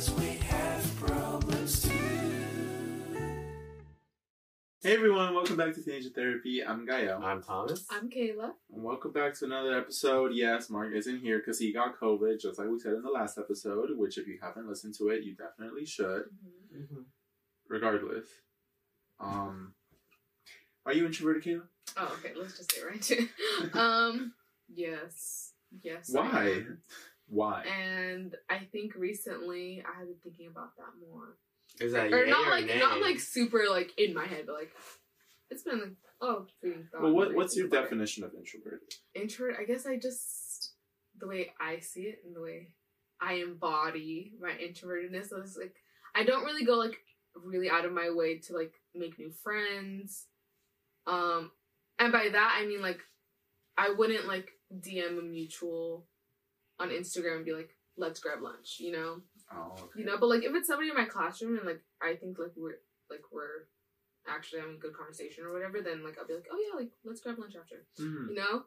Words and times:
Cause 0.00 0.12
we 0.12 0.28
have 0.48 0.96
problems 0.98 1.82
too. 1.82 1.90
Hey 4.82 4.94
everyone, 4.94 5.34
welcome 5.34 5.58
back 5.58 5.74
to 5.74 5.82
Teenager 5.84 6.08
Therapy. 6.08 6.64
I'm 6.64 6.86
Gael. 6.86 7.20
I'm 7.22 7.42
Thomas. 7.42 7.84
I'm 7.90 8.08
Kayla. 8.08 8.52
And 8.74 8.82
welcome 8.82 9.12
back 9.12 9.34
to 9.40 9.44
another 9.44 9.76
episode. 9.76 10.32
Yes, 10.32 10.70
Mark 10.70 10.94
isn't 10.94 11.20
here 11.20 11.36
because 11.40 11.58
he 11.58 11.70
got 11.70 12.00
COVID, 12.00 12.40
just 12.40 12.58
like 12.58 12.70
we 12.70 12.78
said 12.78 12.94
in 12.94 13.02
the 13.02 13.10
last 13.10 13.36
episode, 13.36 13.90
which 13.98 14.16
if 14.16 14.26
you 14.26 14.38
haven't 14.40 14.66
listened 14.66 14.94
to 14.94 15.10
it, 15.10 15.22
you 15.22 15.34
definitely 15.34 15.84
should, 15.84 16.24
Mm-hmm. 16.74 17.02
regardless. 17.68 18.26
Um, 19.20 19.74
are 20.86 20.94
you 20.94 21.04
introverted, 21.04 21.44
Kayla? 21.44 21.62
Oh, 21.98 22.16
okay. 22.24 22.32
Let's 22.40 22.56
just 22.56 22.74
get 22.74 22.86
right 22.86 23.02
to 23.02 23.14
it. 23.18 23.28
Um, 23.74 24.32
yes, 24.74 25.52
yes. 25.82 26.14
I 26.16 26.18
Why? 26.18 26.62
Am. 27.30 27.36
Why? 27.36 27.64
And 27.64 28.34
I 28.48 28.58
think 28.72 28.94
recently 28.94 29.82
I 29.86 29.98
have 29.98 30.08
been 30.08 30.16
thinking 30.22 30.48
about 30.48 30.76
that 30.76 30.92
more, 31.08 31.36
Is 31.80 31.92
that 31.92 32.12
or 32.12 32.26
not 32.26 32.46
or 32.46 32.50
like 32.50 32.66
nay? 32.66 32.78
not 32.78 33.00
like 33.00 33.20
super 33.20 33.64
like 33.68 33.92
in 33.98 34.14
my 34.14 34.26
head, 34.26 34.44
but 34.46 34.54
like 34.54 34.72
it's 35.50 35.62
been 35.62 35.80
like 35.80 35.96
oh. 36.20 36.46
food 36.62 36.88
well, 37.00 37.12
what, 37.12 37.34
what's 37.34 37.56
your 37.56 37.64
think 37.64 37.74
about 37.74 37.78
it. 37.78 37.82
definition 37.84 38.24
of 38.24 38.32
introvert? 38.34 38.80
Introvert. 39.14 39.56
I 39.60 39.64
guess 39.64 39.86
I 39.86 39.96
just 39.98 40.74
the 41.18 41.26
way 41.26 41.52
I 41.60 41.80
see 41.80 42.02
it 42.02 42.20
and 42.24 42.34
the 42.34 42.40
way 42.40 42.68
I 43.20 43.34
embody 43.34 44.32
my 44.40 44.50
introvertedness. 44.50 45.28
So 45.28 45.38
it's 45.38 45.56
like 45.56 45.74
I 46.14 46.24
don't 46.24 46.44
really 46.44 46.64
go 46.64 46.74
like 46.74 46.96
really 47.34 47.70
out 47.70 47.84
of 47.84 47.92
my 47.92 48.10
way 48.10 48.38
to 48.38 48.54
like 48.54 48.74
make 48.94 49.18
new 49.18 49.30
friends. 49.30 50.26
Um, 51.06 51.50
and 51.98 52.12
by 52.12 52.28
that 52.32 52.58
I 52.60 52.66
mean 52.66 52.82
like 52.82 53.00
I 53.76 53.94
wouldn't 53.96 54.26
like 54.26 54.50
DM 54.74 55.18
a 55.18 55.22
mutual 55.22 56.06
on 56.80 56.88
Instagram 56.90 57.36
and 57.36 57.44
be 57.44 57.52
like, 57.52 57.76
let's 57.96 58.18
grab 58.20 58.40
lunch, 58.42 58.76
you 58.80 58.92
know? 58.92 59.20
Oh, 59.52 59.72
okay. 59.84 60.00
You 60.00 60.04
know, 60.06 60.16
but 60.18 60.28
like 60.28 60.42
if 60.42 60.54
it's 60.54 60.66
somebody 60.68 60.88
in 60.88 60.96
my 60.96 61.04
classroom 61.04 61.56
and 61.58 61.66
like 61.66 61.82
I 62.02 62.14
think 62.16 62.38
like 62.38 62.52
we're 62.56 62.78
like 63.10 63.22
we're 63.32 63.66
actually 64.28 64.60
having 64.60 64.76
a 64.76 64.78
good 64.78 64.94
conversation 64.96 65.44
or 65.44 65.52
whatever, 65.52 65.80
then 65.82 66.02
like 66.04 66.16
I'll 66.18 66.26
be 66.26 66.34
like, 66.34 66.46
Oh 66.52 66.58
yeah, 66.58 66.78
like 66.78 66.90
let's 67.04 67.20
grab 67.20 67.38
lunch 67.38 67.54
after 67.60 67.84
Mhm. 68.00 68.28
you 68.30 68.34
know 68.34 68.62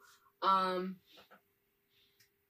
um 0.48 0.98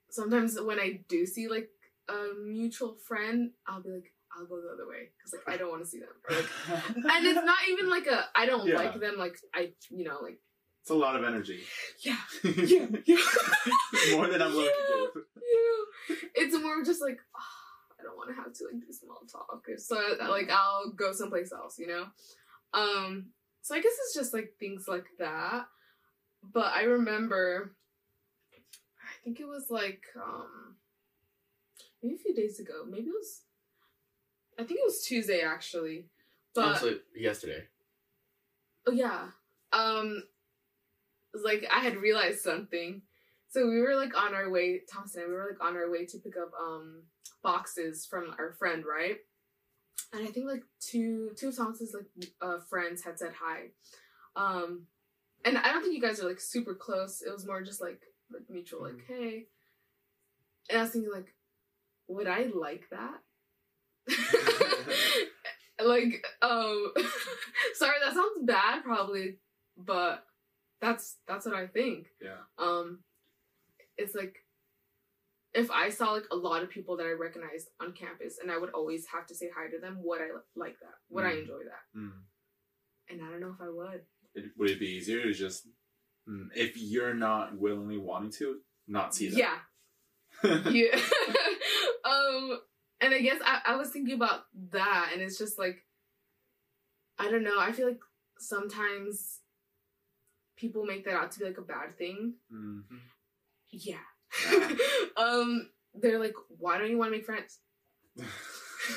sometimes 0.09 0.59
when 0.59 0.79
i 0.79 0.99
do 1.07 1.25
see 1.25 1.47
like 1.47 1.69
a 2.09 2.33
mutual 2.43 2.95
friend 3.07 3.51
i'll 3.67 3.81
be 3.81 3.89
like 3.89 4.11
i'll 4.35 4.45
go 4.45 4.59
the 4.61 4.69
other 4.73 4.87
way 4.87 5.09
because 5.17 5.33
like 5.33 5.53
i 5.53 5.57
don't 5.57 5.69
want 5.69 5.83
to 5.83 5.87
see 5.87 5.99
them 5.99 6.09
or, 6.29 6.35
like 6.35 6.49
and 6.95 7.25
it's 7.27 7.45
not 7.45 7.57
even 7.69 7.89
like 7.89 8.07
a 8.07 8.25
i 8.35 8.45
don't 8.45 8.65
Yeah. 8.67 8.75
like 8.77 8.99
them 8.99 9.15
like 9.17 9.37
i 9.53 9.71
you 9.89 10.03
know 10.05 10.17
like 10.21 10.39
it's 10.81 10.89
a 10.89 10.95
lot 10.95 11.15
of 11.15 11.23
energy. 11.23 11.61
yeah 12.03 12.17
yeah 12.43 12.87
yeah 13.05 13.17
More 14.15 14.27
than 14.27 14.41
I'm 14.41 14.51
willing 14.51 14.65
to 14.67 15.11
do. 15.13 15.23
it's 16.35 16.57
more 16.59 16.83
just 16.83 17.01
like 17.01 17.19
ah, 17.35 17.95
i 17.99 18.03
don't 18.03 18.17
want 18.17 18.29
to 18.29 18.35
have 18.35 18.53
to 18.53 18.65
like 18.65 18.79
do 18.85 18.93
small 18.93 19.21
talk 19.31 19.65
so 19.77 20.01
like 20.29 20.49
i'll 20.49 20.91
go 20.91 21.11
someplace 21.11 21.51
else 21.51 21.79
you 21.79 21.87
know 21.87 22.05
um 22.73 23.27
so 23.61 23.75
i 23.75 23.81
guess 23.81 23.93
it's 24.05 24.13
just 24.13 24.33
like 24.33 24.53
things 24.59 24.87
like 24.87 25.05
that 25.19 25.65
but 26.53 26.71
i 26.73 26.83
remember 26.83 27.73
i 28.53 29.23
think 29.23 29.39
it 29.39 29.47
was 29.47 29.69
like 29.69 30.03
um 30.15 30.75
maybe 32.01 32.15
a 32.15 32.17
few 32.17 32.33
days 32.35 32.59
ago 32.59 32.83
maybe 32.89 33.07
it 33.07 33.13
was 33.13 33.41
i 34.59 34.63
think 34.63 34.79
it 34.79 34.85
was 34.85 35.01
tuesday 35.03 35.41
actually 35.41 36.05
but 36.53 36.65
Also, 36.65 36.99
yesterday. 37.15 37.63
Oh 38.85 38.91
yeah. 38.91 39.27
Um 39.71 40.23
it 41.33 41.37
was 41.37 41.43
like 41.43 41.65
I 41.73 41.79
had 41.79 41.97
realized 41.97 42.41
something. 42.41 43.01
So 43.53 43.67
we 43.69 43.79
were 43.81 43.95
like 43.95 44.17
on 44.17 44.33
our 44.33 44.49
way, 44.49 44.81
Thomas 44.91 45.13
and 45.13 45.25
I, 45.25 45.27
we 45.27 45.33
were 45.35 45.47
like 45.51 45.63
on 45.63 45.77
our 45.77 45.91
way 45.91 46.07
to 46.07 46.17
pick 46.17 46.33
up 46.37 46.49
um 46.59 47.03
boxes 47.43 48.03
from 48.09 48.33
our 48.39 48.53
friend, 48.53 48.83
right? 48.83 49.17
And 50.11 50.27
I 50.27 50.31
think 50.31 50.47
like 50.47 50.63
two 50.79 51.31
two 51.37 51.49
of 51.49 51.55
Thomas's 51.57 51.93
like 51.95 52.29
uh 52.41 52.57
friends 52.67 53.03
had 53.03 53.19
said 53.19 53.33
hi. 53.39 53.65
Um 54.35 54.87
and 55.45 55.55
I 55.59 55.71
don't 55.71 55.83
think 55.83 55.93
you 55.93 56.01
guys 56.01 56.19
are 56.19 56.27
like 56.27 56.39
super 56.39 56.73
close. 56.73 57.21
It 57.21 57.31
was 57.31 57.45
more 57.45 57.61
just 57.61 57.79
like 57.79 58.01
like 58.31 58.49
mutual, 58.49 58.81
like, 58.83 59.03
hey. 59.07 59.45
And 60.71 60.79
I 60.79 60.81
was 60.81 60.91
thinking 60.91 61.11
like, 61.13 61.35
would 62.07 62.27
I 62.27 62.47
like 62.55 62.85
that? 62.89 63.19
like 65.85 66.25
um 66.41 66.91
sorry 67.75 67.97
that 68.03 68.13
sounds 68.13 68.39
bad 68.43 68.83
probably 68.83 69.37
but 69.77 70.23
that's 70.81 71.17
that's 71.27 71.45
what 71.45 71.55
i 71.55 71.67
think 71.67 72.07
Yeah. 72.21 72.37
um 72.57 72.99
it's 73.97 74.15
like 74.15 74.35
if 75.53 75.69
i 75.71 75.89
saw 75.89 76.11
like 76.13 76.23
a 76.31 76.35
lot 76.35 76.63
of 76.63 76.69
people 76.69 76.97
that 76.97 77.05
i 77.05 77.11
recognized 77.11 77.69
on 77.79 77.91
campus 77.93 78.39
and 78.41 78.51
i 78.51 78.57
would 78.57 78.71
always 78.71 79.05
have 79.07 79.25
to 79.27 79.35
say 79.35 79.49
hi 79.55 79.69
to 79.69 79.79
them 79.79 79.97
would 80.03 80.21
i 80.21 80.27
like 80.55 80.77
that 80.79 80.95
would 81.09 81.25
i 81.25 81.31
Mm. 81.33 81.41
enjoy 81.41 81.59
that 81.65 81.83
Mm. 81.99 82.11
and 83.09 83.21
i 83.21 83.29
don't 83.29 83.39
know 83.39 83.53
if 83.57 83.61
i 83.61 83.69
would 83.69 84.01
It, 84.35 84.45
would 84.57 84.71
it 84.71 84.79
be 84.79 84.87
easier 84.87 85.21
to 85.21 85.31
just, 85.33 85.67
mm, 86.27 86.47
if 86.55 86.75
you're 86.75 87.13
not 87.13 87.55
willingly 87.57 87.99
wanting 87.99 88.31
to, 88.39 88.61
not 88.87 89.13
see 89.13 89.29
them? 89.29 89.39
yeah 89.39 89.57
yeah 90.71 90.97
um 92.03 92.59
and 93.01 93.13
i 93.13 93.19
guess 93.19 93.39
I, 93.45 93.61
I 93.67 93.75
was 93.75 93.89
thinking 93.91 94.15
about 94.15 94.41
that 94.71 95.11
and 95.13 95.21
it's 95.21 95.37
just 95.37 95.59
like 95.59 95.85
i 97.19 97.29
don't 97.29 97.43
know 97.43 97.59
i 97.59 97.71
feel 97.71 97.87
like 97.87 98.01
sometimes 98.39 99.39
people 100.57 100.85
make 100.85 101.05
that 101.05 101.13
out 101.15 101.31
to 101.31 101.39
be 101.39 101.45
like 101.45 101.57
a 101.57 101.61
bad 101.61 101.97
thing 101.97 102.33
Mm. 102.51 102.83
Yeah 103.73 103.97
um 105.17 105.69
they're 105.95 106.19
like 106.19 106.33
why 106.59 106.77
don't 106.77 106.89
you 106.89 106.97
want 106.97 107.11
to 107.11 107.17
make 107.17 107.25
friends 107.25 107.59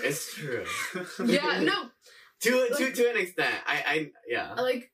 It's 0.02 0.34
true. 0.34 0.64
yeah 1.24 1.60
no 1.60 1.90
to 2.40 2.50
to 2.76 2.84
Like- 2.84 2.94
to 2.94 3.10
an 3.10 3.16
extent. 3.16 3.54
I 3.66 3.76
I 3.86 4.10
yeah. 4.28 4.52
like 4.54 4.90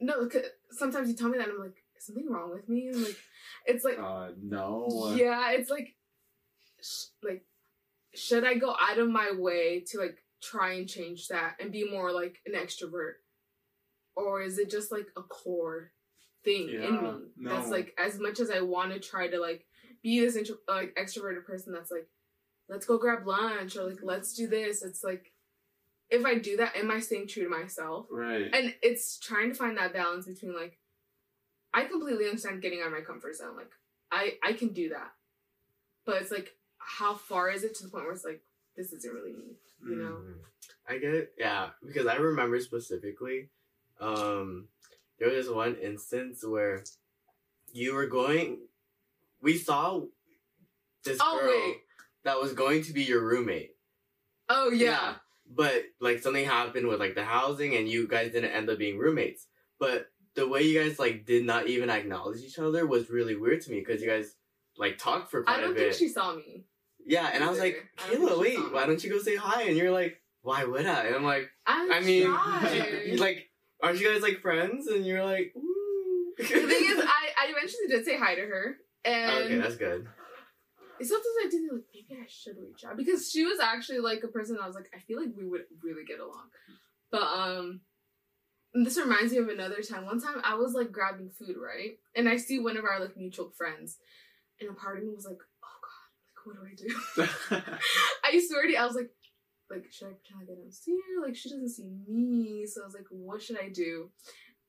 no 0.00 0.28
sometimes 0.70 1.08
you 1.08 1.14
tell 1.14 1.28
me 1.28 1.38
that 1.38 1.48
and 1.48 1.56
i'm 1.56 1.60
like 1.62 1.76
is 1.96 2.06
something 2.06 2.28
wrong 2.28 2.50
with 2.50 2.68
me 2.68 2.88
and 2.88 3.00
like 3.02 3.16
it's 3.66 3.84
like 3.84 3.98
uh, 3.98 4.30
no. 4.42 5.14
yeah 5.16 5.52
it's 5.52 5.70
like 5.70 5.94
sh- 6.82 7.12
like 7.22 7.44
should 8.14 8.44
i 8.44 8.54
go 8.54 8.74
out 8.80 8.98
of 8.98 9.08
my 9.08 9.30
way 9.38 9.84
to 9.88 9.98
like 9.98 10.18
try 10.42 10.72
and 10.72 10.88
change 10.88 11.28
that 11.28 11.54
and 11.60 11.70
be 11.70 11.88
more 11.88 12.10
like 12.10 12.40
an 12.46 12.54
extrovert 12.54 13.14
or 14.16 14.42
is 14.42 14.58
it 14.58 14.68
just 14.68 14.90
like 14.90 15.06
a 15.16 15.22
core 15.22 15.92
thing 16.44 16.68
in 16.68 16.94
Yeah, 16.94 17.00
me 17.36 17.48
that's 17.50 17.70
like 17.70 17.94
as 17.98 18.18
much 18.18 18.40
as 18.40 18.50
i 18.50 18.60
want 18.60 18.92
to 18.92 18.98
try 19.00 19.28
to 19.28 19.38
like 19.38 19.64
be 20.02 20.20
this 20.20 20.36
intro- 20.36 20.56
like 20.68 20.94
extroverted 20.96 21.44
person 21.44 21.72
that's 21.72 21.90
like 21.90 22.08
let's 22.68 22.86
go 22.86 22.98
grab 22.98 23.26
lunch 23.26 23.76
or 23.76 23.84
like 23.84 23.98
let's 24.02 24.34
do 24.34 24.46
this 24.48 24.82
it's 24.82 25.04
like 25.04 25.32
if 26.10 26.24
i 26.24 26.34
do 26.34 26.56
that 26.56 26.74
am 26.76 26.90
i 26.90 26.98
staying 27.00 27.26
true 27.28 27.44
to 27.44 27.48
myself 27.48 28.06
Right. 28.10 28.50
and 28.52 28.74
it's 28.82 29.18
trying 29.18 29.50
to 29.50 29.54
find 29.54 29.76
that 29.78 29.92
balance 29.92 30.26
between 30.26 30.54
like 30.54 30.78
i 31.72 31.84
completely 31.84 32.26
understand 32.26 32.62
getting 32.62 32.80
out 32.80 32.86
of 32.88 32.92
my 32.92 33.00
comfort 33.00 33.36
zone 33.36 33.56
like 33.56 33.70
i 34.10 34.34
i 34.42 34.52
can 34.52 34.68
do 34.68 34.88
that 34.90 35.12
but 36.04 36.20
it's 36.20 36.30
like 36.32 36.54
how 36.78 37.14
far 37.14 37.50
is 37.50 37.62
it 37.62 37.74
to 37.76 37.84
the 37.84 37.88
point 37.90 38.04
where 38.04 38.12
it's 38.14 38.24
like 38.24 38.42
this 38.76 38.92
isn't 38.92 39.14
really 39.14 39.32
me 39.32 39.56
you 39.88 39.96
know 39.96 40.16
Mhm. 40.24 40.34
I 40.88 40.98
get 40.98 41.14
it. 41.14 41.32
Yeah, 41.38 41.70
because 41.86 42.06
I 42.08 42.16
remember 42.16 42.58
specifically, 42.60 43.48
um, 44.00 44.66
there 45.22 45.36
was 45.36 45.48
one 45.48 45.76
instance 45.76 46.44
where 46.44 46.82
you 47.72 47.94
were 47.94 48.06
going. 48.06 48.58
We 49.40 49.56
saw 49.56 50.00
this 51.04 51.18
Oh, 51.20 51.38
girl 51.40 51.48
wait. 51.48 51.76
that 52.24 52.40
was 52.40 52.52
going 52.52 52.82
to 52.84 52.92
be 52.92 53.02
your 53.04 53.24
roommate. 53.24 53.76
oh 54.48 54.70
yeah, 54.70 55.14
But 55.48 55.84
like 56.00 56.18
something 56.20 56.44
happened 56.44 56.88
with 56.88 56.98
like 57.00 57.14
the 57.14 57.24
housing, 57.24 57.76
and 57.76 57.88
you 57.88 58.08
guys 58.08 58.32
didn't 58.32 58.50
end 58.50 58.68
up 58.68 58.78
being 58.78 58.98
roommates. 58.98 59.46
But 59.78 60.06
the 60.34 60.48
way 60.48 60.62
you 60.62 60.80
guys 60.82 60.98
like 60.98 61.24
did 61.24 61.44
not 61.44 61.68
even 61.68 61.88
acknowledge 61.90 62.40
each 62.42 62.58
other 62.58 62.86
was 62.86 63.10
really 63.10 63.36
weird 63.36 63.60
to 63.62 63.70
me 63.70 63.78
because 63.80 64.00
you 64.02 64.08
guys 64.08 64.34
like 64.76 64.98
talked 64.98 65.30
for 65.30 65.42
quite 65.44 65.58
i 65.58 65.58
a 65.58 65.62
don't 65.66 65.74
bit. 65.74 65.94
think 65.94 65.94
she 65.98 66.08
saw 66.08 66.34
me 66.34 66.64
yeah, 67.04 67.30
and 67.34 67.42
I 67.44 67.50
was 67.50 67.58
like, 67.58 67.76
either. 67.76 67.88
I 67.98 68.14
don't 68.14 68.28
think 68.28 68.30
Kayla, 68.30 68.40
wait, 68.40 68.72
why 68.72 68.86
don't 68.86 69.02
you 69.04 69.10
go 69.10 69.18
say 69.18 69.36
hi? 69.36 69.62
And 69.64 69.76
you're 69.76 69.90
like, 69.90 70.20
why 70.42 70.64
would 70.64 70.86
I? 70.86 71.06
And 71.06 71.16
I'm 71.16 71.24
like. 71.24 71.50
i'm 71.66 71.92
I 71.92 72.00
mean, 72.00 72.30
like, 73.18 73.48
aren't 73.82 74.00
you 74.00 74.10
guys 74.10 74.22
like 74.22 74.40
friends? 74.40 74.86
And 74.86 75.04
you're 75.04 75.24
like, 75.24 75.52
ooh. 75.56 75.72
the 76.38 76.44
thing 76.44 76.60
is 76.60 76.98
i 77.04 77.28
i 77.38 77.50
eventually 77.50 77.86
did 77.88 78.04
say 78.04 78.16
hi 78.16 78.34
to 78.34 78.40
her 78.42 78.76
and 79.04 79.44
okay, 79.44 79.58
that's 79.58 79.76
good. 79.76 80.06
sometimes 81.00 81.36
i 81.44 81.48
did 81.50 81.62
like 81.72 81.84
maybe 81.94 82.20
i 82.20 82.26
should 82.28 82.56
reach 82.58 82.84
out 82.84 82.96
because 82.96 83.30
she 83.30 83.44
was 83.44 83.58
actually 83.60 83.98
like 83.98 84.22
a 84.24 84.28
person 84.28 84.56
i 84.62 84.66
was 84.66 84.74
like 84.74 84.90
i 84.94 84.98
feel 85.00 85.20
like 85.20 85.30
we 85.36 85.46
would 85.46 85.62
really 85.82 86.04
get 86.04 86.20
along 86.20 86.48
but 87.10 87.22
um 87.22 87.80
this 88.74 88.96
reminds 88.96 89.32
me 89.32 89.38
of 89.38 89.48
another 89.48 89.82
time 89.82 90.06
one 90.06 90.20
time 90.20 90.40
i 90.44 90.54
was 90.54 90.72
like 90.72 90.92
grabbing 90.92 91.30
food 91.30 91.56
right 91.62 91.98
and 92.16 92.28
i 92.28 92.36
see 92.36 92.58
one 92.58 92.76
of 92.76 92.84
our 92.84 93.00
like 93.00 93.16
mutual 93.16 93.50
friends 93.50 93.98
and 94.60 94.70
a 94.70 94.74
part 94.74 94.98
of 94.98 95.04
me 95.04 95.10
was 95.14 95.26
like 95.26 95.38
oh 95.64 95.78
god 95.82 96.08
like 96.30 96.46
what 96.46 96.56
do 96.56 96.62
i 96.64 96.74
do 96.74 97.76
i 98.24 98.42
swear 98.48 98.62
to 98.62 98.72
you 98.72 98.78
i 98.78 98.86
was 98.86 98.96
like 98.96 99.10
like 99.72 99.90
should 99.90 100.08
i 100.08 100.12
pretend 100.12 100.40
like 100.40 100.50
i 100.50 100.60
don't 100.60 100.72
see 100.72 100.92
her 100.92 101.26
like 101.26 101.36
she 101.36 101.48
doesn't 101.48 101.68
see 101.68 101.90
me 102.08 102.66
so 102.66 102.82
i 102.82 102.84
was 102.84 102.94
like 102.94 103.06
what 103.10 103.42
should 103.42 103.58
i 103.58 103.68
do 103.68 104.10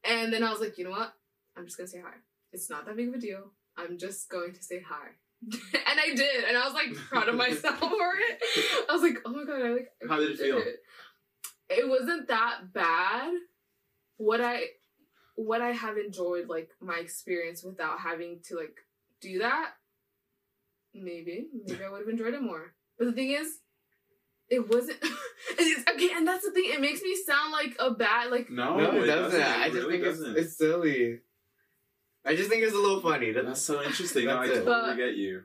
and 0.04 0.32
then 0.32 0.44
i 0.44 0.52
was 0.52 0.60
like 0.60 0.78
you 0.78 0.84
know 0.84 0.92
what 0.92 1.14
i'm 1.58 1.66
just 1.66 1.78
gonna 1.78 1.88
say 1.88 2.02
hi 2.02 2.14
it's 2.52 2.70
not 2.70 2.86
that 2.86 2.96
big 2.96 3.10
of 3.10 3.16
a 3.16 3.20
deal 3.20 3.52
i'm 3.78 3.98
just 3.98 4.30
going 4.30 4.54
to 4.54 4.64
say 4.64 4.82
hi 4.88 5.10
and 5.52 6.00
I 6.00 6.16
did, 6.16 6.46
and 6.46 6.58
I 6.58 6.66
was 6.66 6.74
like 6.74 6.96
proud 6.96 7.28
of 7.28 7.36
myself 7.36 7.78
for 7.78 7.90
it. 7.90 8.42
I 8.90 8.94
was 8.94 9.02
like, 9.02 9.18
oh 9.26 9.32
my 9.32 9.44
god, 9.44 9.62
I 9.62 9.70
like. 9.72 9.90
I 10.02 10.08
How 10.08 10.18
did 10.18 10.32
it 10.32 10.38
feel? 10.38 10.58
It. 10.58 10.80
It 11.70 11.90
wasn't 11.90 12.28
that 12.30 12.74
bad. 12.74 13.34
What 14.18 14.40
I, 14.42 14.62
what 15.36 15.62
I 15.62 15.72
have 15.72 15.98
enjoyed, 15.98 16.48
like 16.48 16.70
my 16.80 16.98
experience 16.98 17.64
without 17.64 18.00
having 18.00 18.40
to 18.48 18.56
like 18.56 18.78
do 19.20 19.40
that. 19.40 19.72
Maybe, 20.94 21.48
maybe 21.66 21.84
I 21.84 21.90
would 21.90 22.02
have 22.02 22.10
enjoyed 22.10 22.36
it 22.36 22.42
more. 22.42 22.74
But 22.98 23.06
the 23.06 23.14
thing 23.14 23.32
is, 23.32 23.60
it 24.50 24.70
wasn't. 24.70 24.98
it's, 25.58 25.90
okay, 25.90 26.10
and 26.16 26.28
that's 26.28 26.46
the 26.46 26.52
thing. 26.52 26.70
It 26.74 26.82
makes 26.82 27.02
me 27.02 27.16
sound 27.26 27.52
like 27.52 27.76
a 27.80 27.92
bad 27.92 28.32
like. 28.32 28.50
No, 28.50 28.78
no, 28.78 28.92
it, 28.98 29.04
it 29.04 29.08
doesn't. 29.08 29.40
It 29.40 29.46
I 29.48 29.70
just 29.70 29.76
really 29.80 29.92
think 29.94 30.04
doesn't. 30.04 30.32
it's, 30.32 30.40
it's 30.48 30.58
silly. 30.58 31.20
I 32.26 32.36
just 32.36 32.50
think 32.50 32.64
it's 32.64 32.74
a 32.74 32.78
little 32.80 33.02
funny. 33.02 33.32
That's 33.32 33.46
That's, 33.48 33.62
so 33.62 33.84
interesting. 33.84 34.26
no, 34.28 34.40
I 34.40 34.48
totally 34.48 34.66
But- 34.66 34.96
get 34.96 35.16
you. 35.16 35.44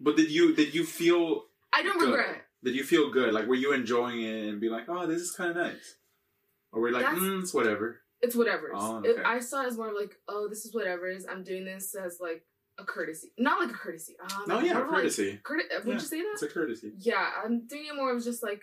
But 0.00 0.16
did 0.16 0.30
you 0.30 0.54
did 0.56 0.74
you 0.74 0.84
feel 0.84 1.44
I 1.72 1.82
don't 1.82 1.98
Good. 1.98 2.08
regret. 2.10 2.36
it. 2.36 2.64
did 2.64 2.74
you 2.74 2.82
feel 2.84 3.10
good? 3.10 3.34
Like 3.34 3.46
were 3.46 3.54
you 3.54 3.72
enjoying 3.74 4.22
it 4.22 4.48
and 4.48 4.60
be 4.60 4.70
like, 4.70 4.88
oh, 4.88 5.06
this 5.06 5.20
is 5.20 5.30
kind 5.30 5.50
of 5.50 5.56
nice, 5.56 5.96
or 6.72 6.80
were 6.80 6.88
you 6.88 6.94
like, 6.94 7.04
mm, 7.04 7.42
it's 7.42 7.52
whatever. 7.52 8.00
It's 8.22 8.34
whatever. 8.34 8.70
Oh, 8.74 9.02
It- 9.04 9.18
I 9.24 9.40
saw 9.40 9.62
it 9.62 9.66
as 9.66 9.76
more 9.76 9.88
of 9.88 9.94
like, 9.94 10.16
oh, 10.26 10.48
this 10.48 10.64
is 10.64 10.74
whatever. 10.74 11.12
I'm 11.30 11.42
doing 11.44 11.64
this 11.66 11.94
as 11.94 12.18
like 12.20 12.44
a 12.80 12.84
courtesy, 12.84 13.32
not 13.38 13.60
like 13.60 13.70
a 13.70 13.78
courtesy. 13.78 14.16
Um, 14.20 14.44
No, 14.48 14.60
yeah, 14.60 14.72
of, 14.78 14.88
like, 14.88 14.90
courtesy. 14.90 15.40
Courte- 15.42 15.70
would 15.84 15.86
Yeah, 15.86 15.92
you 15.94 16.00
say 16.00 16.20
that? 16.22 16.30
It's 16.34 16.42
a 16.42 16.48
courtesy. 16.48 16.92
yeah, 16.98 17.30
I'm 17.44 17.66
doing 17.66 17.86
it 17.86 17.94
more 17.96 18.12
of 18.14 18.22
just 18.24 18.42
like 18.42 18.62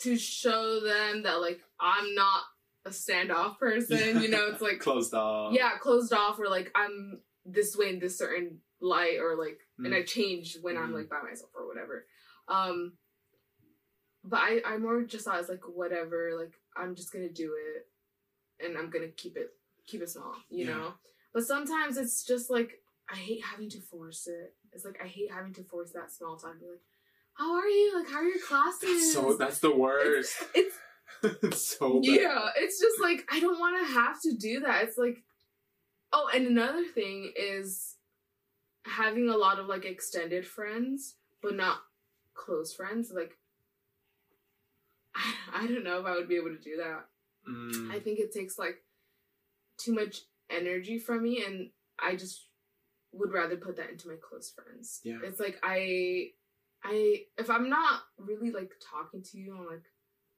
to 0.00 0.16
show 0.16 0.80
them 0.80 1.22
that 1.24 1.40
like 1.40 1.60
I'm 1.80 2.14
not 2.14 2.42
a 2.84 2.90
standoff 2.90 3.58
person. 3.58 3.98
You 4.22 4.28
know, 4.28 4.46
it's 4.48 4.60
like 4.62 4.78
Closed 4.80 5.14
off. 5.14 5.52
yeah, 5.52 5.76
closed 5.78 6.12
off 6.12 6.38
or 6.38 6.48
like 6.48 6.70
I'm 6.74 7.20
this 7.44 7.76
way 7.76 7.90
in 7.90 7.98
this 7.98 8.16
certain 8.18 8.60
light 8.80 9.18
or 9.20 9.36
like 9.36 9.58
and 9.78 9.88
Mm. 9.92 9.96
I 9.96 10.02
change 10.02 10.56
when 10.60 10.76
I'm 10.76 10.90
Mhm. 10.90 10.94
like 10.94 11.08
by 11.08 11.20
myself 11.22 11.50
or 11.54 11.66
whatever. 11.66 12.06
Um 12.48 12.96
but 14.24 14.40
I 14.40 14.62
I 14.64 14.78
more 14.78 15.02
just 15.02 15.24
saw 15.24 15.36
it 15.36 15.40
as 15.40 15.48
like 15.48 15.66
whatever, 15.68 16.36
like 16.38 16.54
I'm 16.76 16.94
just 16.94 17.12
gonna 17.12 17.28
do 17.28 17.56
it 17.74 17.88
and 18.64 18.76
I'm 18.78 18.90
gonna 18.90 19.08
keep 19.08 19.36
it 19.36 19.50
keep 19.86 20.02
it 20.02 20.10
small, 20.10 20.36
you 20.50 20.66
Yeah. 20.66 20.76
know? 20.76 20.94
But 21.32 21.44
sometimes 21.44 21.96
it's 21.96 22.24
just 22.24 22.50
like 22.50 22.82
I 23.10 23.16
hate 23.16 23.42
having 23.44 23.70
to 23.70 23.80
force 23.80 24.26
it. 24.26 24.54
It's 24.72 24.84
like 24.84 25.00
I 25.02 25.06
hate 25.06 25.30
having 25.32 25.54
to 25.54 25.62
force 25.62 25.92
that 25.92 26.12
small 26.12 26.36
talk. 26.36 26.60
Be 26.60 26.66
like, 26.66 26.82
how 27.34 27.54
are 27.54 27.66
you? 27.66 27.98
Like, 27.98 28.08
how 28.10 28.18
are 28.18 28.24
your 28.24 28.40
classes? 28.40 28.82
That's 28.82 29.12
so 29.12 29.36
that's 29.36 29.60
the 29.60 29.74
worst. 29.74 30.36
it's 30.54 30.76
it's 31.22 31.62
so 31.78 32.00
bad. 32.00 32.04
yeah, 32.04 32.48
it's 32.56 32.80
just 32.80 33.00
like 33.00 33.26
I 33.30 33.40
don't 33.40 33.58
want 33.58 33.86
to 33.86 33.94
have 33.94 34.20
to 34.22 34.34
do 34.34 34.60
that. 34.60 34.84
It's 34.84 34.98
like, 34.98 35.22
oh, 36.12 36.28
and 36.34 36.46
another 36.46 36.84
thing 36.84 37.32
is 37.38 37.96
having 38.84 39.28
a 39.28 39.36
lot 39.36 39.58
of 39.58 39.66
like 39.66 39.84
extended 39.84 40.46
friends, 40.46 41.14
but 41.42 41.54
not 41.54 41.78
close 42.34 42.74
friends. 42.74 43.12
Like, 43.14 43.38
I, 45.14 45.32
I 45.62 45.66
don't 45.66 45.84
know 45.84 46.00
if 46.00 46.06
I 46.06 46.12
would 46.12 46.28
be 46.28 46.36
able 46.36 46.54
to 46.54 46.62
do 46.62 46.76
that. 46.76 47.06
Mm, 47.48 47.90
I 47.90 48.00
think 48.00 48.18
it 48.18 48.32
takes 48.32 48.58
like 48.58 48.82
too 49.78 49.94
much 49.94 50.22
energy 50.50 50.98
from 50.98 51.22
me, 51.22 51.42
and 51.46 51.70
I 51.98 52.16
just 52.16 52.48
would 53.12 53.32
rather 53.32 53.56
put 53.56 53.76
that 53.76 53.90
into 53.90 54.08
my 54.08 54.16
close 54.20 54.50
friends. 54.50 55.00
Yeah. 55.04 55.18
It's 55.24 55.40
like 55.40 55.58
I, 55.62 56.30
I 56.84 57.22
if 57.38 57.50
I'm 57.50 57.68
not 57.68 58.02
really 58.18 58.50
like 58.50 58.72
talking 58.90 59.22
to 59.22 59.38
you 59.38 59.54
on 59.54 59.66
like, 59.66 59.84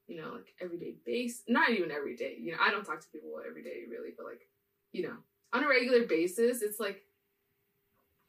you 0.06 0.20
know, 0.20 0.32
like 0.32 0.54
everyday 0.60 0.94
base, 1.04 1.42
not 1.48 1.70
even 1.70 1.90
every 1.90 2.16
day. 2.16 2.36
You 2.40 2.52
know, 2.52 2.58
I 2.60 2.70
don't 2.70 2.84
talk 2.84 3.00
to 3.00 3.08
people 3.12 3.40
every 3.46 3.62
day 3.62 3.82
really, 3.88 4.10
but 4.16 4.26
like, 4.26 4.48
you 4.92 5.02
know, 5.02 5.16
on 5.52 5.64
a 5.64 5.68
regular 5.68 6.06
basis, 6.06 6.62
it's 6.62 6.80
like, 6.80 7.02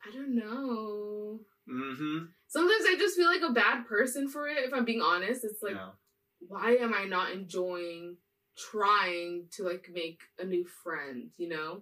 I 0.05 0.15
don't 0.15 0.35
know. 0.35 1.39
mm-hmm. 1.69 2.25
Sometimes 2.47 2.85
I 2.88 2.95
just 2.97 3.15
feel 3.15 3.27
like 3.27 3.41
a 3.47 3.53
bad 3.53 3.85
person 3.85 4.27
for 4.27 4.47
it. 4.47 4.57
If 4.65 4.73
I'm 4.73 4.85
being 4.85 5.01
honest, 5.01 5.43
it's 5.43 5.61
like 5.61 5.75
yeah. 5.75 5.89
why 6.47 6.75
am 6.75 6.93
I 6.93 7.05
not 7.05 7.31
enjoying 7.31 8.17
trying 8.57 9.45
to 9.51 9.63
like 9.63 9.89
make 9.93 10.21
a 10.39 10.45
new 10.45 10.65
friend, 10.83 11.29
you 11.38 11.49
know? 11.49 11.81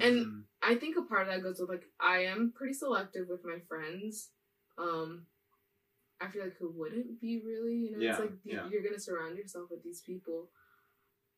And- 0.00 0.26
Mhm. 0.26 0.44
I 0.62 0.74
think 0.74 0.96
a 0.96 1.02
part 1.02 1.22
of 1.22 1.28
that 1.28 1.42
goes 1.42 1.58
with 1.58 1.70
like 1.70 1.90
I 1.98 2.24
am 2.24 2.52
pretty 2.52 2.74
selective 2.74 3.28
with 3.28 3.44
my 3.44 3.60
friends. 3.60 4.30
Um 4.78 5.26
I 6.20 6.28
feel 6.28 6.44
like 6.44 6.56
who 6.58 6.70
wouldn't 6.70 7.18
be 7.18 7.40
really, 7.42 7.76
you 7.76 7.90
know, 7.92 7.98
Yeah, 7.98 8.10
it's 8.12 8.20
like 8.20 8.32
yeah. 8.44 8.68
you're 8.68 8.82
gonna 8.82 8.98
surround 9.00 9.38
yourself 9.38 9.70
with 9.70 9.82
these 9.82 10.02
people. 10.02 10.50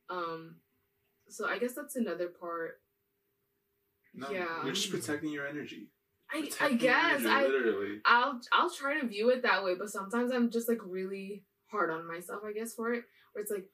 Um 0.09 0.61
so 1.29 1.47
I 1.49 1.59
guess 1.59 1.75
that's 1.75 1.97
another 1.97 2.29
part. 2.29 2.83
no, 4.15 4.29
yeah. 4.31 4.65
you're 4.65 4.75
just 4.75 4.91
protecting 4.91 5.31
your 5.33 5.47
energy. 5.47 5.89
I 6.31 6.51
I 6.61 6.73
guess 6.75 7.21
energy, 7.21 7.29
I 7.29 7.47
literally. 7.47 8.01
I'll 8.05 8.41
I'll 8.53 8.71
try 8.71 8.99
to 9.01 9.07
view 9.07 9.31
it 9.31 9.43
that 9.43 9.63
way, 9.65 9.75
but 9.75 9.91
sometimes 9.91 10.33
I'm 10.33 10.51
just 10.51 10.69
like 10.69 10.81
really 10.85 11.45
hard 11.71 11.91
on 11.91 12.07
myself, 12.07 12.43
I 12.45 12.53
guess, 12.53 12.75
for 12.75 12.93
it. 12.93 13.05
Where 13.33 13.43
it's 13.43 13.51
like, 13.51 13.69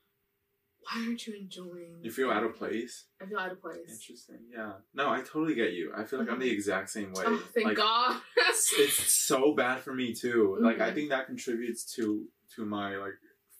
why 0.82 1.04
aren't 1.06 1.26
you 1.26 1.34
enjoying? 1.34 1.98
You 2.02 2.10
feel 2.10 2.30
out 2.30 2.44
of 2.44 2.56
place. 2.56 3.06
I 3.20 3.26
feel 3.26 3.38
out 3.38 3.52
of 3.52 3.60
place. 3.60 3.90
Interesting. 3.90 4.38
Yeah. 4.50 4.72
No, 4.94 5.10
I 5.10 5.18
totally 5.18 5.54
get 5.54 5.72
you. 5.72 5.92
I 5.96 6.04
feel 6.04 6.18
like 6.18 6.30
I'm 6.30 6.38
the 6.38 6.50
exact 6.50 6.90
same 6.90 7.12
way. 7.12 7.24
Oh, 7.26 7.42
thank 7.54 7.66
like, 7.66 7.76
God. 7.76 8.20
it's, 8.36 9.12
so 9.28 9.52
bad 9.54 9.80
for 9.80 9.94
me 9.94 10.14
too. 10.14 10.56
Like 10.60 10.80
I 10.80 10.90
Mhm. 10.90 10.94
think 10.94 11.08
that 11.10 11.26
contributes 11.26 11.84
to 11.96 12.28
to 12.54 12.64
my 12.64 12.96
like 12.96 13.14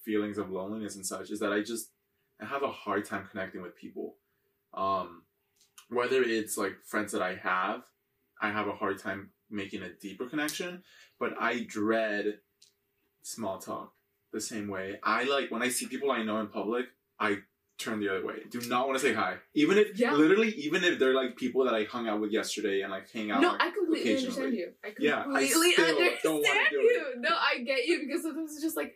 feelings 0.05 0.39
of 0.39 0.51
loneliness 0.51 0.97
and 0.97 1.05
such 1.05 1.31
is 1.31 1.41
that 1.41 1.53
I 1.53 1.61
just 1.63 1.93
I 2.41 2.47
have 2.47 2.63
a 2.63 2.71
hard 2.73 3.05
time 3.05 3.27
connecting 3.31 3.61
with 3.63 3.77
people. 3.77 4.17
Um 4.73 5.25
whether 5.91 6.23
it's 6.23 6.57
like 6.57 6.85
friends 6.85 7.13
that 7.13 7.23
I 7.23 7.35
have, 7.37 7.83
I 8.41 8.51
have 8.51 8.69
a 8.69 8.75
hard 8.75 8.99
time 8.99 9.33
making 9.51 9.83
a 9.83 9.93
deeper 9.93 10.27
connection, 10.27 10.83
but 11.19 11.33
I 11.41 11.65
dread 11.65 12.41
small 13.23 13.59
talk 13.59 13.93
the 14.33 14.41
same 14.41 14.69
way. 14.69 14.99
I 15.03 15.25
like 15.25 15.51
when 15.51 15.63
I 15.63 15.69
see 15.69 15.87
people 15.87 16.11
I 16.11 16.23
know 16.23 16.41
in 16.41 16.49
public, 16.49 16.87
I 17.21 17.39
turn 17.79 18.01
the 18.01 18.09
other 18.09 18.27
way. 18.27 18.37
Do 18.51 18.61
not 18.63 18.89
want 18.89 18.99
to 18.99 19.07
say 19.07 19.15
hi. 19.15 19.37
Even 19.55 19.79
if 19.79 19.99
Yeah. 19.99 20.13
literally 20.13 20.51
even 20.51 20.83
if 20.85 20.99
they're 20.99 21.15
like 21.15 21.37
people 21.37 21.65
that 21.65 21.75
I 21.75 21.85
hung 21.85 22.09
out 22.09 22.21
with 22.21 22.33
yesterday 22.33 22.81
and 22.83 22.91
like 22.91 23.11
hang 23.11 23.31
out 23.31 23.41
no, 23.41 23.53
like, 23.53 23.63
I 23.63 23.71
completely 23.71 24.17
understand 24.17 24.55
you. 24.55 24.73
I 24.85 24.95
Yeah, 24.99 25.21
I 25.21 25.23
completely 25.25 25.73
still 25.73 25.87
don't 25.87 25.97
understand 26.47 26.67
you. 26.73 27.15
No, 27.19 27.29
I 27.31 27.63
get 27.63 27.87
you 27.87 28.01
because 28.07 28.23
sometimes 28.23 28.53
it's 28.53 28.63
just 28.63 28.77
like, 28.77 28.95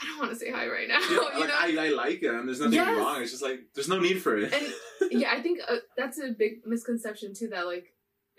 I 0.00 0.06
don't 0.06 0.18
want 0.20 0.30
to 0.30 0.36
say 0.36 0.50
hi 0.50 0.66
right 0.68 0.88
now. 0.88 1.00
Yeah, 1.10 1.38
like? 1.38 1.50
I, 1.50 1.86
I 1.86 1.88
like 1.90 2.20
them. 2.22 2.46
There's 2.46 2.60
nothing 2.60 2.74
Yes. 2.74 2.96
wrong. 2.96 3.20
It's 3.22 3.30
just 3.30 3.42
like 3.42 3.60
there's 3.74 3.88
no 3.88 4.00
need 4.00 4.22
for 4.22 4.38
it. 4.38 4.52
And- 4.52 4.72
yeah, 5.20 5.30
I 5.30 5.42
think 5.42 5.60
uh, 5.68 5.76
that's 5.96 6.18
a 6.18 6.30
big 6.30 6.62
misconception 6.66 7.34
too. 7.34 7.48
That 7.48 7.66
like 7.66 7.92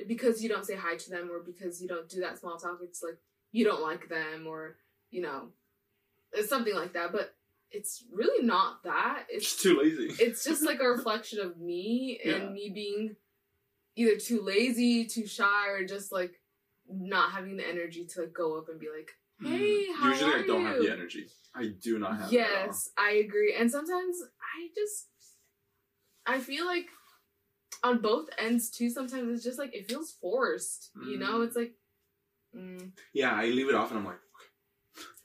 because 0.08 0.42
you 0.42 0.50
don't 0.50 0.66
say 0.66 0.76
hi 0.76 0.96
to 0.96 1.10
them 1.12 1.30
or 1.32 1.40
because 1.44 1.80
you 1.80 1.88
don't 1.88 2.10
do 2.10 2.22
that 2.22 2.40
small 2.40 2.58
talk, 2.58 2.80
it's 2.82 3.04
like 3.04 3.20
you 3.52 3.64
don't 3.66 3.84
like 3.84 4.10
them 4.10 4.48
or 4.48 4.78
you 5.12 5.22
know, 5.22 5.50
it's 6.32 6.50
something 6.50 6.74
like 6.76 6.94
that. 6.94 7.12
But 7.12 7.36
it's 7.74 8.04
really 8.12 8.46
not 8.46 8.84
that. 8.84 9.26
It's 9.30 9.62
too 9.62 9.78
lazy. 9.82 10.14
it's 10.24 10.44
just 10.44 10.64
like 10.64 10.80
a 10.80 10.88
reflection 10.96 11.40
of 11.40 11.58
me 11.60 12.20
Yeah. 12.24 12.36
and 12.36 12.54
me 12.54 12.72
being 12.74 13.16
either 13.96 14.18
too 14.18 14.42
lazy, 14.42 15.06
too 15.06 15.26
shy, 15.28 15.68
or 15.70 15.84
just 15.86 16.12
like 16.12 16.40
not 16.90 17.32
having 17.32 17.58
the 17.58 17.68
energy 17.68 18.06
to 18.06 18.22
like 18.22 18.34
go 18.34 18.58
up 18.58 18.70
and 18.70 18.80
be 18.80 18.88
like, 18.96 19.12
"Hey, 19.42 19.92
how 19.94 20.08
Mm. 20.08 20.12
Usually 20.12 20.34
are 20.34 20.38
I 20.44 20.48
don't 20.48 20.62
you?" 20.62 20.68
have 20.68 20.80
the 20.82 20.92
energy. 20.92 21.28
I 21.56 21.68
do 21.82 22.00
not 22.00 22.18
have. 22.20 22.34
it 22.34 22.40
at 22.40 22.50
all. 22.60 22.66
yes, 22.68 22.90
I 22.98 23.12
agree. 23.26 23.54
And 23.58 23.70
sometimes 23.70 24.18
I 24.58 24.68
just 24.76 25.08
I 26.26 26.40
feel 26.40 26.66
like 26.66 26.88
on 27.84 28.00
both 28.02 28.30
ends 28.38 28.70
too. 28.70 28.90
Sometimes 28.90 29.30
it's 29.36 29.44
just 29.44 29.60
like 29.60 29.76
it 29.76 29.88
feels 29.90 30.12
forced. 30.12 30.92
You 31.06 31.18
know, 31.18 31.40
Mm. 31.40 31.48
it's 31.48 31.56
like. 31.56 31.74
Mm. 32.56 32.92
Yeah, 33.14 33.34
I 33.34 33.46
leave 33.48 33.68
it 33.70 33.76
off 33.76 33.90
and 33.92 34.00
I'm 34.00 34.06
like. 34.06 34.20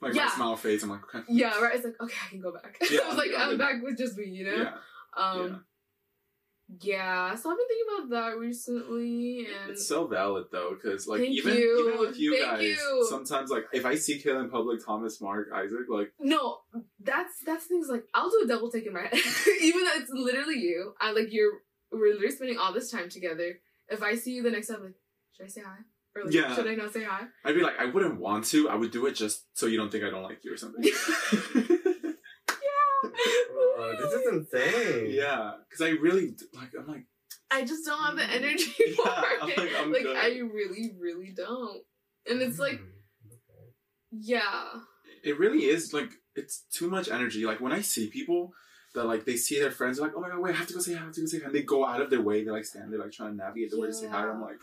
Like 0.01 0.13
Yeah. 0.13 0.25
my 0.25 0.29
smile 0.31 0.55
fades. 0.55 0.83
I'm 0.83 0.89
like, 0.89 1.03
okay. 1.15 1.23
Yeah, 1.29 1.59
right. 1.59 1.75
It's 1.75 1.85
like 1.85 1.99
okay, 2.01 2.15
I 2.25 2.29
can 2.29 2.41
go 2.41 2.51
back. 2.53 2.77
Yeah, 2.91 3.01
I 3.05 3.07
was 3.09 3.17
like, 3.17 3.31
I'm 3.37 3.49
I'm 3.51 3.57
back 3.57 3.81
with 3.83 3.97
just 3.97 4.17
me, 4.17 4.25
you 4.25 4.45
know. 4.45 4.55
Yeah, 4.55 4.73
Um, 5.17 5.65
yeah. 6.81 7.33
So 7.35 7.49
I've 7.49 7.57
been 7.57 7.67
thinking 7.67 7.85
about 7.97 8.09
that 8.11 8.37
recently, 8.37 9.47
and 9.47 9.71
it's 9.71 9.87
so 9.87 10.05
valid 10.07 10.45
though, 10.51 10.75
because 10.75 11.07
like 11.07 11.21
even 11.21 11.55
you. 11.55 11.87
even 11.87 11.99
with 11.99 12.17
you 12.19 12.37
Thank 12.37 12.51
guys, 12.51 12.61
you. 12.63 13.07
sometimes 13.09 13.49
like 13.49 13.65
if 13.73 13.85
I 13.85 13.95
see 13.95 14.21
Kayla 14.21 14.43
in 14.43 14.49
public, 14.51 14.85
Thomas, 14.85 15.19
Mark, 15.19 15.47
Isaac, 15.53 15.87
like 15.89 16.11
no, 16.19 16.59
that's 16.99 17.39
that's 17.45 17.65
things 17.65 17.87
like 17.89 18.03
I'll 18.13 18.29
do 18.29 18.41
a 18.43 18.47
double 18.47 18.69
take 18.71 18.85
in 18.85 18.93
my 18.93 19.01
head, 19.01 19.13
even 19.61 19.83
though 19.83 19.91
it's 19.95 20.11
literally 20.11 20.59
you. 20.59 20.93
I 21.01 21.11
like 21.11 21.31
you're 21.31 21.53
we're 21.91 22.13
literally 22.13 22.31
spending 22.35 22.57
all 22.59 22.71
this 22.73 22.91
time 22.91 23.09
together. 23.09 23.59
If 23.87 24.03
I 24.03 24.13
see 24.13 24.33
you 24.33 24.43
the 24.43 24.51
next 24.51 24.67
time, 24.67 24.83
like, 24.83 24.93
should 25.35 25.45
I 25.45 25.49
say 25.49 25.61
hi? 25.65 25.77
Or 26.19 26.25
like, 26.25 26.33
Yeah. 26.33 26.55
should 26.55 26.67
I 26.67 26.75
not 26.75 26.93
say 26.93 27.03
hi? 27.03 27.23
I'd 27.45 27.55
be 27.55 27.61
like, 27.63 27.79
I 27.79 27.85
wouldn't 27.85 28.19
want 28.19 28.45
to. 28.45 28.69
I 28.69 28.75
would 28.75 28.91
do 28.91 29.05
it 29.07 29.13
just 29.15 29.45
so 29.53 29.65
you 29.65 29.77
don't 29.77 29.91
think 29.91 30.03
I 30.03 30.09
don't 30.09 30.23
like 30.23 30.39
you 30.43 30.53
or 30.53 30.57
something. 30.57 30.83
Oh, 33.81 33.95
this 33.97 34.13
is 34.13 34.27
insane. 34.33 35.11
yeah, 35.11 35.53
because 35.69 35.81
I 35.85 35.91
really 35.91 36.35
like. 36.53 36.69
I'm 36.77 36.85
like, 36.87 37.05
I 37.49 37.63
just 37.63 37.85
don't 37.85 38.01
have 38.03 38.17
the 38.17 38.23
energy 38.29 38.71
Yeah, 38.87 38.95
for 38.95 39.09
I'm 39.41 39.49
it. 39.49 39.57
like, 39.57 39.69
I'm 39.77 39.91
like. 39.93 40.05
I 40.05 40.39
really, 40.39 40.91
really 40.99 41.33
don't. 41.35 41.81
And 42.29 42.41
it's 42.41 42.59
like, 42.59 42.79
Mm, 42.79 42.83
okay. 43.31 43.71
yeah. 44.11 44.65
it 45.23 45.39
really 45.39 45.59
is 45.65 45.93
like 45.93 46.09
it's 46.35 46.65
too 46.73 46.89
much 46.89 47.09
energy. 47.09 47.45
Like 47.45 47.61
when 47.61 47.71
I 47.71 47.81
see 47.81 48.09
people 48.09 48.51
that 48.95 49.05
like 49.05 49.25
they 49.25 49.37
see 49.37 49.59
their 49.59 49.71
friends, 49.71 49.97
they're 49.97 50.07
like, 50.07 50.15
oh 50.17 50.21
my 50.21 50.29
god, 50.29 50.39
wait, 50.39 50.53
I 50.55 50.57
have 50.57 50.67
to 50.67 50.73
go 50.73 50.79
say 50.81 50.93
hi, 50.93 51.01
I 51.01 51.05
have 51.05 51.13
to 51.15 51.21
go 51.21 51.27
say 51.27 51.39
hi, 51.39 51.45
and 51.45 51.55
they 51.55 51.63
go 51.63 51.85
out 51.85 52.01
of 52.01 52.09
their 52.09 52.21
way, 52.21 52.43
they 52.43 52.51
like 52.51 52.65
stand 52.65 52.91
there 52.91 52.99
like 52.99 53.11
trying 53.13 53.31
to 53.31 53.37
navigate 53.37 53.71
the 53.71 53.79
way 53.79 53.87
to 53.87 53.93
say 53.93 54.07
hi. 54.07 54.27
I'm 54.27 54.41
like, 54.41 54.59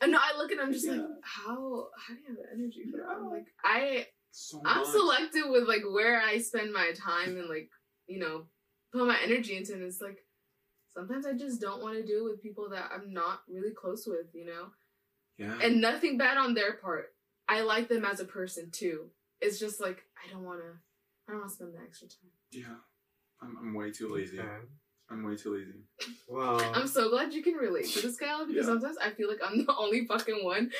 And 0.00 0.12
no, 0.12 0.18
I 0.18 0.36
look 0.38 0.50
at 0.50 0.58
him 0.58 0.72
just 0.72 0.88
like, 0.88 1.00
how 1.22 1.88
how 1.96 2.14
do 2.14 2.20
you 2.20 2.28
have 2.28 2.36
the 2.36 2.52
energy 2.54 2.84
for 2.90 2.98
that? 2.98 3.16
I'm 3.16 3.30
like, 3.30 3.46
I 3.64 4.06
So 4.30 4.62
I'm 4.64 4.84
selective 4.84 5.44
with 5.48 5.68
like 5.68 5.82
where 5.90 6.20
I 6.20 6.38
spend 6.38 6.72
my 6.72 6.92
time 6.96 7.36
and 7.36 7.48
like 7.48 7.68
you 8.06 8.18
know 8.18 8.46
put 8.92 9.06
my 9.06 9.18
energy 9.22 9.56
into. 9.56 9.74
And 9.74 9.82
it's 9.82 10.00
like 10.00 10.18
sometimes 10.94 11.26
I 11.26 11.32
just 11.34 11.60
don't 11.60 11.82
want 11.82 11.96
to 11.96 12.06
do 12.06 12.26
it 12.26 12.30
with 12.30 12.42
people 12.42 12.68
that 12.70 12.90
I'm 12.94 13.12
not 13.12 13.40
really 13.48 13.72
close 13.72 14.04
with, 14.06 14.26
you 14.32 14.46
know. 14.46 14.68
Yeah. 15.38 15.58
And 15.62 15.80
nothing 15.80 16.18
bad 16.18 16.36
on 16.36 16.54
their 16.54 16.74
part. 16.74 17.06
I 17.48 17.62
like 17.62 17.88
them 17.88 18.04
as 18.04 18.20
a 18.20 18.24
person 18.24 18.70
too. 18.70 19.10
It's 19.40 19.58
just 19.58 19.80
like 19.80 20.02
I 20.24 20.32
don't 20.32 20.44
want 20.44 20.60
to. 20.60 20.72
I 21.28 21.32
don't 21.32 21.40
want 21.40 21.50
to 21.50 21.56
spend 21.56 21.74
the 21.74 21.80
extra 21.80 22.08
time. 22.08 22.30
yeah. 22.50 22.76
I'm, 23.42 23.56
I'm 23.58 23.74
way 23.74 23.90
too 23.90 24.12
lazy. 24.12 24.38
Okay. 24.38 24.48
I'm 25.10 25.24
way 25.24 25.34
too 25.36 25.54
lazy. 25.56 25.80
Well, 26.28 26.60
I'm 26.72 26.86
so 26.86 27.10
glad 27.10 27.32
you 27.32 27.42
can 27.42 27.54
relate 27.54 27.86
to 27.94 28.00
this, 28.02 28.16
Gael, 28.16 28.46
because 28.46 28.64
Yeah. 28.66 28.72
sometimes 28.72 28.96
I 28.98 29.10
feel 29.10 29.28
like 29.28 29.40
I'm 29.44 29.66
the 29.66 29.74
only 29.76 30.06
fucking 30.06 30.44
one, 30.44 30.70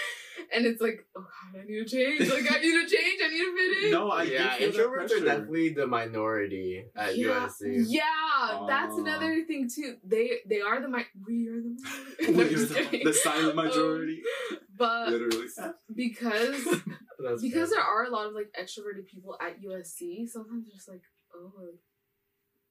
and 0.55 0.67
it's 0.67 0.81
like, 0.81 1.05
oh 1.17 1.21
god, 1.53 1.61
I 1.61 1.65
need 1.67 1.85
to 1.89 1.97
change. 1.97 2.21
Like 2.31 2.51
I 2.53 2.59
need 2.61 2.89
to 2.89 2.97
change. 2.97 3.21
I 3.25 3.29
need 3.29 3.39
to 3.45 3.57
fit 3.57 3.85
in. 3.87 3.91
No, 3.91 4.09
I 4.11 4.23
yeah, 4.23 4.57
do 4.57 4.71
introverts 4.71 5.11
are 5.21 5.25
definitely 5.25 5.71
the 5.71 5.87
minority 5.89 6.85
at 6.95 7.17
yeah, 7.17 7.49
USC. 7.49 7.85
yeah, 7.89 8.65
that's 8.69 8.97
another 8.97 9.45
thing 9.45 9.69
too. 9.69 9.97
They 10.05 10.39
they 10.49 10.61
are 10.61 10.81
the 10.81 10.89
mi- 10.89 11.05
we 11.27 11.49
are 11.49 11.61
the 11.61 11.77
minority. 11.77 12.29
We 12.29 12.35
No, 12.35 12.43
are 12.45 12.49
just 12.49 12.69
the, 12.93 13.03
the 13.05 13.13
silent 13.13 13.57
majority. 13.57 14.23
Um, 14.53 14.59
but 14.77 15.09
Literally. 15.11 15.47
because 15.95 16.65
because 17.43 17.69
fair. 17.71 17.79
there 17.79 17.81
are 17.83 18.05
a 18.05 18.11
lot 18.11 18.27
of 18.27 18.35
like 18.35 18.55
extroverted 18.59 19.07
people 19.07 19.37
at 19.41 19.61
USC, 19.61 20.29
sometimes 20.29 20.67
it's 20.69 20.77
just 20.77 20.89
like, 20.89 21.03
oh, 21.35 21.53
like, 21.59 21.81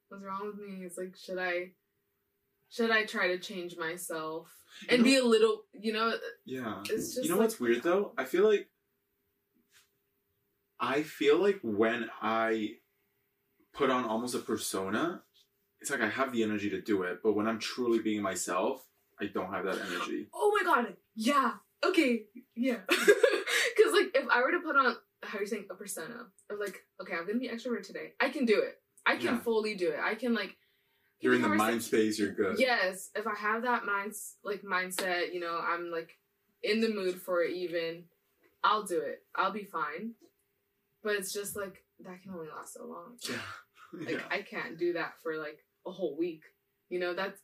what's 0.09 0.23
wrong 0.23 0.47
with 0.47 0.57
me? 0.59 0.85
It's 0.85 0.97
like, 0.97 1.15
should 1.15 1.37
I, 1.39 1.71
should 2.69 2.91
I 2.91 3.05
try 3.05 3.27
to 3.27 3.39
change 3.39 3.77
myself 3.77 4.51
and 4.89 4.99
You 4.99 5.03
be 5.03 5.15
a 5.17 5.23
little, 5.23 5.63
you 5.73 5.93
know, 5.93 6.13
Yeah. 6.45 6.81
it's 6.89 7.15
just 7.15 7.23
you 7.23 7.29
know 7.29 7.35
like, 7.35 7.45
what's 7.45 7.59
weird 7.59 7.83
though? 7.83 8.13
I 8.17 8.25
feel 8.25 8.47
like 8.49 8.67
I 10.79 11.03
feel 11.03 11.41
like 11.41 11.59
when 11.61 12.09
I 12.21 12.75
put 13.73 13.89
on 13.89 14.05
almost 14.05 14.35
a 14.35 14.39
persona, 14.39 15.21
it's 15.81 15.89
like 15.91 16.01
I 16.01 16.09
have 16.09 16.31
the 16.31 16.43
energy 16.43 16.69
to 16.69 16.81
do 16.81 17.03
it, 17.03 17.19
but 17.23 17.33
when 17.33 17.47
I'm 17.47 17.59
truly 17.59 17.99
being 17.99 18.21
myself, 18.21 18.85
I 19.19 19.25
don't 19.25 19.51
have 19.53 19.65
that 19.65 19.79
energy. 19.79 20.27
Oh 20.33 20.51
my 20.57 20.63
god, 20.65 20.95
yeah, 21.15 21.53
okay, 21.85 22.23
yeah. 22.55 22.77
Because 22.89 23.93
like, 23.93 24.11
if 24.13 24.27
I 24.29 24.41
were 24.41 24.51
to 24.51 24.59
put 24.59 24.75
on, 24.75 24.95
how 25.23 25.37
are 25.37 25.41
you 25.41 25.47
saying, 25.47 25.65
a 25.69 25.73
persona 25.75 26.25
of 26.49 26.59
like, 26.59 26.79
okay, 27.01 27.13
I'm 27.15 27.25
gonna 27.25 27.39
be 27.39 27.47
extrovert 27.47 27.83
today. 27.85 28.11
I 28.19 28.29
can 28.29 28.45
do 28.45 28.61
it. 28.61 28.81
I 29.05 29.15
can 29.15 29.35
Yeah. 29.35 29.39
fully 29.39 29.75
do 29.75 29.89
it. 29.91 29.99
I 29.99 30.15
can 30.15 30.33
like. 30.33 30.55
You're 31.21 31.35
in 31.35 31.41
the 31.41 31.49
mind 31.49 31.83
space, 31.83 32.17
you're 32.17 32.31
good. 32.33 32.57
Yes, 32.59 33.09
if 33.13 33.27
I 33.27 33.35
have 33.35 33.63
that 33.63 33.85
mind 33.85 34.13
like 34.43 34.61
mindset, 34.61 35.33
you 35.33 35.41
know, 35.41 35.57
I'm 35.61 35.91
like 35.91 36.17
in 36.63 36.79
the 36.79 36.87
mood 36.89 37.21
for 37.21 37.43
it 37.43 37.51
even, 37.55 38.05
I'll 38.63 38.83
do 38.83 38.99
it. 39.01 39.23
I'll 39.35 39.51
be 39.51 39.65
fine. 39.65 40.13
But 41.03 41.15
it's 41.15 41.33
just 41.33 41.55
like 41.57 41.83
that 42.01 42.21
can 42.23 42.31
only 42.33 42.47
last 42.47 42.73
so 42.75 42.85
long. 42.85 43.17
Yeah. 43.29 43.35
Like 43.91 44.09
yeah. 44.11 44.21
I 44.29 44.43
can't 44.43 44.77
do 44.77 44.93
that 44.93 45.13
for 45.23 45.35
like 45.37 45.65
a 45.85 45.91
whole 45.91 46.15
week. 46.15 46.43
You 46.89 46.99
know, 46.99 47.13
that's 47.15 47.41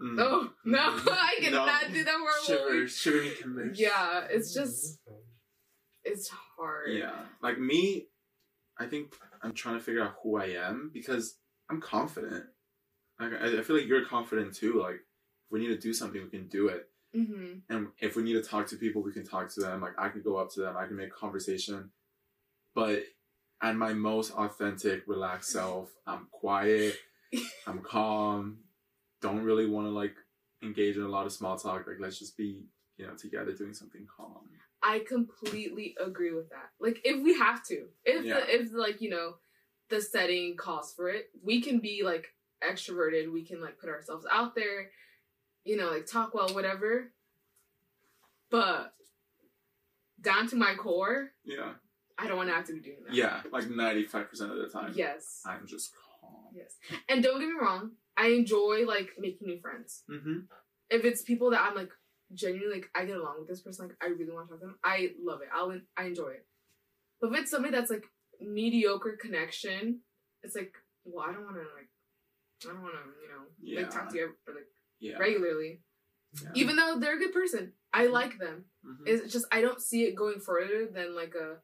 Mm. 0.00 0.18
oh 0.18 0.50
no, 0.64 0.78
Mm. 0.96 1.08
I 1.10 1.34
cannot 1.40 1.82
No. 1.88 1.94
do 1.94 2.04
that 2.04 2.16
for 2.46 2.54
a 2.54 2.58
whole 2.58 2.70
week. 2.70 2.88
Shivering. 2.88 3.72
Yeah, 3.74 4.26
it's 4.30 4.54
just 4.54 4.98
it's 6.04 6.28
hard. 6.56 6.92
Yeah. 6.92 7.24
Like 7.42 7.58
me, 7.58 8.06
I 8.78 8.86
think 8.86 9.12
I'm 9.42 9.54
trying 9.54 9.76
to 9.76 9.84
figure 9.84 10.02
out 10.02 10.16
who 10.22 10.36
I 10.36 10.46
am 10.46 10.90
because 10.92 11.36
I'm 11.70 11.80
confident. 11.80 12.44
Like 13.18 13.32
I, 13.32 13.58
I 13.58 13.62
feel 13.62 13.76
like 13.76 13.86
you're 13.86 14.04
confident 14.04 14.54
too. 14.54 14.80
Like 14.80 14.96
if 14.96 15.50
we 15.50 15.60
need 15.60 15.68
to 15.68 15.78
do 15.78 15.92
something, 15.92 16.22
we 16.22 16.28
can 16.28 16.48
do 16.48 16.68
it. 16.68 16.88
Mm-hmm. 17.16 17.58
And 17.68 17.88
if 17.98 18.16
we 18.16 18.22
need 18.22 18.34
to 18.34 18.42
talk 18.42 18.66
to 18.68 18.76
people, 18.76 19.02
we 19.02 19.12
can 19.12 19.26
talk 19.26 19.52
to 19.54 19.60
them. 19.60 19.80
Like 19.80 19.98
I 19.98 20.08
can 20.08 20.22
go 20.22 20.36
up 20.36 20.52
to 20.54 20.60
them, 20.60 20.76
I 20.76 20.86
can 20.86 20.96
make 20.96 21.12
conversation. 21.12 21.90
But 22.74 23.02
at 23.62 23.76
my 23.76 23.92
most 23.92 24.32
authentic, 24.32 25.02
relaxed 25.06 25.50
self, 25.50 25.90
I'm 26.06 26.28
quiet, 26.30 26.96
I'm 27.66 27.80
calm, 27.80 28.58
don't 29.20 29.42
really 29.42 29.66
want 29.66 29.86
to 29.86 29.90
like 29.90 30.14
engage 30.62 30.96
in 30.96 31.02
a 31.02 31.08
lot 31.08 31.26
of 31.26 31.32
small 31.32 31.56
talk. 31.56 31.86
Like 31.86 31.96
let's 31.98 32.18
just 32.18 32.36
be, 32.36 32.62
you 32.96 33.06
know, 33.06 33.14
together 33.14 33.52
doing 33.52 33.74
something 33.74 34.06
calm. 34.16 34.48
I 34.82 35.00
completely 35.00 35.94
agree 36.02 36.32
with 36.32 36.50
that. 36.50 36.70
Like 36.80 37.00
if 37.04 37.22
we 37.22 37.38
have 37.38 37.64
to, 37.66 37.86
if 38.04 38.24
Yeah. 38.24 38.40
the, 38.40 38.54
if 38.54 38.72
like 38.72 39.00
you 39.00 39.10
know, 39.10 39.34
the 39.88 40.00
setting 40.00 40.56
calls 40.56 40.92
for 40.94 41.08
it, 41.10 41.30
we 41.42 41.60
can 41.60 41.80
be 41.80 42.02
like 42.04 42.34
extroverted. 42.62 43.32
We 43.32 43.44
can 43.44 43.60
like 43.60 43.78
put 43.78 43.88
ourselves 43.90 44.26
out 44.30 44.54
there, 44.54 44.90
you 45.64 45.76
know, 45.76 45.90
like 45.90 46.06
talk 46.06 46.34
well, 46.34 46.48
whatever. 46.54 47.12
But 48.50 48.94
down 50.20 50.48
to 50.48 50.56
my 50.56 50.74
core, 50.74 51.30
Yeah. 51.44 51.72
I 52.18 52.26
don't 52.26 52.36
want 52.36 52.50
to 52.50 52.54
have 52.54 52.66
to 52.66 52.74
be 52.74 52.80
doing 52.80 52.98
that. 53.06 53.14
Yeah. 53.14 53.40
Like 53.50 53.64
95% 53.64 54.28
of 54.50 54.58
the 54.58 54.68
time. 54.70 54.92
Yes. 54.94 55.40
I'm 55.46 55.66
just 55.66 55.92
calm. 56.20 56.48
Yes. 56.54 56.74
And 57.08 57.22
don't 57.22 57.40
get 57.40 57.48
me 57.48 57.54
wrong, 57.60 57.92
I 58.16 58.28
enjoy 58.28 58.84
like 58.86 59.10
making 59.18 59.46
new 59.48 59.58
friends. 59.60 60.02
Mm-hmm. 60.10 60.40
If 60.90 61.04
it's 61.04 61.22
people 61.22 61.50
that 61.50 61.62
I'm 61.62 61.74
like 61.74 61.90
genuinely 62.34 62.76
like 62.76 62.90
I 62.94 63.04
get 63.04 63.16
along 63.16 63.36
with 63.40 63.48
this 63.48 63.60
person, 63.62 63.88
like 63.88 63.96
I 64.02 64.06
really 64.06 64.32
want 64.32 64.48
to 64.48 64.52
talk 64.52 64.60
to 64.60 64.66
them, 64.66 64.78
I 64.84 65.10
love 65.22 65.40
it. 65.42 65.48
I'll 65.52 65.78
I 65.96 66.04
enjoy 66.04 66.28
it. 66.30 66.46
But 67.20 67.32
if 67.32 67.38
it's 67.40 67.50
somebody 67.50 67.74
that's 67.74 67.90
like 67.90 68.04
mediocre 68.40 69.16
connection, 69.20 70.00
it's 70.42 70.54
like, 70.56 70.74
well, 71.04 71.26
I 71.28 71.32
don't 71.32 71.44
want 71.44 71.56
to 71.56 71.62
like, 71.62 71.88
I 72.64 72.72
don't 72.72 72.82
want 72.82 72.94
to, 72.94 73.00
you 73.22 73.28
know, 73.28 73.42
Yeah. 73.60 73.80
like 73.82 73.90
talk 73.90 74.10
to 74.10 74.16
you 74.16 74.34
like 74.46 74.66
Yeah. 74.98 75.18
regularly, 75.18 75.82
Yeah. 76.42 76.50
even 76.54 76.76
though 76.76 76.98
they're 76.98 77.16
a 77.16 77.18
good 77.18 77.32
person. 77.32 77.74
I 77.92 78.06
like 78.06 78.38
them. 78.38 78.66
Mhm. 78.86 79.02
It's 79.06 79.32
just 79.32 79.46
I 79.50 79.60
don't 79.60 79.80
see 79.82 80.04
it 80.04 80.14
going 80.14 80.40
further 80.40 80.86
than 80.86 81.14
like 81.14 81.34
a 81.34 81.60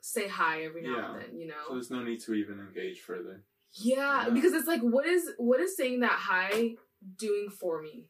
say 0.00 0.28
hi 0.28 0.64
every 0.64 0.82
now 0.82 1.12
and 1.14 1.20
then, 1.22 1.38
you 1.38 1.46
know. 1.46 1.62
So 1.68 1.74
there's 1.74 1.90
no 1.90 2.02
need 2.02 2.20
to 2.20 2.34
even 2.34 2.58
engage 2.58 3.00
further. 3.02 3.44
Yeah, 3.72 4.26
Yeah. 4.26 4.30
because 4.30 4.54
it's 4.54 4.66
like, 4.66 4.80
what 4.80 5.06
is 5.06 5.30
what 5.36 5.60
is 5.60 5.76
saying 5.76 6.00
that 6.00 6.12
hi 6.12 6.76
doing 7.16 7.50
for 7.50 7.82
me? 7.82 8.08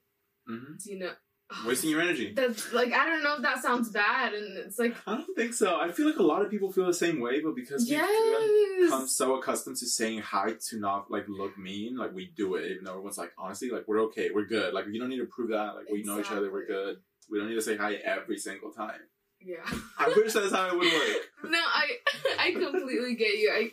Mm-hmm. 0.49 0.75
Do 0.83 0.91
you 0.93 0.99
know? 1.01 1.15
Wasting 1.67 1.91
your 1.91 2.01
energy. 2.01 2.33
That's 2.35 2.73
like 2.73 2.93
I 2.93 3.07
don't 3.07 3.23
know 3.23 3.37
if 3.37 3.43
that 3.43 3.63
sounds 3.63 3.91
bad, 3.91 4.35
and 4.35 4.57
it's 4.57 4.79
like 4.79 4.95
I 5.07 5.17
don't 5.17 5.35
think 5.35 5.53
so. 5.55 5.79
I 5.81 5.91
feel 5.91 6.07
like 6.07 6.19
a 6.19 6.23
lot 6.23 6.43
of 6.43 6.51
people 6.51 6.71
feel 6.73 6.87
the 6.87 6.95
same 6.95 7.21
way, 7.21 7.41
but 7.41 7.55
because 7.57 7.89
we've 7.89 8.85
become 8.85 9.09
so 9.09 9.37
accustomed 9.37 9.77
to 9.79 9.87
saying 9.87 10.21
hi 10.21 10.53
to 10.69 10.79
not 10.79 11.11
like 11.11 11.25
look 11.29 11.59
mean, 11.59 11.97
like 11.97 12.15
we 12.15 12.31
do 12.37 12.55
it, 12.55 12.71
even 12.71 12.85
though 12.85 12.93
everyone's 12.93 13.19
like, 13.19 13.33
honestly, 13.37 13.71
like 13.71 13.89
we're 13.89 14.01
okay, 14.03 14.31
we're 14.33 14.47
good. 14.47 14.75
Like 14.75 14.87
you 14.91 15.01
don't 15.01 15.09
need 15.09 15.19
to 15.19 15.27
prove 15.27 15.51
that. 15.51 15.75
Like 15.75 15.91
we 15.91 16.03
know 16.03 16.21
each 16.21 16.31
other, 16.31 16.53
we're 16.53 16.67
good. 16.67 16.99
We 17.31 17.39
don't 17.39 17.49
need 17.49 17.57
to 17.57 17.63
say 17.63 17.77
hi 17.77 17.95
every 17.95 18.39
single 18.39 18.71
time. 18.71 19.01
yeah. 19.41 19.65
I 19.99 20.09
wish 20.17 20.33
that's 20.33 20.53
how 20.53 20.69
it 20.69 20.75
would 20.79 20.93
work. 20.93 21.17
no, 21.51 21.59
I 21.59 21.89
I 22.39 22.53
completely 22.53 23.15
get 23.17 23.35
you. 23.39 23.51
I 23.53 23.71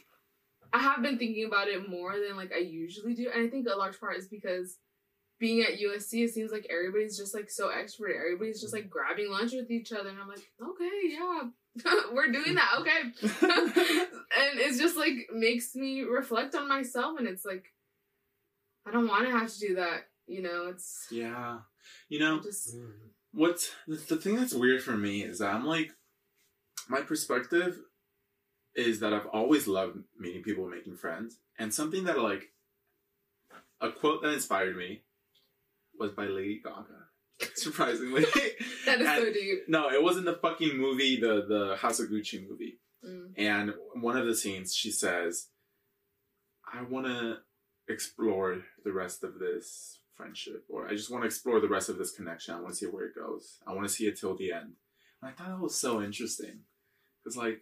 I 0.74 0.82
have 0.82 1.02
been 1.02 1.18
thinking 1.18 1.46
about 1.46 1.68
it 1.68 1.88
more 1.88 2.14
than 2.14 2.36
like 2.36 2.52
I 2.54 2.60
usually 2.60 3.14
do, 3.14 3.30
and 3.34 3.46
I 3.46 3.50
think 3.50 3.68
a 3.68 3.78
large 3.78 4.00
part 4.00 4.18
is 4.18 4.28
because 4.28 4.78
being 5.39 5.62
at 5.62 5.79
USC, 5.79 6.24
it 6.24 6.34
seems 6.34 6.51
like 6.51 6.67
everybody's 6.70 7.17
just 7.17 7.34
like 7.34 7.50
so 7.50 7.70
extroverted. 7.70 8.20
Everybody's 8.20 8.62
just 8.62 8.74
like 8.74 8.89
grabbing 8.89 9.29
lunch 9.29 9.53
with 9.53 9.70
each 9.70 9.91
other, 9.91 10.10
and 10.10 10.20
I'm 10.20 10.27
like, 10.27 10.50
okay, 10.62 10.89
yeah, 11.10 11.44
we're 12.13 12.32
doing 12.32 12.56
that, 12.56 12.75
okay. 12.79 13.01
and 14.41 14.60
it's 14.60 14.79
just 14.79 14.98
like 14.98 15.27
makes 15.32 15.75
me 15.75 16.01
reflect 16.01 16.56
on 16.56 16.67
myself, 16.67 17.20
and 17.20 17.27
it's 17.27 17.46
like 17.46 17.65
I 18.86 18.91
don't 18.91 19.08
want 19.08 19.25
to 19.25 19.32
have 19.32 19.51
to 19.53 19.60
do 19.60 19.75
that. 19.75 20.08
You 20.25 20.41
know, 20.41 20.67
it's 20.70 21.08
yeah. 21.12 21.60
You 22.10 22.20
know, 22.20 22.41
just 22.41 22.75
what's 23.32 23.72
the, 23.88 23.96
the 23.96 24.17
thing 24.17 24.36
that's 24.36 24.53
weird 24.53 24.82
for 24.82 24.98
me 24.98 25.24
is 25.24 25.39
that 25.39 25.53
I'm 25.53 25.65
like, 25.65 25.91
my 26.89 27.01
perspective 27.01 27.77
is 28.75 29.00
that 29.00 29.13
I've 29.13 29.27
always 29.27 29.67
loved 29.67 30.00
meeting 30.20 30.44
people, 30.44 30.65
and 30.65 30.74
making 30.74 30.98
friends, 30.98 31.38
and 31.60 31.74
something 31.74 32.06
that 32.06 32.20
like 32.20 32.50
a 33.79 33.91
quote 33.91 34.24
that 34.24 34.34
inspired 34.34 34.75
me 34.75 35.03
was 36.00 36.12
by 36.12 36.25
Lady 36.25 36.62
Gaga. 36.63 37.08
Surprisingly, 37.56 38.22
that 38.86 39.00
is 39.00 39.08
so 39.08 39.32
deep. 39.32 39.60
no, 39.68 39.89
it 39.89 40.01
wasn't 40.01 40.25
the 40.25 40.39
fucking 40.42 40.75
movie, 40.77 41.20
the 41.20 41.46
the 41.48 41.75
Gucci 41.80 42.48
movie. 42.48 42.80
Mm. 43.06 43.34
And 43.38 43.74
one 44.01 44.18
of 44.18 44.25
the 44.25 44.36
scenes, 44.36 44.74
she 44.74 44.89
says, 44.89 45.50
"I 46.74 46.82
want 46.82 47.06
to 47.06 47.38
explore 47.88 48.63
the 48.84 48.92
rest 48.92 49.24
of 49.24 49.38
this 49.38 50.00
friendship, 50.16 50.66
or 50.68 50.88
I 50.88 50.92
just 50.92 51.12
want 51.12 51.24
to 51.24 51.27
explore 51.27 51.60
the 51.60 51.68
rest 51.68 51.89
of 51.89 52.00
this 52.00 52.12
connection. 52.12 52.56
I 52.56 52.60
want 52.60 52.70
to 52.70 52.75
see 52.75 52.88
where 52.88 53.06
it 53.06 53.16
goes. 53.16 53.60
I 53.68 53.74
want 53.74 53.88
to 53.88 53.94
see 53.94 54.08
it 54.08 54.20
till 54.20 54.36
the 54.36 54.51
end." 54.51 54.74
And 55.22 55.30
I 55.30 55.32
thought 55.32 55.50
that 55.50 55.60
was 55.60 55.80
so 55.80 56.01
interesting, 56.01 56.62
because 57.24 57.38
like, 57.38 57.62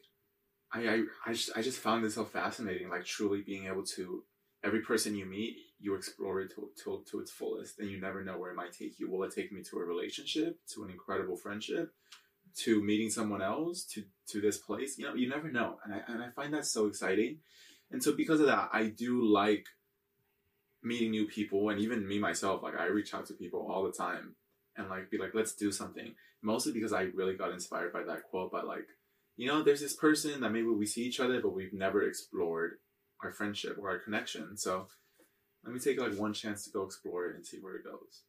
I 0.72 0.88
I 0.88 1.04
I 1.26 1.34
just, 1.34 1.52
I 1.54 1.62
just 1.62 1.80
found 1.80 2.06
this 2.06 2.16
so 2.16 2.24
fascinating. 2.24 2.88
Like 2.90 3.04
truly 3.04 3.42
being 3.42 3.68
able 3.68 3.84
to 3.98 4.24
every 4.66 4.82
person 4.82 5.16
you 5.16 5.26
meet, 5.26 5.58
you 5.80 5.94
explore 5.94 6.42
it 6.42 6.52
to, 6.56 6.70
to, 6.84 7.04
to 7.10 7.20
its 7.20 7.32
fullest, 7.32 7.80
and 7.80 7.90
you 7.90 8.02
never 8.02 8.24
know 8.24 8.38
where 8.38 8.52
it 8.52 8.56
might 8.56 8.74
take 8.74 9.00
you. 9.00 9.10
Will 9.10 9.24
it 9.24 9.34
take 9.34 9.52
me 9.52 9.62
to 9.64 9.78
a 9.78 9.86
relationship, 9.86 10.60
to 10.74 10.84
an 10.84 10.90
incredible 10.90 11.38
friendship, 11.38 11.94
to 12.64 12.82
meeting 12.82 13.10
someone 13.10 13.42
else, 13.42 13.84
to 13.84 14.04
to 14.30 14.42
this 14.42 14.58
place? 14.58 14.98
You 14.98 15.06
know, 15.06 15.14
you 15.14 15.30
never 15.30 15.52
know, 15.52 15.78
and 15.84 15.94
I 15.94 16.02
and 16.08 16.24
I 16.24 16.30
find 16.30 16.54
that 16.54 16.66
so 16.66 16.88
exciting. 16.88 17.38
And 17.92 18.04
so 18.04 18.14
because 18.14 18.40
of 18.40 18.48
that, 18.48 18.70
I 18.74 18.88
do 18.88 19.24
like 19.24 19.68
meeting 20.82 21.12
new 21.12 21.28
people, 21.28 21.70
and 21.70 21.80
even 21.80 22.08
me 22.08 22.18
myself, 22.18 22.64
like 22.64 22.78
I 22.78 22.86
reach 22.88 23.14
out 23.14 23.28
to 23.28 23.34
people 23.34 23.68
all 23.70 23.84
the 23.84 23.92
time, 23.92 24.36
and 24.76 24.90
like 24.90 25.12
be 25.12 25.18
like, 25.18 25.36
let's 25.36 25.54
do 25.54 25.72
something. 25.72 26.16
Mostly 26.42 26.74
because 26.74 26.94
I 26.94 27.04
really 27.14 27.36
got 27.36 27.52
inspired 27.52 27.94
by 27.94 28.04
that 28.04 28.24
quote. 28.24 28.52
But 28.52 28.68
like, 28.68 28.88
you 29.36 29.48
know, 29.48 29.64
there's 29.64 29.82
this 29.82 29.96
person 29.96 30.42
that 30.42 30.52
maybe 30.52 30.68
we 30.68 30.86
see 30.86 31.02
each 31.02 31.20
other, 31.20 31.42
but 31.42 31.54
we've 31.54 31.74
never 31.74 32.04
explored 32.04 32.78
our 33.24 33.32
friendship 33.32 33.78
or 33.80 33.90
our 33.90 34.00
connection. 34.00 34.58
So 34.58 34.88
let 35.64 35.74
me 35.74 35.80
take 35.80 36.00
like 36.00 36.16
one 36.18 36.34
chance 36.34 36.64
to 36.66 36.72
go 36.72 36.84
explore 36.84 37.28
it 37.28 37.36
and 37.36 37.46
see 37.46 37.58
where 37.60 37.76
it 37.76 37.84
goes. 37.84 38.24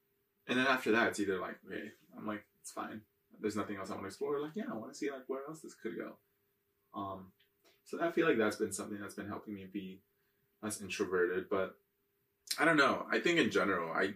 And 0.49 0.59
then 0.59 0.67
after 0.67 0.93
that, 0.93 1.09
it's 1.09 1.21
either 1.21 1.39
like, 1.39 1.57
okay, 1.67 1.91
I'm 2.17 2.27
like, 2.27 2.45
it's 2.63 2.71
fine. 2.71 3.01
There's 3.41 3.57
nothing 3.57 3.77
else 3.77 3.91
I 3.91 3.95
want 3.95 4.05
to 4.05 4.09
explore. 4.09 4.41
Like, 4.41 4.53
yeah, 4.55 4.65
I 4.71 4.77
want 4.77 4.93
to 4.93 4.99
see 4.99 5.11
like 5.11 5.25
where 5.27 5.43
else 5.49 5.61
this 5.61 5.75
could 5.75 5.97
go. 5.97 6.13
Um, 6.95 7.33
so 7.85 8.03
I 8.03 8.11
feel 8.11 8.27
like 8.27 8.39
that's 8.39 8.57
been 8.57 8.73
something 8.73 8.99
that's 9.01 9.15
been 9.15 9.29
helping 9.29 9.55
me 9.55 9.67
be 9.71 10.01
less 10.63 10.81
introverted. 10.81 11.49
But 11.51 11.77
I 12.59 12.65
don't 12.65 12.77
know. 12.77 13.07
I 13.11 13.19
think 13.21 13.39
in 13.39 13.51
general, 13.51 13.93
I 13.93 14.15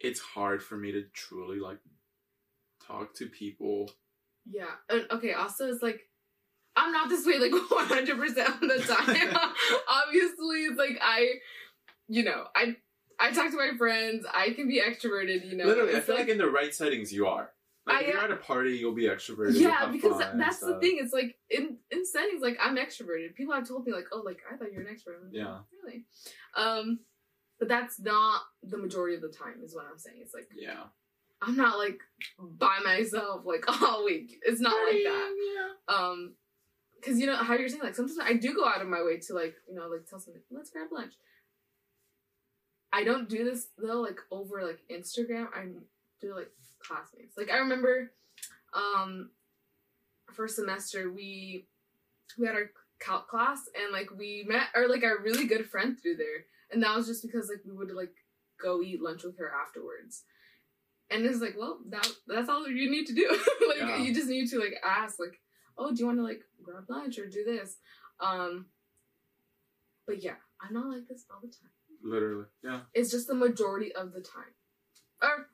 it's 0.00 0.20
hard 0.20 0.62
for 0.62 0.76
me 0.76 0.92
to 0.92 1.04
truly 1.12 1.60
like 1.60 1.78
talk 2.86 3.14
to 3.14 3.26
people. 3.26 3.90
Yeah. 4.50 4.70
And 4.88 5.06
okay, 5.10 5.32
also 5.32 5.68
it's 5.68 5.82
like 5.82 6.08
I'm 6.76 6.92
not 6.92 7.08
this 7.08 7.26
way 7.26 7.38
like 7.38 7.52
100 7.70 8.18
percent 8.18 8.48
of 8.48 8.60
the 8.60 8.78
time. 8.86 9.36
Obviously, 9.88 10.64
it's 10.64 10.78
like 10.78 10.98
I, 11.02 11.26
you 12.08 12.22
know, 12.24 12.44
I 12.54 12.76
I 13.18 13.32
talk 13.32 13.50
to 13.50 13.56
my 13.56 13.72
friends. 13.76 14.24
I 14.32 14.50
can 14.50 14.68
be 14.68 14.80
extroverted. 14.80 15.48
You 15.50 15.56
know, 15.56 15.64
Literally, 15.66 15.96
I 15.96 16.00
feel 16.00 16.14
like, 16.16 16.28
in 16.28 16.38
the 16.38 16.48
right 16.48 16.74
settings 16.74 17.12
you 17.12 17.26
are. 17.26 17.50
Like 17.86 17.96
I, 17.96 18.00
if 18.02 18.06
you're 18.14 18.22
at 18.24 18.30
a 18.30 18.36
party, 18.36 18.72
you'll 18.76 18.94
be 18.94 19.04
extroverted. 19.08 19.58
yeah, 19.58 19.88
because 19.90 20.18
that's 20.18 20.60
the 20.60 20.78
thing. 20.80 20.98
It's 21.02 21.12
like 21.12 21.36
in 21.50 21.78
in 21.90 22.06
settings 22.06 22.42
like 22.42 22.58
I'm 22.62 22.76
extroverted. 22.76 23.34
People 23.34 23.54
have 23.54 23.66
told 23.66 23.86
me 23.86 23.92
like, 23.92 24.06
oh, 24.12 24.22
like 24.24 24.38
I 24.50 24.56
thought 24.56 24.72
you 24.72 24.78
were 24.78 24.84
an 24.86 24.94
extrovert. 24.94 25.24
Like, 25.24 25.32
Yeah. 25.32 25.58
"Oh, 25.58 25.64
really. 25.84 26.04
Um, 26.56 27.00
but 27.58 27.68
that's 27.68 27.98
not 28.00 28.42
the 28.62 28.78
majority 28.78 29.16
of 29.16 29.22
the 29.22 29.28
time. 29.28 29.60
Is 29.64 29.74
what 29.74 29.86
I'm 29.90 29.98
saying. 29.98 30.18
It's 30.22 30.34
like 30.34 30.48
Yeah. 30.56 30.84
I'm 31.42 31.56
not 31.56 31.78
like 31.78 31.98
by 32.38 32.78
myself 32.84 33.42
like 33.46 33.64
all 33.82 34.04
week. 34.04 34.36
It's 34.42 34.60
not 34.60 34.74
like 34.86 35.02
that. 35.04 35.94
Um, 35.94 36.34
because 37.00 37.18
you 37.18 37.26
know 37.26 37.36
how 37.36 37.54
you're 37.54 37.68
saying 37.68 37.82
like 37.82 37.94
sometimes 37.94 38.18
I 38.22 38.34
do 38.34 38.54
go 38.54 38.66
out 38.66 38.82
of 38.82 38.88
my 38.88 39.02
way 39.02 39.18
to 39.18 39.34
like 39.34 39.54
you 39.68 39.74
know 39.74 39.88
like 39.88 40.06
tell 40.08 40.20
somebody 40.20 40.44
let's 40.50 40.70
grab 40.70 40.88
lunch. 40.92 41.14
I 42.92 43.04
don't 43.04 43.28
do 43.28 43.44
this 43.44 43.68
though 43.78 44.00
like 44.00 44.18
over 44.30 44.62
like 44.66 44.80
Instagram. 44.90 45.46
I 45.54 45.66
do 46.20 46.34
like 46.34 46.50
classmates. 46.82 47.36
Like 47.36 47.50
I 47.50 47.58
remember, 47.58 48.10
um, 48.74 49.30
first 50.34 50.56
semester 50.56 51.10
we 51.10 51.66
we 52.38 52.46
had 52.46 52.56
our 52.56 52.70
calc 53.00 53.28
class 53.28 53.62
and 53.80 53.92
like 53.92 54.10
we 54.16 54.44
met 54.48 54.68
or 54.74 54.88
like 54.88 55.04
our 55.04 55.18
really 55.22 55.46
good 55.46 55.66
friend 55.66 55.96
through 56.00 56.16
there, 56.16 56.44
and 56.72 56.82
that 56.82 56.96
was 56.96 57.06
just 57.06 57.22
because 57.22 57.48
like 57.48 57.62
we 57.64 57.76
would 57.76 57.94
like 57.94 58.12
go 58.62 58.82
eat 58.82 59.00
lunch 59.02 59.24
with 59.24 59.38
her 59.38 59.50
afterwards. 59.50 60.24
And 61.12 61.24
it's 61.26 61.40
like, 61.40 61.56
well, 61.58 61.78
that 61.88 62.06
that's 62.28 62.48
all 62.48 62.68
you 62.68 62.90
need 62.90 63.06
to 63.06 63.14
do. 63.14 63.28
like 63.68 63.78
Yeah. 63.78 63.96
you 63.98 64.14
just 64.14 64.28
need 64.28 64.48
to 64.50 64.58
like 64.60 64.74
ask, 64.84 65.18
like, 65.18 65.40
oh, 65.80 65.90
do 65.90 65.96
you 65.98 66.06
want 66.06 66.18
to 66.18 66.22
like 66.22 66.42
grab 66.62 66.84
lunch 66.88 67.18
or 67.18 67.26
do 67.26 67.42
this? 67.44 67.78
Um, 68.20 68.66
but 70.06 70.22
yeah, 70.22 70.34
I'm 70.60 70.74
not 70.74 70.86
like 70.88 71.08
this 71.08 71.24
all 71.30 71.40
the 71.40 71.48
time. 71.48 71.70
Literally. 72.04 72.44
Yeah. 72.62 72.80
It's 72.94 73.10
just 73.10 73.26
the 73.26 73.34
majority 73.34 73.92
of 73.94 74.12
the 74.12 74.20
time. 74.20 74.54
Or 75.22 75.46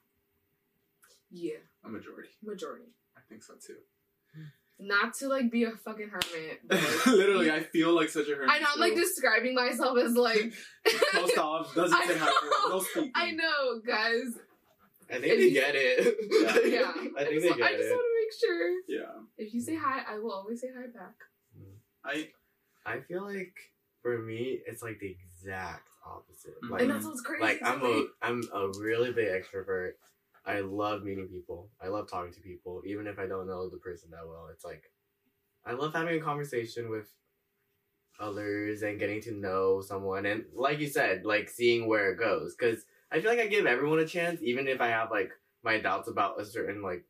yeah, 1.30 1.59
A 1.85 1.88
majority. 1.88 2.28
majority. 2.42 2.87
I 3.16 3.21
think 3.28 3.42
so 3.42 3.54
too. 3.54 3.76
Not 4.78 5.14
to 5.14 5.28
like 5.28 5.50
be 5.50 5.64
a 5.64 5.71
fucking 5.71 6.09
hermit. 6.11 6.61
but, 6.68 6.78
like, 6.83 7.06
Literally, 7.06 7.50
I 7.50 7.61
feel 7.61 7.95
like 7.95 8.11
such 8.11 8.28
a 8.28 8.35
hermit. 8.35 8.50
I 8.50 8.59
know 8.59 8.66
I'm 8.75 8.80
like 8.80 8.95
describing 8.95 9.54
myself 9.54 9.97
as 9.99 10.14
like 10.14 10.52
Post 11.12 11.38
off 11.38 11.75
doesn't 11.75 11.97
I 11.99 12.06
say 12.06 12.18
hi. 12.18 12.26
know. 12.26 12.68
No 12.68 12.80
speaking. 12.80 13.12
I 13.14 13.30
know, 13.33 13.80
guys. 13.87 14.38
I 15.11 15.14
think 15.21 15.38
they 15.38 15.50
get 15.52 15.75
it. 15.75 16.16
Yeah. 16.71 16.92
I 17.16 17.25
think 17.25 17.42
just, 17.42 17.54
they 17.54 17.59
get 17.62 17.66
I 17.66 17.76
just 17.76 17.89
it. 17.89 17.93
want 17.93 18.05
to 18.30 18.49
make 18.49 18.58
sure. 18.58 18.75
Yeah. 18.89 19.23
If 19.39 19.54
you 19.54 19.60
say 19.60 19.75
mm. 19.75 19.80
hi, 19.80 20.02
I 20.08 20.19
will 20.19 20.32
always 20.32 20.60
say 20.60 20.69
hi 20.76 20.86
back. 20.86 21.15
I 22.04 22.28
I 22.84 23.00
feel 23.00 23.23
like 23.23 23.54
for 24.02 24.19
me, 24.19 24.60
it's 24.67 24.82
like 24.82 25.00
the 25.00 25.17
exact 25.21 25.89
opposite. 26.06 26.54
Like, 26.71 26.82
and 26.82 26.91
that's 26.91 27.04
what's 27.04 27.21
crazy. 27.21 27.43
like 27.43 27.60
I'm 27.62 27.80
me. 27.80 28.06
a 28.23 28.26
I'm 28.26 28.43
a 28.54 28.69
really 28.78 29.12
big 29.12 29.28
extrovert. 29.28 29.93
I 30.45 30.60
love 30.60 31.02
meeting 31.02 31.26
people. 31.26 31.71
I 31.82 31.89
love 31.89 32.08
talking 32.08 32.32
to 32.32 32.41
people, 32.41 32.82
even 32.86 33.08
if 33.08 33.19
I 33.19 33.26
don't 33.26 33.49
know 33.49 33.69
the 33.69 33.78
person 33.78 34.10
that 34.12 34.26
well. 34.26 34.49
It's 34.52 34.65
like 34.65 34.84
I 35.65 35.73
love 35.73 35.93
having 35.93 36.21
a 36.21 36.25
conversation 36.25 36.89
with 36.89 37.08
others 38.21 38.82
and 38.82 38.99
getting 39.00 39.21
to 39.23 39.34
know 39.34 39.80
someone, 39.80 40.26
and 40.26 40.45
like 40.54 40.78
you 40.78 40.86
said, 40.86 41.25
like 41.25 41.50
seeing 41.50 41.89
where 41.89 42.12
it 42.12 42.19
goes. 42.19 42.54
Because 42.54 42.84
I 43.10 43.21
feel 43.21 43.30
like 43.30 43.41
I 43.41 43.49
give 43.49 43.67
everyone 43.67 43.99
a 43.99 44.06
chance, 44.06 44.41
even 44.43 44.69
if 44.69 44.80
I 44.80 44.89
have 44.89 45.10
like 45.10 45.32
my 45.65 45.80
doubts 45.80 46.08
about 46.08 46.41
a 46.41 46.45
certain 46.45 46.82
like. 46.82 47.04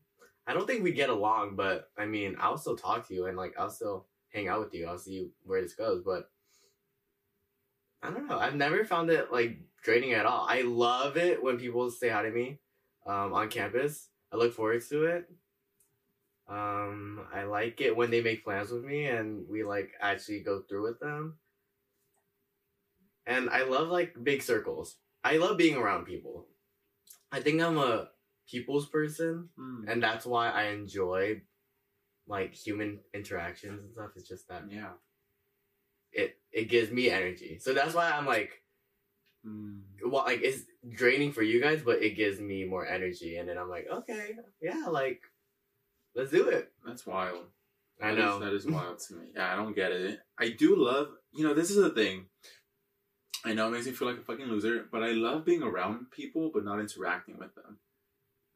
I 0.46 0.54
don't 0.54 0.66
think 0.66 0.82
we 0.82 0.92
get 0.92 1.10
along, 1.10 1.56
but 1.56 1.90
I 1.98 2.06
mean, 2.06 2.36
I'll 2.38 2.58
still 2.58 2.76
talk 2.76 3.06
to 3.08 3.14
you 3.14 3.26
and 3.26 3.36
like 3.36 3.54
I'll 3.58 3.70
still 3.70 4.06
hang 4.32 4.48
out 4.48 4.60
with 4.60 4.74
you. 4.74 4.86
I'll 4.86 4.98
see 4.98 5.30
where 5.44 5.60
this 5.60 5.74
goes, 5.74 6.02
but 6.04 6.30
I 8.02 8.10
don't 8.10 8.28
know. 8.28 8.38
I've 8.38 8.54
never 8.54 8.84
found 8.84 9.10
it 9.10 9.32
like 9.32 9.58
draining 9.82 10.12
at 10.12 10.26
all. 10.26 10.46
I 10.48 10.62
love 10.62 11.16
it 11.16 11.42
when 11.42 11.58
people 11.58 11.90
say 11.90 12.08
hi 12.08 12.22
to 12.22 12.30
me 12.30 12.58
um, 13.06 13.32
on 13.32 13.48
campus. 13.48 14.08
I 14.32 14.36
look 14.36 14.54
forward 14.54 14.82
to 14.88 15.04
it. 15.04 15.30
Um, 16.48 17.26
I 17.34 17.42
like 17.42 17.80
it 17.80 17.96
when 17.96 18.10
they 18.10 18.22
make 18.22 18.44
plans 18.44 18.70
with 18.70 18.84
me 18.84 19.06
and 19.06 19.44
we 19.48 19.64
like 19.64 19.90
actually 20.00 20.40
go 20.40 20.60
through 20.60 20.84
with 20.84 21.00
them. 21.00 21.38
And 23.26 23.50
I 23.50 23.64
love 23.64 23.88
like 23.88 24.22
big 24.22 24.42
circles. 24.42 24.96
I 25.24 25.38
love 25.38 25.56
being 25.56 25.76
around 25.76 26.04
people. 26.04 26.46
I 27.32 27.40
think 27.40 27.60
I'm 27.60 27.78
a 27.78 28.10
people's 28.50 28.88
person 28.88 29.48
mm, 29.58 29.84
and 29.90 30.02
that's 30.02 30.24
why 30.26 30.50
I 30.50 30.64
enjoy 30.68 31.42
like 32.28 32.54
human 32.54 33.00
interactions 33.14 33.80
and 33.82 33.92
stuff. 33.92 34.10
It's 34.16 34.28
just 34.28 34.48
that 34.48 34.64
yeah. 34.70 34.92
it 36.12 36.38
it 36.52 36.64
gives 36.68 36.90
me 36.90 37.10
energy. 37.10 37.58
So 37.60 37.74
that's 37.74 37.94
why 37.94 38.10
I'm 38.10 38.26
like 38.26 38.62
Mm. 39.46 39.82
well 40.04 40.24
like 40.24 40.40
it's 40.42 40.62
draining 40.88 41.30
for 41.30 41.42
you 41.42 41.60
guys, 41.62 41.80
but 41.84 42.02
it 42.02 42.16
gives 42.16 42.40
me 42.40 42.64
more 42.64 42.84
energy 42.84 43.36
and 43.36 43.48
then 43.48 43.58
I'm 43.58 43.68
like, 43.70 43.86
okay, 43.92 44.30
yeah, 44.60 44.86
like 44.88 45.20
let's 46.16 46.32
do 46.32 46.48
it. 46.48 46.72
That's 46.84 47.06
wild. 47.06 47.44
I 48.02 48.10
That 48.10 48.18
is- 48.18 48.24
know. 48.24 48.38
that 48.40 48.52
is 48.52 48.66
wild 48.66 48.98
to 49.06 49.14
me. 49.14 49.26
Yeah, 49.36 49.52
I 49.52 49.56
don't 49.56 49.74
get 49.76 49.92
it. 49.92 50.18
I 50.38 50.48
do 50.50 50.74
love, 50.76 51.08
you 51.32 51.44
know, 51.46 51.54
this 51.54 51.70
is 51.70 51.76
the 51.76 51.90
thing. 51.90 52.26
I 53.44 53.54
know 53.54 53.68
it 53.68 53.70
makes 53.70 53.86
me 53.86 53.92
feel 53.92 54.08
like 54.08 54.18
a 54.18 54.22
fucking 54.22 54.46
loser, 54.46 54.88
but 54.90 55.04
I 55.04 55.12
love 55.12 55.44
being 55.44 55.62
around 55.62 56.10
people, 56.10 56.50
but 56.52 56.64
not 56.64 56.80
interacting 56.80 57.38
with 57.38 57.54
them. 57.54 57.78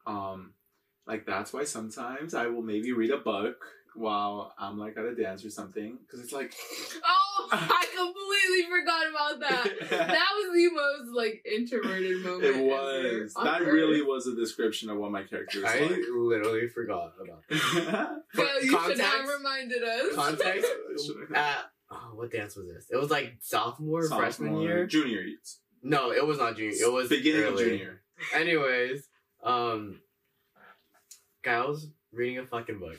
Um, 0.06 0.54
like 1.06 1.26
that's 1.26 1.52
why 1.52 1.64
sometimes 1.64 2.34
I 2.34 2.46
will 2.46 2.62
maybe 2.62 2.92
read 2.92 3.10
a 3.10 3.18
book 3.18 3.56
while 3.96 4.54
I'm 4.58 4.78
like 4.78 4.96
at 4.96 5.04
a 5.04 5.14
dance 5.16 5.44
or 5.44 5.50
something, 5.50 5.98
because 6.06 6.20
it's 6.22 6.32
like, 6.32 6.54
Oh, 7.04 7.48
I 7.52 7.86
completely 7.96 8.70
forgot 8.70 9.08
about 9.10 9.40
that. 9.40 9.88
That 9.90 10.28
was 10.36 10.54
the 10.54 10.70
most 10.72 11.16
like 11.16 11.44
introverted 11.50 12.22
moment. 12.24 12.44
it 12.44 12.64
was 12.64 13.34
on 13.34 13.44
that 13.44 13.62
Earth. 13.62 13.66
really 13.72 14.02
was 14.02 14.26
a 14.28 14.36
description 14.36 14.90
of 14.90 14.98
what 14.98 15.10
my 15.10 15.24
character 15.24 15.58
is 15.58 15.64
I 15.64 15.80
like. 15.80 15.98
literally 16.14 16.68
forgot 16.68 17.14
about 17.20 17.42
that. 17.48 18.22
Well, 18.36 18.62
you 18.64 18.70
should 18.80 19.00
have 19.00 19.28
reminded 19.28 19.82
us. 19.82 20.14
Context 20.14 20.70
Should've- 21.06 21.34
at 21.34 21.64
oh, 21.90 22.12
what 22.14 22.30
dance 22.30 22.54
was 22.54 22.68
this? 22.68 22.86
It 22.90 22.96
was 22.96 23.10
like 23.10 23.38
sophomore, 23.40 24.06
freshman 24.06 24.60
year. 24.60 24.86
junior 24.86 25.20
years, 25.22 25.58
No, 25.82 26.12
it 26.12 26.24
was 26.24 26.38
not 26.38 26.56
junior. 26.56 26.76
It 26.80 26.92
was 26.92 27.08
beginning 27.08 27.42
early. 27.42 27.62
of 27.64 27.68
junior. 27.70 28.02
Anyways, 28.34 29.08
um, 29.44 30.00
guy 31.42 31.64
was 31.66 31.88
reading 32.12 32.38
a 32.38 32.46
fucking 32.46 32.78
book. 32.78 32.98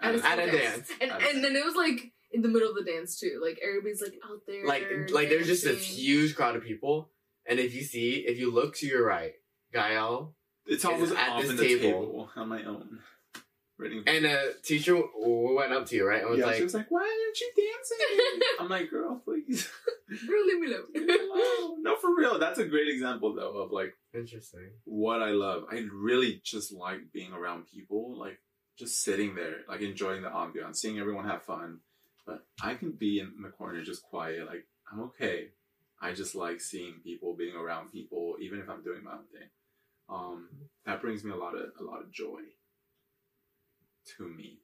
At 0.00 0.14
a, 0.14 0.24
At 0.26 0.38
a 0.38 0.50
dance. 0.50 0.90
And, 1.00 1.10
At 1.10 1.22
a 1.22 1.28
and 1.30 1.44
then 1.44 1.56
it 1.56 1.64
was 1.64 1.74
like 1.74 2.12
in 2.30 2.42
the 2.42 2.48
middle 2.48 2.70
of 2.70 2.76
the 2.76 2.84
dance 2.84 3.18
too. 3.18 3.40
Like 3.42 3.58
everybody's 3.66 4.00
like 4.02 4.14
out 4.30 4.40
there. 4.46 4.66
like 4.66 5.10
like 5.12 5.28
there's 5.28 5.46
just 5.46 5.66
a 5.66 5.74
huge 5.74 6.36
crowd 6.36 6.56
of 6.56 6.62
people 6.62 7.10
and 7.46 7.58
if 7.58 7.74
you 7.74 7.82
see 7.82 8.16
if 8.26 8.38
you 8.38 8.52
look 8.52 8.76
to 8.76 8.86
your 8.86 9.04
right 9.04 9.32
Gael 9.72 10.34
It's 10.66 10.84
always 10.84 11.10
at 11.12 11.40
this 11.40 11.50
the 11.50 11.56
table. 11.56 11.80
table. 11.80 12.30
on 12.36 12.48
my 12.48 12.62
own. 12.64 13.00
And 13.80 14.26
a 14.26 14.54
teacher 14.62 15.00
went 15.14 15.72
up 15.72 15.86
to 15.86 15.96
you 15.96 16.06
right 16.06 16.20
and 16.20 16.30
was 16.30 16.40
yeah, 16.40 16.46
like 16.46 16.56
she 16.56 16.64
was 16.64 16.74
like, 16.74 16.90
"Why 16.90 17.00
aren't 17.00 17.40
you 17.40 17.52
dancing?" 17.56 18.48
I'm 18.60 18.68
like, 18.68 18.90
"Girl, 18.90 19.22
please." 19.24 19.70
Girl, 20.26 20.46
leave 20.46 20.60
me 20.60 20.74
alone. 20.74 21.82
no, 21.82 21.96
for 21.96 22.14
real. 22.16 22.38
That's 22.38 22.58
a 22.58 22.64
great 22.64 22.88
example 22.88 23.34
though 23.34 23.58
of 23.58 23.70
like 23.70 23.94
interesting 24.12 24.70
what 24.84 25.22
I 25.22 25.30
love. 25.30 25.64
I 25.70 25.84
really 25.92 26.40
just 26.44 26.72
like 26.72 27.12
being 27.12 27.32
around 27.32 27.66
people, 27.72 28.18
like 28.18 28.40
just 28.76 29.04
sitting 29.04 29.36
there, 29.36 29.58
like 29.68 29.80
enjoying 29.80 30.22
the 30.22 30.30
ambiance, 30.30 30.76
seeing 30.76 30.98
everyone 30.98 31.28
have 31.28 31.44
fun. 31.44 31.78
But 32.26 32.44
I 32.60 32.74
can 32.74 32.92
be 32.92 33.20
in 33.20 33.42
the 33.42 33.50
corner 33.50 33.82
just 33.84 34.02
quiet, 34.02 34.46
like 34.46 34.66
I'm 34.90 35.00
okay. 35.02 35.48
I 36.00 36.12
just 36.12 36.34
like 36.34 36.60
seeing 36.60 36.94
people, 37.04 37.34
being 37.36 37.54
around 37.54 37.92
people, 37.92 38.36
even 38.40 38.58
if 38.58 38.68
I'm 38.68 38.82
doing 38.82 39.04
my 39.04 39.12
own 39.12 39.26
thing. 39.32 39.48
Um, 40.08 40.48
that 40.86 41.00
brings 41.00 41.22
me 41.22 41.32
a 41.32 41.36
lot 41.36 41.54
of 41.54 41.70
a 41.78 41.84
lot 41.84 42.00
of 42.00 42.10
joy 42.10 42.40
to 44.16 44.28
me. 44.28 44.60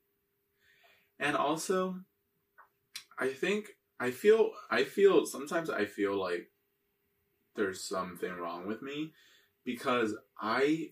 And 1.19 1.37
also, 1.37 2.01
I 3.19 3.29
think 3.29 3.77
I 4.01 4.11
feel 4.11 4.51
I 4.71 4.85
feel 4.85 5.27
sometimes 5.27 5.71
I 5.71 5.85
feel 5.85 6.19
like 6.19 6.51
there's 7.55 7.83
something 7.83 8.33
wrong 8.33 8.67
with 8.67 8.83
me 8.83 9.13
because 9.65 10.15
I 10.41 10.91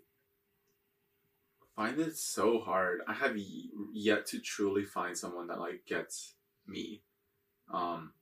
find 1.75 1.99
it 1.99 2.17
so 2.17 2.61
hard. 2.61 3.01
I 3.09 3.15
have 3.15 3.37
yet 3.93 4.27
to 4.27 4.39
truly 4.39 4.85
find 4.85 5.17
someone 5.17 5.49
that 5.49 5.59
like 5.59 5.85
gets 5.87 6.35
me, 6.67 7.03
um, 7.73 8.13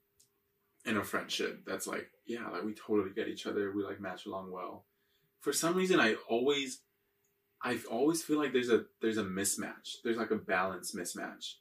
in 0.85 0.97
a 0.97 1.05
friendship. 1.05 1.63
That's 1.67 1.87
like, 1.87 2.11
yeah, 2.27 2.49
like 2.49 2.65
we 2.65 2.75
totally 2.75 3.11
get 3.15 3.29
each 3.29 3.47
other. 3.47 3.73
We 3.73 3.85
like 3.85 4.01
match 4.01 4.27
along 4.27 4.51
well. 4.51 4.87
For 5.41 5.53
some 5.53 5.75
reason, 5.75 6.01
I 6.01 6.15
always, 6.29 6.81
I 7.63 7.79
always 7.91 8.23
feel 8.23 8.39
like 8.39 8.53
there's 8.53 8.71
a 8.71 8.85
there's 9.03 9.19
a 9.19 9.25
mismatch. 9.25 9.97
There's 10.03 10.17
like 10.17 10.31
a 10.31 10.37
balance 10.37 10.95
mismatch. 10.95 11.55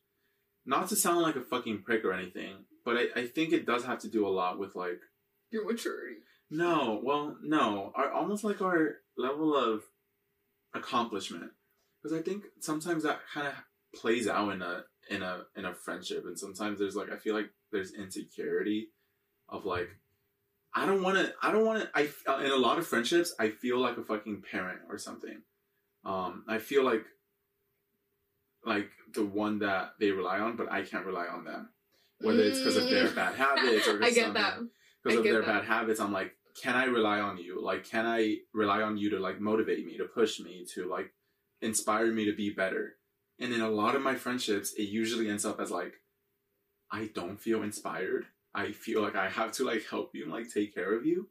Not 0.65 0.88
to 0.89 0.95
sound 0.95 1.21
like 1.21 1.35
a 1.35 1.41
fucking 1.41 1.83
prick 1.83 2.05
or 2.05 2.13
anything, 2.13 2.65
but 2.85 2.97
I, 2.97 3.21
I 3.21 3.27
think 3.27 3.53
it 3.53 3.65
does 3.65 3.85
have 3.85 3.99
to 3.99 4.09
do 4.09 4.27
a 4.27 4.29
lot 4.29 4.59
with 4.59 4.75
like 4.75 4.99
Your 5.51 5.65
maturity. 5.65 6.17
no, 6.49 7.01
well, 7.03 7.38
no, 7.41 7.91
our 7.95 8.12
almost 8.12 8.43
like 8.43 8.62
our 8.62 8.97
level 9.17 9.55
of 9.55 9.83
accomplishment, 10.73 11.51
because 12.01 12.17
I 12.17 12.21
think 12.21 12.43
sometimes 12.59 13.03
that 13.03 13.19
kind 13.33 13.47
of 13.47 13.53
plays 13.95 14.27
out 14.27 14.51
in 14.53 14.62
a 14.62 14.83
in 15.09 15.21
a 15.21 15.43
in 15.55 15.65
a 15.65 15.73
friendship, 15.73 16.23
and 16.25 16.38
sometimes 16.39 16.79
there's 16.79 16.95
like 16.95 17.12
I 17.12 17.17
feel 17.17 17.35
like 17.35 17.49
there's 17.71 17.93
insecurity 17.93 18.89
of 19.49 19.65
like 19.65 19.89
I 20.73 20.85
don't 20.85 21.01
want 21.01 21.17
to 21.17 21.33
I 21.41 21.51
don't 21.51 21.65
want 21.65 21.81
to 21.81 21.89
I 21.93 22.43
in 22.45 22.51
a 22.51 22.55
lot 22.55 22.77
of 22.77 22.88
friendships 22.88 23.33
I 23.39 23.49
feel 23.49 23.79
like 23.79 23.97
a 23.97 24.03
fucking 24.03 24.43
parent 24.49 24.81
or 24.88 24.97
something. 24.97 25.41
Um, 26.05 26.43
I 26.47 26.57
feel 26.59 26.83
like 26.83 27.05
like 28.65 28.89
the 29.13 29.25
one 29.25 29.59
that 29.59 29.93
they 29.99 30.12
rely 30.12 30.39
on, 30.39 30.55
but 30.55 30.71
I 30.71 30.83
can't 30.83 31.05
rely 31.05 31.27
on 31.27 31.45
them. 31.45 31.69
Whether 32.21 32.41
it's 32.43 32.59
because 32.59 32.75
of 32.75 32.89
their 32.89 33.05
Mm. 33.07 33.15
bad 33.15 33.35
habits 33.35 33.88
or 33.88 33.93
I 34.03 34.12
get 34.12 34.15
something 34.25 34.33
that. 34.33 34.59
because 35.03 35.17
of 35.19 35.23
their 35.23 35.41
that. 35.41 35.45
bad 35.47 35.63
habits 35.63 36.01
i'm 36.01 36.12
like 36.12 36.35
can 36.62 36.75
i 36.75 36.83
rely 36.83 37.21
on 37.21 37.38
you 37.38 37.62
like 37.63 37.85
can 37.85 38.05
i 38.05 38.39
rely 38.53 38.81
on 38.81 38.97
you 38.97 39.09
to 39.12 39.19
like 39.19 39.39
motivate 39.39 39.85
me 39.85 39.97
to 39.97 40.03
push 40.03 40.41
me 40.41 40.65
to 40.73 40.89
like 40.89 41.13
inspire 41.62 42.12
me 42.12 42.25
to 42.25 42.33
be 42.35 42.49
better 42.49 42.97
and 43.39 43.53
in 43.53 43.62
a 43.62 43.69
lot 43.69 43.95
of 43.95 44.01
my 44.01 44.15
friendships 44.15 44.73
it 44.73 44.89
usually 44.89 45.29
ends 45.29 45.45
up 45.45 45.62
as 45.62 45.71
like 45.71 45.93
i 46.91 47.09
don't 47.15 47.39
feel 47.39 47.63
inspired 47.63 48.25
i 48.53 48.73
feel 48.73 49.01
like 49.01 49.15
i 49.15 49.29
have 49.29 49.53
to 49.53 49.63
like 49.63 49.85
help 49.89 50.13
you 50.13 50.23
and 50.23 50.31
like 50.33 50.51
take 50.53 50.75
care 50.75 50.93
of 50.93 51.05
you 51.05 51.29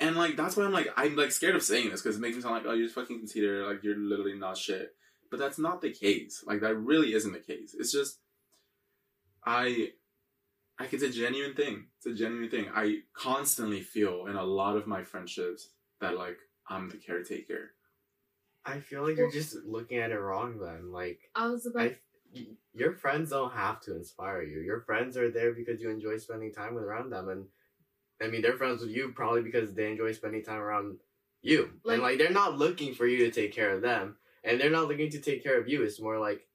and 0.00 0.16
like 0.16 0.36
that's 0.36 0.56
why 0.56 0.64
i'm 0.64 0.72
like 0.72 0.88
i'm 0.96 1.16
like 1.16 1.32
scared 1.32 1.56
of 1.56 1.62
saying 1.62 1.90
this 1.90 2.02
because 2.02 2.16
it 2.16 2.20
makes 2.20 2.36
me 2.36 2.42
sound 2.42 2.54
like 2.54 2.64
oh 2.66 2.72
you're 2.72 2.86
just 2.86 2.94
fucking 2.94 3.18
conceited 3.18 3.66
like 3.66 3.82
you're 3.82 3.96
literally 3.96 4.38
not 4.38 4.56
shit 4.56 4.94
but 5.30 5.38
that's 5.38 5.58
not 5.58 5.80
the 5.80 5.90
case 5.90 6.42
like 6.46 6.60
that 6.60 6.74
really 6.74 7.14
isn't 7.14 7.32
the 7.32 7.38
case 7.38 7.74
it's 7.78 7.92
just 7.92 8.18
i 9.44 9.90
like 10.78 10.92
it's 10.92 11.02
a 11.02 11.10
genuine 11.10 11.54
thing. 11.54 11.86
It's 11.98 12.06
a 12.06 12.14
genuine 12.14 12.50
thing. 12.50 12.66
I 12.74 13.00
constantly 13.12 13.80
feel 13.80 14.26
in 14.26 14.36
a 14.36 14.44
lot 14.44 14.76
of 14.76 14.86
my 14.86 15.02
friendships 15.02 15.70
that 16.00 16.16
like 16.16 16.38
I'm 16.68 16.88
the 16.88 16.96
caretaker. 16.96 17.72
I 18.64 18.80
feel 18.80 19.06
like 19.06 19.16
you're 19.16 19.30
just 19.30 19.56
looking 19.64 19.98
at 19.98 20.10
it 20.10 20.18
wrong 20.18 20.58
then. 20.58 20.92
Like, 20.92 21.20
I 21.34 21.48
was 21.48 21.64
about 21.64 21.82
I, 21.82 21.96
y- 22.34 22.48
your 22.74 22.92
friends 22.92 23.30
don't 23.30 23.52
have 23.52 23.80
to 23.82 23.96
inspire 23.96 24.42
you. 24.42 24.60
Your 24.60 24.80
friends 24.80 25.16
are 25.16 25.30
there 25.30 25.54
because 25.54 25.80
you 25.80 25.88
enjoy 25.88 26.18
spending 26.18 26.52
time 26.52 26.74
with 26.74 26.84
around 26.84 27.10
them, 27.10 27.30
and 27.30 27.46
I 28.22 28.26
mean, 28.28 28.42
they're 28.42 28.56
friends 28.56 28.80
with 28.82 28.90
you 28.90 29.12
probably 29.14 29.42
because 29.42 29.74
they 29.74 29.90
enjoy 29.90 30.12
spending 30.12 30.42
time 30.42 30.60
around 30.60 30.98
you. 31.42 31.70
Like- 31.84 31.94
and 31.94 32.02
like, 32.02 32.18
they're 32.18 32.30
not 32.30 32.58
looking 32.58 32.94
for 32.94 33.06
you 33.06 33.18
to 33.26 33.30
take 33.30 33.52
care 33.52 33.70
of 33.70 33.82
them, 33.82 34.16
and 34.44 34.60
they're 34.60 34.70
not 34.70 34.88
looking 34.88 35.10
to 35.10 35.20
take 35.20 35.42
care 35.42 35.58
of 35.60 35.68
you. 35.68 35.82
It's 35.82 36.00
more 36.00 36.18
like, 36.18 36.46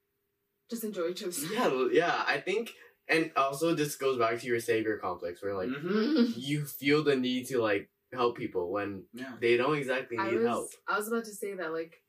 just 0.70 0.84
enjoy 0.84 1.10
each 1.10 1.22
other's 1.24 1.50
yeah, 1.52 1.88
yeah. 1.92 2.24
I 2.26 2.40
think, 2.40 2.72
and 3.08 3.32
also 3.36 3.76
this 3.76 3.96
goes 3.96 4.18
back 4.18 4.40
to 4.40 4.48
your 4.48 4.60
savior 4.60 4.98
complex, 4.98 5.42
where 5.44 5.56
like 5.56 5.70
hmm 5.70 6.24
you 6.36 6.66
feel 6.66 7.04
the 7.04 7.16
need 7.16 7.48
to 7.48 7.62
like 7.62 7.90
help 8.12 8.38
people 8.38 8.72
when 8.72 9.04
Yeah. 9.14 9.34
they 9.40 9.58
don't 9.58 9.78
exactly 9.78 10.18
I 10.18 10.32
need 10.32 10.38
was 10.40 10.48
help. 10.48 10.70
I 10.88 10.98
was 10.98 11.08
about 11.08 11.26
to 11.26 11.32
say 11.36 11.54
that 11.56 11.74
like 11.74 12.02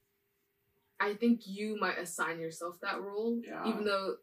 I 1.01 1.15
think 1.15 1.47
you 1.47 1.77
might 1.79 1.99
assign 1.99 2.41
yourself 2.41 2.79
that 2.81 3.01
role, 3.03 3.41
Yeah. 3.45 3.69
even 3.69 3.85
though 3.85 4.17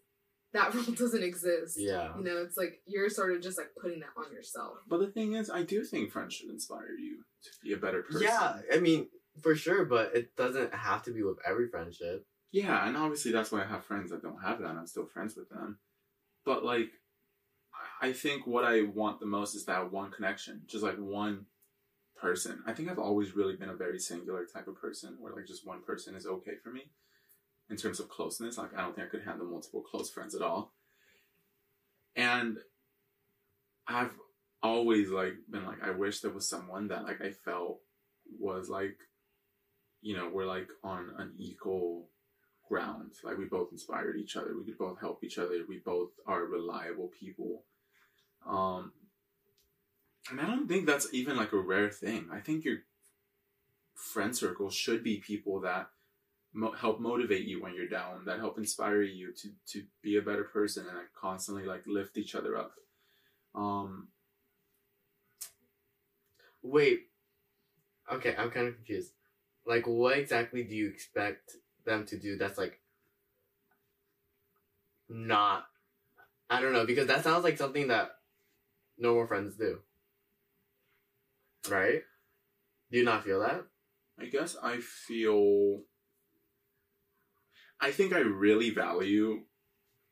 that 0.54 0.74
role 0.76 0.84
doesn't 0.96 1.24
exist. 1.24 1.78
Yeah. 1.80 2.16
You 2.18 2.24
know, 2.24 2.38
it's 2.44 2.58
like 2.58 2.82
you're 2.86 3.10
sort 3.10 3.34
of 3.34 3.42
just 3.42 3.58
like 3.58 3.70
putting 3.82 4.00
that 4.02 4.10
on 4.18 4.32
yourself. 4.34 4.78
But 4.88 5.00
the 5.00 5.08
thing 5.12 5.34
is, 5.34 5.50
I 5.50 5.64
do 5.64 5.84
think 5.84 6.12
friends 6.12 6.34
should 6.34 6.50
inspire 6.50 6.92
you 7.00 7.24
to 7.44 7.50
be 7.64 7.74
a 7.74 7.78
better 7.78 8.04
person. 8.04 8.24
Yeah, 8.24 8.58
I 8.74 8.80
mean, 8.80 9.08
for 9.42 9.56
sure, 9.56 9.86
but 9.86 10.16
it 10.16 10.36
doesn't 10.36 10.74
have 10.74 11.04
to 11.04 11.12
be 11.14 11.24
with 11.24 11.38
every 11.48 11.68
friendship. 11.70 12.26
Yeah, 12.52 12.86
and 12.88 12.98
obviously 12.98 13.32
that's 13.32 13.52
why 13.52 13.62
I 13.64 13.66
have 13.68 13.86
friends 13.86 14.12
that 14.12 14.22
don't 14.22 14.42
have 14.44 14.60
that. 14.60 14.70
and 14.70 14.80
I'm 14.80 14.88
still 14.88 15.06
friends 15.06 15.36
with 15.38 15.50
them. 15.50 15.80
But 16.46 16.66
like, 16.66 16.90
I- 18.02 18.10
I 18.10 18.14
think 18.14 18.46
what 18.46 18.64
I 18.66 18.82
want 18.82 19.20
the 19.20 19.26
most 19.26 19.56
is 19.56 19.66
that 19.66 19.92
one 19.92 20.12
connection, 20.12 20.64
just 20.68 20.84
like 20.84 20.98
one 20.98 21.46
person. 22.20 22.62
I 22.68 22.74
think 22.74 22.90
I've 22.90 23.00
always 23.00 23.36
really 23.36 23.56
been 23.56 23.70
a 23.70 23.76
very 23.76 24.00
singular 24.00 24.46
type 24.46 24.68
of 24.68 24.76
person, 24.76 25.16
where 25.20 25.34
like 25.34 25.48
just 25.48 25.66
one 25.66 25.82
person 25.82 26.14
is 26.16 26.26
okay 26.28 26.56
for 26.64 26.72
me 26.72 26.92
in 27.72 27.78
terms 27.78 28.00
of 28.00 28.10
closeness. 28.10 28.58
Like 28.58 28.78
I 28.78 28.82
don't 28.82 28.96
think 28.96 29.08
I 29.08 29.10
could 29.10 29.24
handle 29.24 29.48
multiple 29.48 29.82
close 29.82 30.12
friends 30.12 30.36
at 30.36 30.42
all. 30.42 30.74
And 32.16 32.58
I've 33.88 34.14
always 34.62 35.10
like 35.10 35.34
been 35.50 35.66
like, 35.66 35.82
I 35.82 35.92
wish 35.92 36.20
there 36.20 36.32
was 36.32 36.48
someone 36.48 36.90
that 36.90 37.06
like 37.06 37.22
I 37.22 37.32
felt 37.32 37.80
was 38.40 38.70
like, 38.70 38.98
you 40.02 40.16
know, 40.16 40.30
we're 40.32 40.46
like 40.46 40.68
on 40.84 41.12
an 41.18 41.34
equal 41.38 42.10
ground. 42.68 43.14
Like 43.24 43.38
we 43.38 43.46
both 43.46 43.70
inspired 43.72 44.18
each 44.18 44.36
other. 44.36 44.54
We 44.58 44.66
could 44.66 44.78
both 44.78 45.00
help 45.00 45.24
each 45.24 45.38
other. 45.38 45.56
We 45.68 45.80
both 45.84 46.10
are 46.28 46.44
reliable 46.44 47.10
people. 47.18 47.64
Um, 48.48 48.92
and 50.30 50.42
I 50.42 50.46
don't 50.46 50.68
think 50.68 50.86
that's 50.86 51.14
even 51.14 51.38
like 51.38 51.54
a 51.54 51.58
rare 51.58 51.90
thing. 51.90 52.28
I 52.32 52.40
think 52.40 52.66
your 52.66 52.80
friend 53.96 54.36
circle 54.36 54.70
should 54.70 55.04
be 55.04 55.18
people 55.18 55.62
that 55.62 55.90
mo- 56.54 56.74
help 56.74 57.00
motivate 57.00 57.46
you 57.46 57.62
when 57.62 57.76
you're 57.76 57.88
down, 57.88 58.26
that 58.26 58.40
help 58.40 58.58
inspire 58.58 59.02
you 59.02 59.34
to 59.34 59.50
to 59.68 59.84
be 60.02 60.18
a 60.18 60.22
better 60.22 60.44
person, 60.44 60.86
and 60.88 60.98
like 60.98 61.14
constantly 61.14 61.66
like 61.66 61.84
lift 61.88 62.18
each 62.18 62.36
other 62.36 62.58
up. 62.58 62.74
Um, 63.56 64.08
Wait. 66.64 67.08
Okay, 68.12 68.36
I'm 68.38 68.52
kind 68.52 68.68
of 68.68 68.76
confused. 68.76 69.14
Like, 69.66 69.88
what 69.88 70.18
exactly 70.18 70.64
do 70.64 70.76
you 70.76 70.90
expect 70.90 71.56
them 71.86 72.06
to 72.06 72.18
do 72.18 72.38
that's 72.38 72.58
like 72.58 72.80
not. 75.10 75.66
I 76.50 76.62
don't 76.62 76.74
know, 76.74 76.86
because 76.86 77.08
that 77.08 77.24
sounds 77.24 77.44
like 77.44 77.58
something 77.58 77.88
that 77.88 78.12
normal 78.98 79.28
friends 79.28 79.56
do. 79.56 79.80
Right? 81.70 82.02
Do 82.92 82.98
you 82.98 83.06
not 83.06 83.24
feel 83.24 83.40
that? 83.40 83.64
I 84.20 84.26
guess 84.26 84.58
I 84.62 84.80
feel. 84.80 85.82
I 87.82 87.92
think 87.92 88.14
I 88.14 88.20
really 88.20 88.70
value 88.70 89.42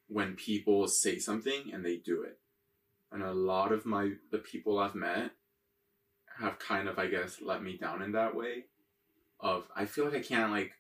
when 0.08 0.34
people 0.34 0.88
say 0.88 1.20
something 1.20 1.72
and 1.72 1.86
they 1.86 1.98
do 1.98 2.24
it. 2.24 2.40
And 3.12 3.22
a 3.24 3.32
lot 3.34 3.72
of 3.72 3.86
my 3.86 4.12
the 4.32 4.40
people 4.40 4.80
I've 4.80 4.96
met 4.96 5.32
have 6.40 6.60
kind 6.60 6.88
of 6.88 6.98
I 6.98 7.08
guess 7.08 7.38
let 7.42 7.64
me 7.64 7.78
down 7.78 8.02
in 8.02 8.12
that 8.14 8.36
way. 8.36 8.66
Of 9.40 9.66
I 9.76 9.86
feel 9.86 10.06
like 10.06 10.16
I 10.16 10.22
can't 10.22 10.52
like 10.52 10.74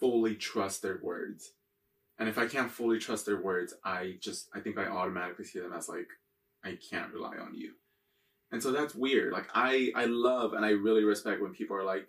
fully 0.00 0.34
trust 0.34 0.82
their 0.82 0.98
words. 1.02 1.52
And 2.18 2.28
if 2.28 2.38
I 2.38 2.46
can't 2.46 2.70
fully 2.70 2.98
trust 2.98 3.26
their 3.26 3.40
words, 3.40 3.74
I 3.84 4.16
just 4.20 4.48
I 4.54 4.60
think 4.60 4.78
I 4.78 4.86
automatically 4.86 5.44
see 5.44 5.60
them 5.60 5.74
as 5.74 5.88
like 5.88 6.08
I 6.64 6.78
can't 6.90 7.12
rely 7.12 7.36
on 7.36 7.54
you. 7.54 7.72
And 8.50 8.62
so 8.62 8.72
that's 8.72 8.94
weird. 8.94 9.32
Like 9.32 9.48
I 9.54 9.92
I 9.94 10.06
love 10.06 10.54
and 10.54 10.64
I 10.64 10.70
really 10.70 11.04
respect 11.04 11.42
when 11.42 11.52
people 11.52 11.76
are 11.76 11.84
like 11.84 12.08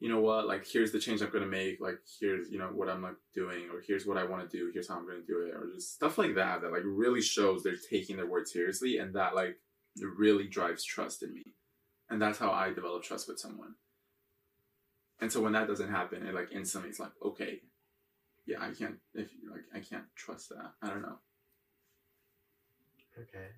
you 0.00 0.08
know 0.08 0.20
what, 0.20 0.46
like 0.46 0.66
here's 0.66 0.92
the 0.92 0.98
change 0.98 1.22
I'm 1.22 1.30
gonna 1.30 1.46
make, 1.46 1.80
like 1.80 1.98
here's, 2.20 2.50
you 2.50 2.58
know, 2.58 2.66
what 2.66 2.88
I'm 2.88 3.02
like 3.02 3.16
doing, 3.34 3.68
or 3.72 3.80
here's 3.86 4.06
what 4.06 4.18
I 4.18 4.24
wanna 4.24 4.48
do, 4.48 4.70
here's 4.72 4.88
how 4.88 4.96
I'm 4.96 5.06
gonna 5.06 5.20
do 5.26 5.46
it, 5.46 5.54
or 5.54 5.70
just 5.74 5.94
stuff 5.94 6.18
like 6.18 6.34
that 6.34 6.62
that 6.62 6.72
like 6.72 6.82
really 6.84 7.22
shows 7.22 7.62
they're 7.62 7.76
taking 7.90 8.16
their 8.16 8.26
word 8.26 8.48
seriously 8.48 8.98
and 8.98 9.14
that 9.14 9.34
like 9.34 9.56
it 9.96 10.06
really 10.16 10.48
drives 10.48 10.84
trust 10.84 11.22
in 11.22 11.32
me. 11.32 11.54
And 12.10 12.20
that's 12.20 12.38
how 12.38 12.50
I 12.50 12.72
develop 12.72 13.02
trust 13.02 13.28
with 13.28 13.38
someone. 13.38 13.74
And 15.20 15.32
so 15.32 15.40
when 15.40 15.52
that 15.52 15.68
doesn't 15.68 15.90
happen, 15.90 16.26
it 16.26 16.34
like 16.34 16.50
instantly 16.52 16.90
it's 16.90 17.00
like, 17.00 17.12
okay, 17.24 17.60
yeah, 18.46 18.58
I 18.60 18.72
can't 18.72 18.96
if 19.14 19.30
like 19.50 19.64
I 19.74 19.78
can't 19.78 20.04
trust 20.14 20.50
that. 20.50 20.72
I 20.82 20.88
don't 20.88 21.02
know. 21.02 21.18
Okay. 23.18 23.48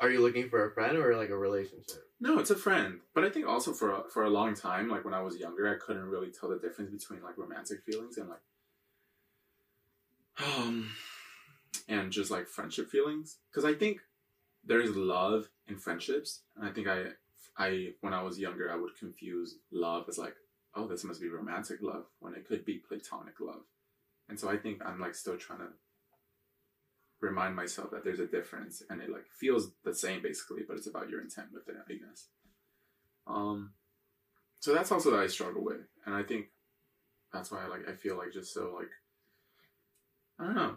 Are 0.00 0.10
you 0.10 0.20
looking 0.20 0.48
for 0.48 0.64
a 0.64 0.72
friend 0.72 0.96
or 0.96 1.14
like 1.14 1.28
a 1.28 1.36
relationship? 1.36 2.08
No, 2.20 2.38
it's 2.38 2.50
a 2.50 2.56
friend. 2.56 3.00
But 3.14 3.24
I 3.24 3.30
think 3.30 3.46
also 3.46 3.72
for 3.72 3.90
a, 3.90 4.02
for 4.10 4.24
a 4.24 4.30
long 4.30 4.54
time, 4.54 4.88
like 4.88 5.04
when 5.04 5.14
I 5.14 5.20
was 5.20 5.36
younger, 5.36 5.68
I 5.68 5.78
couldn't 5.84 6.06
really 6.08 6.30
tell 6.30 6.48
the 6.48 6.58
difference 6.58 6.90
between 6.90 7.22
like 7.22 7.36
romantic 7.36 7.82
feelings 7.84 8.16
and 8.16 8.28
like 8.28 8.40
um 10.42 10.90
and 11.88 12.10
just 12.10 12.30
like 12.30 12.46
friendship 12.46 12.90
feelings 12.90 13.36
because 13.50 13.64
I 13.64 13.74
think 13.74 14.00
there's 14.64 14.96
love 14.96 15.50
in 15.68 15.76
friendships, 15.76 16.40
and 16.56 16.66
I 16.66 16.72
think 16.72 16.88
I 16.88 17.04
I 17.58 17.92
when 18.00 18.14
I 18.14 18.22
was 18.22 18.38
younger, 18.38 18.72
I 18.72 18.76
would 18.76 18.96
confuse 18.98 19.56
love 19.70 20.06
as 20.08 20.18
like 20.18 20.34
oh 20.74 20.86
this 20.86 21.04
must 21.04 21.20
be 21.20 21.28
romantic 21.28 21.80
love 21.82 22.04
when 22.20 22.34
it 22.34 22.46
could 22.46 22.64
be 22.64 22.78
platonic 22.78 23.40
love, 23.40 23.62
and 24.28 24.38
so 24.38 24.48
I 24.48 24.56
think 24.56 24.84
I'm 24.84 25.00
like 25.00 25.14
still 25.14 25.36
trying 25.36 25.60
to 25.60 25.68
remind 27.20 27.54
myself 27.54 27.90
that 27.90 28.04
there's 28.04 28.20
a 28.20 28.26
difference 28.26 28.82
and 28.88 29.00
it 29.02 29.10
like 29.10 29.26
feels 29.38 29.72
the 29.84 29.94
same 29.94 30.22
basically 30.22 30.62
but 30.66 30.76
it's 30.76 30.86
about 30.86 31.10
your 31.10 31.20
intent 31.20 31.48
with 31.52 31.68
it 31.68 31.76
i 31.88 31.92
guess 31.92 32.28
um 33.26 33.72
so 34.60 34.74
that's 34.74 34.92
also 34.92 35.10
that 35.12 35.20
I 35.20 35.26
struggle 35.26 35.64
with, 35.64 35.80
and 36.04 36.14
I 36.14 36.22
think 36.22 36.48
that's 37.32 37.50
why 37.50 37.64
I 37.64 37.68
like 37.68 37.88
I 37.88 37.94
feel 37.94 38.16
like 38.16 38.32
just 38.32 38.52
so 38.52 38.74
like 38.76 38.90
I 40.38 40.44
don't 40.44 40.54
know, 40.54 40.76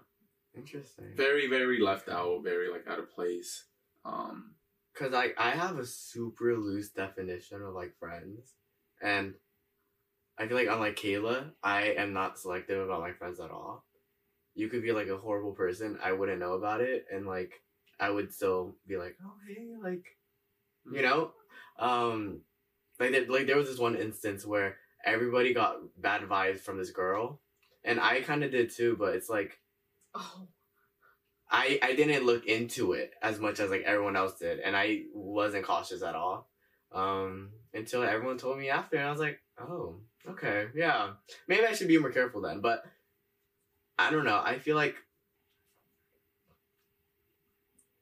Interesting. 0.55 1.13
very 1.15 1.47
very 1.47 1.81
left 1.81 2.07
out, 2.07 2.43
very 2.43 2.71
like 2.71 2.87
out 2.87 2.99
of 2.99 3.11
place. 3.11 3.65
Um, 4.05 4.55
Cause 4.95 5.13
I 5.13 5.33
I 5.37 5.51
have 5.51 5.77
a 5.77 5.85
super 5.85 6.55
loose 6.55 6.89
definition 6.89 7.61
of 7.61 7.73
like 7.73 7.97
friends, 7.99 8.53
and 9.01 9.33
I 10.37 10.47
feel 10.47 10.55
like 10.55 10.69
unlike 10.69 10.95
Kayla, 10.95 11.51
I 11.61 11.95
am 11.97 12.13
not 12.13 12.39
selective 12.39 12.79
about 12.79 13.01
my 13.01 13.11
friends 13.11 13.39
at 13.41 13.51
all. 13.51 13.83
You 14.55 14.69
could 14.69 14.83
be 14.83 14.91
like 14.91 15.07
a 15.07 15.17
horrible 15.17 15.53
person, 15.53 15.97
I 16.03 16.11
wouldn't 16.11 16.39
know 16.39 16.53
about 16.53 16.81
it, 16.81 17.05
and 17.11 17.25
like 17.25 17.61
I 17.99 18.09
would 18.09 18.33
still 18.33 18.75
be 18.87 18.97
like, 18.97 19.17
oh 19.23 19.33
hey, 19.47 19.73
like, 19.81 20.05
you 20.91 21.01
know, 21.01 21.31
um, 21.79 22.41
like 22.99 23.11
there, 23.11 23.25
like 23.27 23.47
there 23.47 23.57
was 23.57 23.67
this 23.69 23.79
one 23.79 23.95
instance 23.95 24.45
where 24.45 24.77
everybody 25.05 25.53
got 25.53 25.77
bad 25.99 26.21
vibes 26.21 26.59
from 26.59 26.77
this 26.77 26.91
girl, 26.91 27.41
and 27.83 27.99
I 27.99 28.21
kind 28.21 28.43
of 28.43 28.51
did 28.51 28.71
too, 28.71 28.95
but 28.97 29.15
it's 29.15 29.29
like 29.29 29.59
Oh, 30.15 30.47
I 31.49 31.79
I 31.81 31.95
didn't 31.95 32.25
look 32.25 32.45
into 32.45 32.93
it 32.93 33.13
as 33.21 33.39
much 33.39 33.59
as 33.59 33.69
like 33.69 33.83
everyone 33.83 34.15
else 34.15 34.37
did, 34.37 34.59
and 34.59 34.75
I 34.75 35.03
wasn't 35.13 35.65
cautious 35.65 36.03
at 36.03 36.15
all. 36.15 36.49
Um, 36.91 37.49
until 37.73 38.03
everyone 38.03 38.37
told 38.37 38.59
me 38.59 38.69
after, 38.69 38.97
and 38.97 39.07
I 39.07 39.11
was 39.11 39.19
like, 39.19 39.39
oh, 39.59 39.95
okay, 40.29 40.67
yeah, 40.75 41.13
maybe 41.47 41.65
I 41.65 41.73
should 41.73 41.87
be 41.87 41.97
more 41.97 42.11
careful 42.11 42.41
then. 42.41 42.61
But 42.61 42.83
I 43.97 44.11
don't 44.11 44.25
know. 44.25 44.41
I 44.43 44.59
feel 44.59 44.75
like 44.75 44.95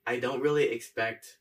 I 0.05 0.19
don't 0.19 0.41
really 0.41 0.69
expect 0.69 1.37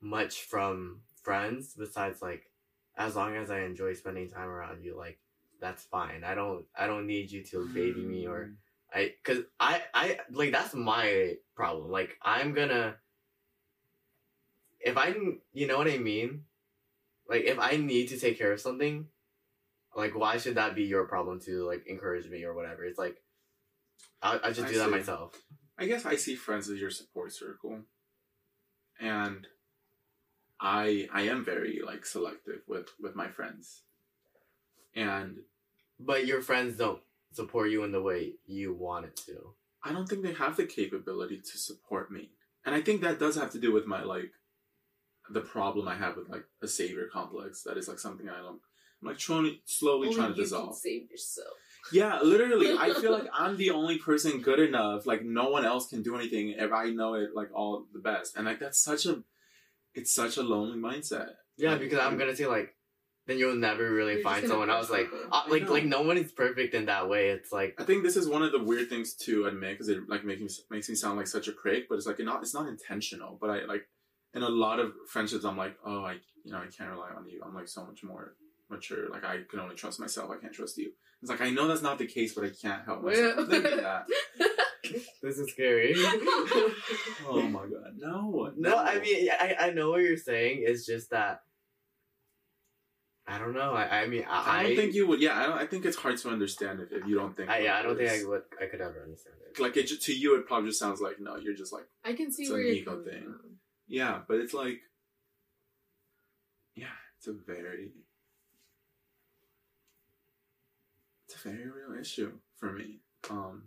much 0.00 0.42
from 0.42 1.00
friends 1.22 1.74
besides 1.78 2.22
like 2.22 2.50
as 2.96 3.16
long 3.16 3.36
as 3.36 3.50
I 3.50 3.60
enjoy 3.60 3.94
spending 3.94 4.28
time 4.28 4.48
around 4.48 4.82
you, 4.84 4.96
like 4.96 5.18
that's 5.60 5.84
fine. 5.84 6.24
I 6.24 6.34
don't 6.34 6.64
I 6.78 6.86
don't 6.86 7.06
need 7.06 7.30
you 7.30 7.44
to 7.44 7.68
baby 7.68 8.02
me 8.02 8.26
or 8.26 8.46
mm. 8.46 8.54
I, 8.92 9.14
cause 9.22 9.38
I, 9.58 9.82
I 9.94 10.18
like 10.32 10.52
that's 10.52 10.74
my 10.74 11.34
problem. 11.54 11.90
Like 11.90 12.16
I'm 12.22 12.52
gonna, 12.52 12.96
if 14.80 14.96
I, 14.96 15.14
you 15.52 15.66
know 15.66 15.78
what 15.78 15.88
I 15.88 15.98
mean. 15.98 16.44
Like 17.28 17.44
if 17.44 17.58
I 17.60 17.76
need 17.76 18.08
to 18.08 18.18
take 18.18 18.38
care 18.38 18.52
of 18.52 18.60
something, 18.60 19.06
like 19.94 20.16
why 20.16 20.38
should 20.38 20.56
that 20.56 20.74
be 20.74 20.82
your 20.82 21.04
problem 21.04 21.40
to 21.42 21.64
like 21.66 21.86
encourage 21.86 22.28
me 22.28 22.42
or 22.42 22.54
whatever? 22.54 22.84
It's 22.84 22.98
like, 22.98 23.22
I, 24.22 24.40
I 24.44 24.48
just 24.52 24.68
I 24.68 24.72
do 24.72 24.78
that 24.78 24.86
see. 24.86 24.90
myself. 24.90 25.40
I 25.78 25.86
guess 25.86 26.04
I 26.06 26.16
see 26.16 26.36
friends 26.36 26.68
as 26.68 26.80
your 26.80 26.90
support 26.90 27.32
circle, 27.32 27.80
and 29.00 29.46
I 30.60 31.08
I 31.12 31.22
am 31.22 31.44
very 31.44 31.80
like 31.84 32.04
selective 32.06 32.62
with 32.66 32.88
with 33.00 33.14
my 33.16 33.28
friends, 33.28 33.82
and 34.94 35.40
But 35.98 36.26
your 36.26 36.42
friends 36.42 36.76
don't 36.76 37.02
support 37.32 37.70
you 37.70 37.84
in 37.84 37.92
the 37.92 38.02
way 38.02 38.34
you 38.46 38.74
want 38.74 39.06
it 39.06 39.16
to. 39.26 39.54
I 39.84 39.92
don't 39.92 40.08
think 40.08 40.22
they 40.22 40.34
have 40.34 40.56
the 40.56 40.66
capability 40.66 41.38
to 41.40 41.58
support 41.58 42.10
me. 42.10 42.30
And 42.64 42.74
I 42.74 42.80
think 42.82 43.00
that 43.02 43.18
does 43.18 43.36
have 43.36 43.50
to 43.52 43.58
do 43.60 43.72
with 43.72 43.86
my 43.86 44.02
like 44.02 44.32
the 45.30 45.40
problem 45.40 45.88
I 45.88 45.96
have 45.96 46.16
with 46.16 46.28
like 46.28 46.44
a 46.62 46.68
savior 46.68 47.06
complex. 47.12 47.62
That 47.62 47.76
is 47.78 47.88
like 47.88 47.98
something 47.98 48.28
I 48.28 48.38
don't 48.38 48.60
I'm 49.02 49.08
like 49.08 49.18
trying 49.18 49.58
slowly 49.64 50.08
only 50.08 50.16
trying 50.16 50.32
to 50.32 50.36
you 50.36 50.42
dissolve. 50.44 50.70
can 50.70 50.74
save 50.74 51.10
yourself. 51.10 51.69
Yeah, 51.92 52.20
literally. 52.22 52.76
I 52.78 52.92
feel 52.94 53.12
like 53.12 53.26
I'm 53.32 53.56
the 53.56 53.70
only 53.70 53.98
person 53.98 54.40
good 54.40 54.60
enough. 54.60 55.06
Like 55.06 55.24
no 55.24 55.50
one 55.50 55.64
else 55.64 55.88
can 55.88 56.02
do 56.02 56.16
anything 56.16 56.54
if 56.56 56.72
I 56.72 56.90
know 56.90 57.14
it 57.14 57.30
like 57.34 57.48
all 57.54 57.86
the 57.92 58.00
best. 58.00 58.36
And 58.36 58.46
like 58.46 58.60
that's 58.60 58.78
such 58.78 59.06
a 59.06 59.22
it's 59.94 60.14
such 60.14 60.36
a 60.36 60.42
lonely 60.42 60.78
mindset. 60.78 61.30
Yeah, 61.56 61.72
Like, 61.72 61.80
because 61.80 61.98
I'm 61.98 62.16
gonna 62.16 62.36
say 62.36 62.46
like, 62.46 62.74
then 63.26 63.38
you'll 63.38 63.56
never 63.56 63.90
really 63.92 64.14
You're 64.14 64.22
find 64.22 64.42
gonna 64.42 64.48
someone 64.48 64.70
else 64.70 64.90
like, 64.90 65.08
uh, 65.30 65.42
like 65.48 65.68
like 65.68 65.84
no 65.84 66.02
one 66.02 66.16
is 66.16 66.32
perfect 66.32 66.74
in 66.74 66.86
that 66.86 67.08
way. 67.08 67.30
It's 67.30 67.52
like 67.52 67.74
I 67.78 67.84
think 67.84 68.02
this 68.02 68.16
is 68.16 68.28
one 68.28 68.42
of 68.42 68.52
the 68.52 68.62
weird 68.62 68.88
things 68.88 69.14
to 69.26 69.46
admit 69.46 69.72
because 69.72 69.88
it 69.88 70.08
like 70.08 70.24
makes 70.24 70.40
me 70.40 70.48
makes 70.70 70.88
me 70.88 70.94
sound 70.94 71.16
like 71.16 71.26
such 71.26 71.48
a 71.48 71.52
critic, 71.52 71.86
but 71.88 71.96
it's 71.96 72.06
like 72.06 72.18
not 72.20 72.42
it's 72.42 72.54
not 72.54 72.68
intentional. 72.68 73.36
But 73.40 73.50
I 73.50 73.64
like 73.64 73.88
in 74.34 74.42
a 74.42 74.48
lot 74.48 74.78
of 74.78 74.92
friendships, 75.08 75.44
I'm 75.44 75.56
like, 75.56 75.76
oh, 75.84 76.04
I 76.04 76.14
you 76.44 76.52
know 76.52 76.58
I 76.58 76.66
can't 76.66 76.90
rely 76.90 77.10
on 77.16 77.28
you. 77.28 77.40
I'm 77.44 77.54
like 77.54 77.68
so 77.68 77.84
much 77.84 78.02
more 78.02 78.34
mature. 78.70 79.08
Like 79.08 79.24
I 79.24 79.38
can 79.48 79.60
only 79.60 79.74
trust 79.76 80.00
myself. 80.00 80.30
I 80.30 80.36
can't 80.40 80.52
trust 80.52 80.78
you. 80.78 80.92
It's 81.22 81.30
like 81.30 81.40
I 81.40 81.50
know 81.50 81.66
that's 81.68 81.82
not 81.82 81.98
the 81.98 82.06
case, 82.06 82.34
but 82.34 82.44
I 82.44 82.50
can't 82.50 82.84
help 82.84 83.02
myself 83.02 83.36
Well- 83.36 83.46
thinking 83.46 83.76
that. 83.78 84.06
this 85.22 85.38
is 85.38 85.50
scary. 85.52 85.94
Oh 87.26 87.42
my 87.42 87.60
god, 87.60 87.94
no, 87.98 88.50
No, 88.56 88.76
I 88.78 88.98
mean, 88.98 89.28
I, 89.30 89.54
I 89.60 89.70
know 89.70 89.90
what 89.90 90.00
you're 90.00 90.16
saying. 90.16 90.62
It's 90.66 90.84
just 90.86 91.10
that 91.10 91.42
I 93.26 93.38
don't 93.38 93.54
know. 93.54 93.72
I, 93.74 94.00
I 94.02 94.06
mean, 94.08 94.24
I, 94.28 94.60
I 94.60 94.62
don't 94.64 94.76
think 94.76 94.94
you 94.94 95.06
would. 95.06 95.20
Yeah, 95.20 95.38
I 95.38 95.46
don't. 95.46 95.58
I 95.58 95.66
think 95.66 95.84
it's 95.84 95.96
hard 95.96 96.16
to 96.18 96.30
understand 96.30 96.80
if, 96.80 96.90
if 96.90 97.06
you 97.06 97.14
don't 97.16 97.36
think. 97.36 97.48
I, 97.48 97.58
yeah, 97.60 97.76
I 97.78 97.82
don't 97.82 97.96
think 97.96 98.10
I 98.10 98.26
would. 98.26 98.42
I 98.60 98.66
could 98.66 98.80
ever 98.80 99.02
understand 99.04 99.36
it. 99.48 99.60
Like 99.60 99.76
it 99.76 99.86
ju- 99.86 99.98
to 99.98 100.12
you, 100.12 100.36
it 100.36 100.46
probably 100.46 100.70
just 100.70 100.80
sounds 100.80 101.00
like 101.00 101.20
no. 101.20 101.36
You're 101.36 101.54
just 101.54 101.72
like 101.72 101.84
I 102.04 102.14
can 102.14 102.32
see 102.32 102.44
It's 102.44 102.50
where 102.50 102.60
an 102.60 102.66
you're 102.66 102.74
ego 102.76 102.90
coming 102.96 103.04
thing. 103.04 103.22
from. 103.22 103.56
yeah, 103.86 104.18
but 104.26 104.38
it's 104.38 104.54
like 104.54 104.80
yeah, 106.74 106.86
it's 107.18 107.28
a 107.28 107.32
very 107.46 107.92
it's 111.28 111.29
a 111.29 111.29
very 111.42 111.70
real 111.70 111.98
issue 112.00 112.32
for 112.56 112.72
me. 112.72 113.00
Um 113.28 113.64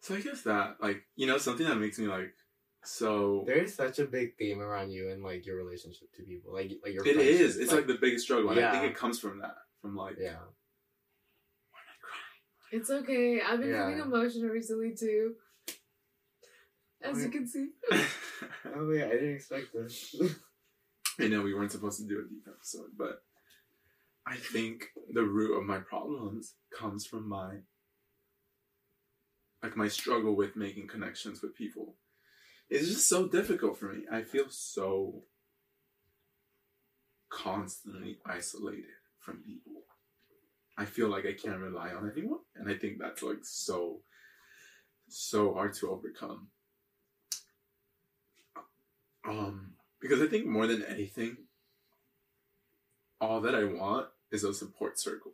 So 0.00 0.14
I 0.14 0.20
guess 0.20 0.42
that 0.42 0.76
like 0.80 1.02
you 1.16 1.26
know 1.26 1.38
something 1.38 1.66
that 1.66 1.76
makes 1.76 1.98
me 1.98 2.06
like 2.06 2.34
so 2.82 3.44
There's 3.46 3.74
such 3.74 3.98
a 3.98 4.06
big 4.06 4.36
theme 4.38 4.60
around 4.60 4.90
you 4.90 5.10
and 5.10 5.22
like 5.22 5.44
your 5.44 5.56
relationship 5.56 6.12
to 6.14 6.22
people, 6.22 6.52
like 6.54 6.72
like 6.82 6.94
your. 6.94 7.06
it 7.06 7.14
friendships, 7.14 7.40
is. 7.40 7.56
It's 7.58 7.72
like, 7.72 7.86
the 7.86 7.98
biggest 8.00 8.24
struggle. 8.24 8.50
And 8.50 8.60
I 8.64 8.72
think 8.72 8.84
it 8.90 8.96
comes 8.96 9.20
from 9.20 9.40
that. 9.40 9.56
From 9.82 9.94
like 9.96 10.16
yeah. 10.18 10.36
It's 12.72 12.88
okay. 12.90 13.40
I've 13.46 13.60
been 13.60 13.70
Yeah. 13.70 13.86
feeling 13.88 14.00
emotional 14.00 14.48
recently 14.48 14.94
too. 14.98 15.34
As 17.02 17.22
you 17.22 17.30
can 17.30 17.46
see. 17.46 17.68
Oh 18.74 18.86
wait, 18.88 19.04
I 19.04 19.10
didn't 19.10 19.34
expect 19.34 19.72
this. 19.74 20.14
I 21.18 21.28
know 21.28 21.42
we 21.42 21.54
weren't 21.54 21.72
supposed 21.72 21.98
to 21.98 22.06
do 22.06 22.20
a 22.20 22.28
deep 22.28 22.46
episode, 22.46 22.90
but 22.96 23.22
I 24.26 24.36
think 24.36 24.84
the 25.12 25.24
root 25.24 25.58
of 25.58 25.64
my 25.64 25.78
problems 25.78 26.54
comes 26.76 27.06
from 27.06 27.28
my 27.28 27.60
like 29.62 29.76
my 29.76 29.88
struggle 29.88 30.36
with 30.36 30.56
making 30.56 30.88
connections 30.88 31.42
with 31.42 31.54
people. 31.54 31.96
It's 32.70 32.88
just 32.88 33.08
so 33.08 33.28
difficult 33.28 33.78
for 33.78 33.92
me. 33.92 34.04
I 34.10 34.22
feel 34.22 34.46
so 34.48 35.24
constantly 37.28 38.18
isolated 38.24 38.84
from 39.18 39.42
people. 39.42 39.82
I 40.78 40.84
feel 40.84 41.08
like 41.08 41.26
I 41.26 41.34
can't 41.34 41.58
rely 41.58 41.90
on 41.90 42.10
anyone, 42.10 42.40
and 42.56 42.70
I 42.70 42.74
think 42.74 42.98
that's 42.98 43.22
like 43.22 43.42
so 43.42 44.00
so 45.08 45.52
hard 45.52 45.74
to 45.74 45.90
overcome. 45.90 46.48
Um, 49.28 49.74
because 50.00 50.22
I 50.22 50.26
think 50.26 50.46
more 50.46 50.66
than 50.66 50.82
anything, 50.84 51.36
all 53.20 53.40
that 53.42 53.54
I 53.54 53.64
want 53.64 54.08
is 54.30 54.44
a 54.44 54.54
support 54.54 54.98
circle. 54.98 55.32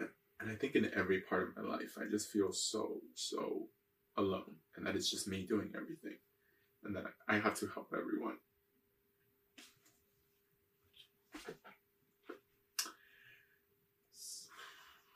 And 0.00 0.50
I 0.50 0.54
think 0.56 0.74
in 0.74 0.90
every 0.94 1.20
part 1.20 1.42
of 1.42 1.56
my 1.56 1.76
life, 1.76 1.96
I 1.96 2.10
just 2.10 2.28
feel 2.28 2.52
so, 2.52 3.00
so 3.14 3.68
alone. 4.16 4.56
And 4.76 4.86
that 4.86 4.96
it's 4.96 5.10
just 5.10 5.28
me 5.28 5.46
doing 5.48 5.72
everything. 5.76 6.16
And 6.84 6.96
that 6.96 7.04
I 7.28 7.38
have 7.38 7.54
to 7.60 7.68
help 7.68 7.92
everyone. 7.96 8.38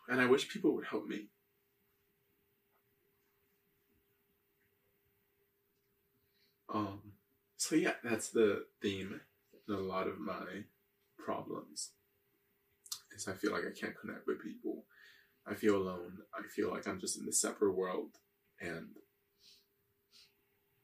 And 0.08 0.20
I 0.20 0.26
wish 0.26 0.48
people 0.48 0.72
would 0.76 0.84
help 0.84 1.08
me. 1.08 1.26
Um, 6.72 7.00
so 7.56 7.74
yeah, 7.74 7.94
that's 8.04 8.28
the 8.28 8.66
theme 8.80 9.20
a 9.68 9.74
lot 9.74 10.06
of 10.06 10.18
my 10.18 10.64
problems. 11.18 11.90
Is 13.14 13.28
I 13.28 13.32
feel 13.32 13.52
like 13.52 13.62
I 13.62 13.78
can't 13.78 13.98
connect 13.98 14.26
with 14.26 14.42
people. 14.42 14.84
I 15.46 15.54
feel 15.54 15.76
alone. 15.76 16.18
I 16.34 16.42
feel 16.48 16.70
like 16.70 16.86
I'm 16.86 17.00
just 17.00 17.18
in 17.18 17.24
this 17.24 17.40
separate 17.40 17.72
world, 17.72 18.10
and 18.60 18.88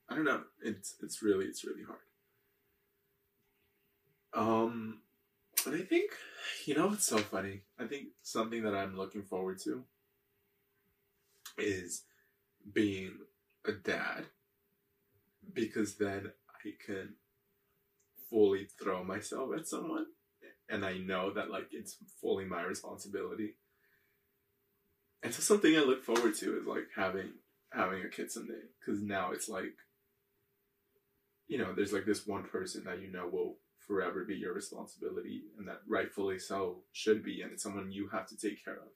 I 0.08 0.14
don't 0.14 0.24
know. 0.24 0.42
It's 0.62 0.94
it's 1.02 1.22
really 1.22 1.46
it's 1.46 1.64
really 1.64 1.82
hard. 1.84 1.98
Um, 4.34 5.00
and 5.66 5.74
I 5.74 5.80
think 5.80 6.12
you 6.64 6.74
know 6.74 6.92
it's 6.92 7.06
so 7.06 7.18
funny. 7.18 7.62
I 7.78 7.86
think 7.86 8.08
something 8.22 8.62
that 8.62 8.74
I'm 8.74 8.96
looking 8.96 9.22
forward 9.22 9.58
to 9.64 9.84
is 11.58 12.04
being 12.72 13.18
a 13.66 13.72
dad 13.72 14.26
because 15.52 15.96
then 15.96 16.32
I 16.48 16.70
can 16.84 17.14
fully 18.32 18.66
throw 18.80 19.04
myself 19.04 19.50
at 19.56 19.68
someone 19.68 20.06
and 20.72 20.84
I 20.84 20.94
know 20.96 21.32
that 21.34 21.50
like 21.50 21.68
it's 21.70 21.98
fully 22.20 22.46
my 22.46 22.62
responsibility. 22.62 23.56
And 25.22 25.32
so 25.32 25.42
something 25.42 25.76
I 25.76 25.80
look 25.80 26.02
forward 26.02 26.34
to 26.36 26.58
is 26.58 26.66
like 26.66 26.88
having 26.96 27.34
having 27.72 28.02
a 28.02 28.08
kid 28.08 28.32
someday 28.32 28.62
because 28.80 29.00
now 29.02 29.30
it's 29.32 29.48
like 29.48 29.74
you 31.46 31.58
know, 31.58 31.74
there's 31.74 31.92
like 31.92 32.06
this 32.06 32.26
one 32.26 32.44
person 32.44 32.84
that 32.84 33.02
you 33.02 33.12
know 33.12 33.28
will 33.30 33.56
forever 33.86 34.24
be 34.24 34.36
your 34.36 34.54
responsibility 34.54 35.42
and 35.58 35.68
that 35.68 35.80
rightfully 35.86 36.38
so 36.38 36.78
should 36.92 37.22
be, 37.22 37.42
and 37.42 37.52
it's 37.52 37.62
someone 37.62 37.92
you 37.92 38.08
have 38.08 38.26
to 38.28 38.36
take 38.36 38.64
care 38.64 38.76
of. 38.76 38.88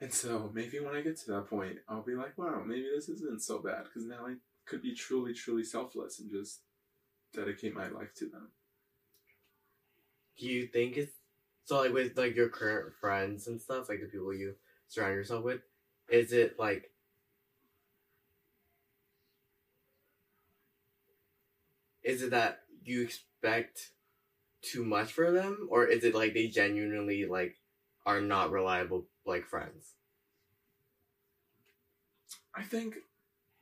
And 0.00 0.12
so 0.12 0.50
maybe 0.52 0.80
when 0.80 0.94
I 0.94 1.00
get 1.00 1.16
to 1.20 1.30
that 1.32 1.48
point, 1.48 1.78
I'll 1.88 2.02
be 2.02 2.14
like, 2.14 2.36
wow, 2.36 2.62
maybe 2.66 2.86
this 2.94 3.08
isn't 3.08 3.42
so 3.42 3.60
bad 3.60 3.84
because 3.84 4.06
now 4.06 4.26
I 4.26 4.34
could 4.66 4.82
be 4.82 4.94
truly, 4.94 5.32
truly 5.32 5.64
selfless 5.64 6.18
and 6.18 6.30
just 6.30 6.60
dedicate 7.32 7.74
my 7.74 7.88
life 7.88 8.14
to 8.16 8.26
them. 8.26 8.48
Do 10.38 10.46
you 10.46 10.66
think 10.66 10.96
it's 10.96 11.12
so 11.64 11.78
like 11.80 11.92
with 11.92 12.16
like 12.16 12.36
your 12.36 12.48
current 12.48 12.94
friends 13.00 13.46
and 13.46 13.60
stuff, 13.60 13.88
like 13.88 14.00
the 14.00 14.06
people 14.06 14.34
you 14.34 14.54
surround 14.88 15.14
yourself 15.14 15.44
with, 15.44 15.60
is 16.08 16.32
it 16.32 16.58
like 16.58 16.90
is 22.02 22.22
it 22.22 22.30
that 22.30 22.60
you 22.84 23.02
expect 23.02 23.90
too 24.62 24.84
much 24.84 25.12
for 25.12 25.30
them 25.32 25.68
or 25.70 25.86
is 25.86 26.04
it 26.04 26.14
like 26.14 26.34
they 26.34 26.46
genuinely 26.46 27.26
like 27.26 27.56
are 28.04 28.20
not 28.20 28.52
reliable 28.52 29.06
like 29.26 29.46
friends? 29.46 29.94
I 32.54 32.62
think, 32.62 32.94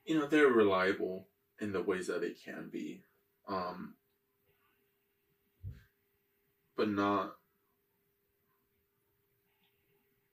you 0.05 0.19
know, 0.19 0.27
they're 0.27 0.49
reliable 0.49 1.29
in 1.61 1.73
the 1.73 1.83
ways 1.83 2.07
that 2.07 2.21
they 2.21 2.33
can 2.33 2.69
be. 2.73 3.03
Um, 3.49 3.95
but 6.77 6.89
not. 6.89 7.35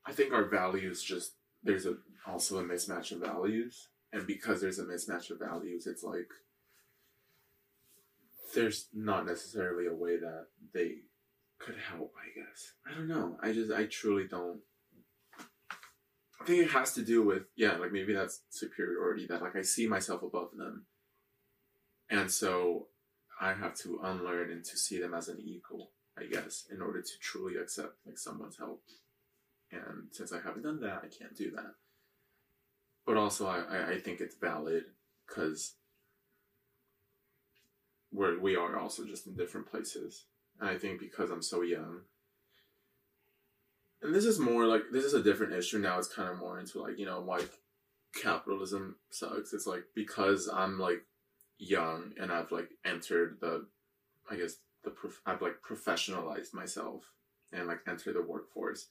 I 0.05 0.13
think 0.13 0.34
our 0.34 0.45
values 0.45 1.03
just, 1.03 1.34
there's 1.63 1.86
a 1.86 1.95
also 2.27 2.60
a 2.60 2.63
mismatch 2.63 3.12
of 3.12 3.19
values. 3.19 3.89
And 4.13 4.27
because 4.27 4.60
there's 4.62 4.79
a 4.79 4.84
mismatch 4.84 5.29
of 5.29 5.39
values, 5.39 5.88
it's 5.88 6.03
like, 6.03 6.27
there's 8.53 8.88
not 8.93 9.25
necessarily 9.25 9.88
a 9.88 9.93
way 9.93 10.17
that 10.17 10.47
they 10.73 10.95
could 11.60 11.75
help, 11.77 12.13
I 12.17 12.38
guess. 12.38 12.73
I 12.86 12.93
don't 12.93 13.07
know. 13.07 13.38
I 13.41 13.53
just, 13.53 13.71
I 13.71 13.86
truly 13.86 14.27
don't. 14.27 14.60
I 16.41 16.43
think 16.43 16.63
it 16.63 16.71
has 16.71 16.93
to 16.93 17.04
do 17.04 17.23
with 17.23 17.43
yeah, 17.56 17.77
like 17.77 17.91
maybe 17.91 18.13
that's 18.13 18.41
superiority 18.49 19.27
that 19.27 19.41
like 19.41 19.56
I 19.56 19.62
see 19.62 19.88
myself 19.88 20.23
above 20.23 20.49
them, 20.58 20.86
and 22.10 22.32
so 22.32 22.88
I 23.39 23.54
have 23.54 23.75
to 23.80 23.99
unlearn 24.04 24.51
and 24.51 24.65
to 24.65 24.77
see 24.77 24.99
them 24.99 25.13
as 25.13 25.27
an 25.27 25.39
equal, 25.43 25.91
I 26.17 26.25
guess, 26.25 26.65
in 26.71 26.82
order 26.82 27.01
to 27.01 27.19
truly 27.21 27.58
accept 27.58 27.93
like 28.06 28.17
someone's 28.17 28.58
help. 28.58 28.84
And 29.71 30.08
since 30.12 30.34
I 30.34 30.41
haven't 30.41 30.63
done 30.63 30.80
that, 30.82 31.01
I 31.04 31.08
can't 31.08 31.36
do 31.36 31.51
that. 31.51 31.75
But 33.06 33.17
also, 33.17 33.47
I 33.47 33.93
I, 33.93 33.99
think 33.99 34.19
it's 34.19 34.36
valid 34.36 34.84
because 35.27 35.75
we're 38.12 38.39
we 38.39 38.56
are 38.56 38.77
also 38.80 39.06
just 39.06 39.27
in 39.27 39.36
different 39.36 39.69
places, 39.69 40.25
and 40.60 40.69
I 40.69 40.77
think 40.77 40.99
because 40.99 41.30
I'm 41.30 41.41
so 41.41 41.62
young, 41.62 42.01
and 44.01 44.13
this 44.13 44.25
is 44.25 44.39
more 44.39 44.65
like 44.65 44.83
this 44.91 45.05
is 45.05 45.13
a 45.13 45.23
different 45.23 45.53
issue 45.53 45.79
now. 45.79 45.97
It's 45.97 46.07
kind 46.07 46.29
of 46.29 46.37
more 46.37 46.59
into 46.59 46.81
like 46.81 46.97
you 46.97 47.05
know 47.05 47.21
why 47.21 47.41
capitalism 48.15 48.95
sucks. 49.09 49.53
It's 49.53 49.67
like 49.67 49.83
because 49.95 50.49
I'm 50.51 50.79
like 50.79 51.03
young 51.57 52.13
and 52.19 52.31
I've 52.31 52.51
like 52.51 52.69
entered 52.83 53.37
the, 53.39 53.67
I 54.29 54.35
guess 54.35 54.55
the 54.83 54.89
prof- 54.89 55.21
I've 55.25 55.41
like 55.41 55.61
professionalized 55.61 56.53
myself 56.53 57.11
and 57.53 57.67
like 57.67 57.81
entered 57.87 58.15
the 58.15 58.23
workforce, 58.23 58.87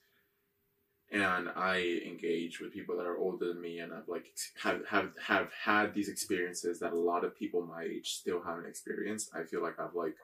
and 1.11 1.49
I 1.57 2.01
engage 2.07 2.61
with 2.61 2.73
people 2.73 2.97
that 2.99 3.07
are 3.07 3.19
older 3.19 3.49
than 3.49 3.61
me 3.61 3.81
and 3.81 3.93
I've 3.93 4.09
like 4.09 4.27
have 4.63 4.87
have 4.89 5.11
have 5.27 5.49
had 5.65 5.93
these 5.93 6.09
experiences 6.09 6.79
that 6.81 6.93
a 6.93 6.97
lot 6.97 7.25
of 7.25 7.37
people 7.37 7.67
my 7.67 7.83
age 7.83 8.15
still 8.15 8.43
haven't 8.43 8.67
experienced. 8.67 9.31
I 9.35 9.43
feel 9.43 9.63
like 9.63 9.81
I've 9.81 9.95
like 9.95 10.15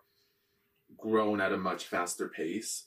grown 0.96 1.40
at 1.40 1.53
a 1.53 1.57
much 1.57 1.87
faster 1.87 2.29
pace 2.29 2.85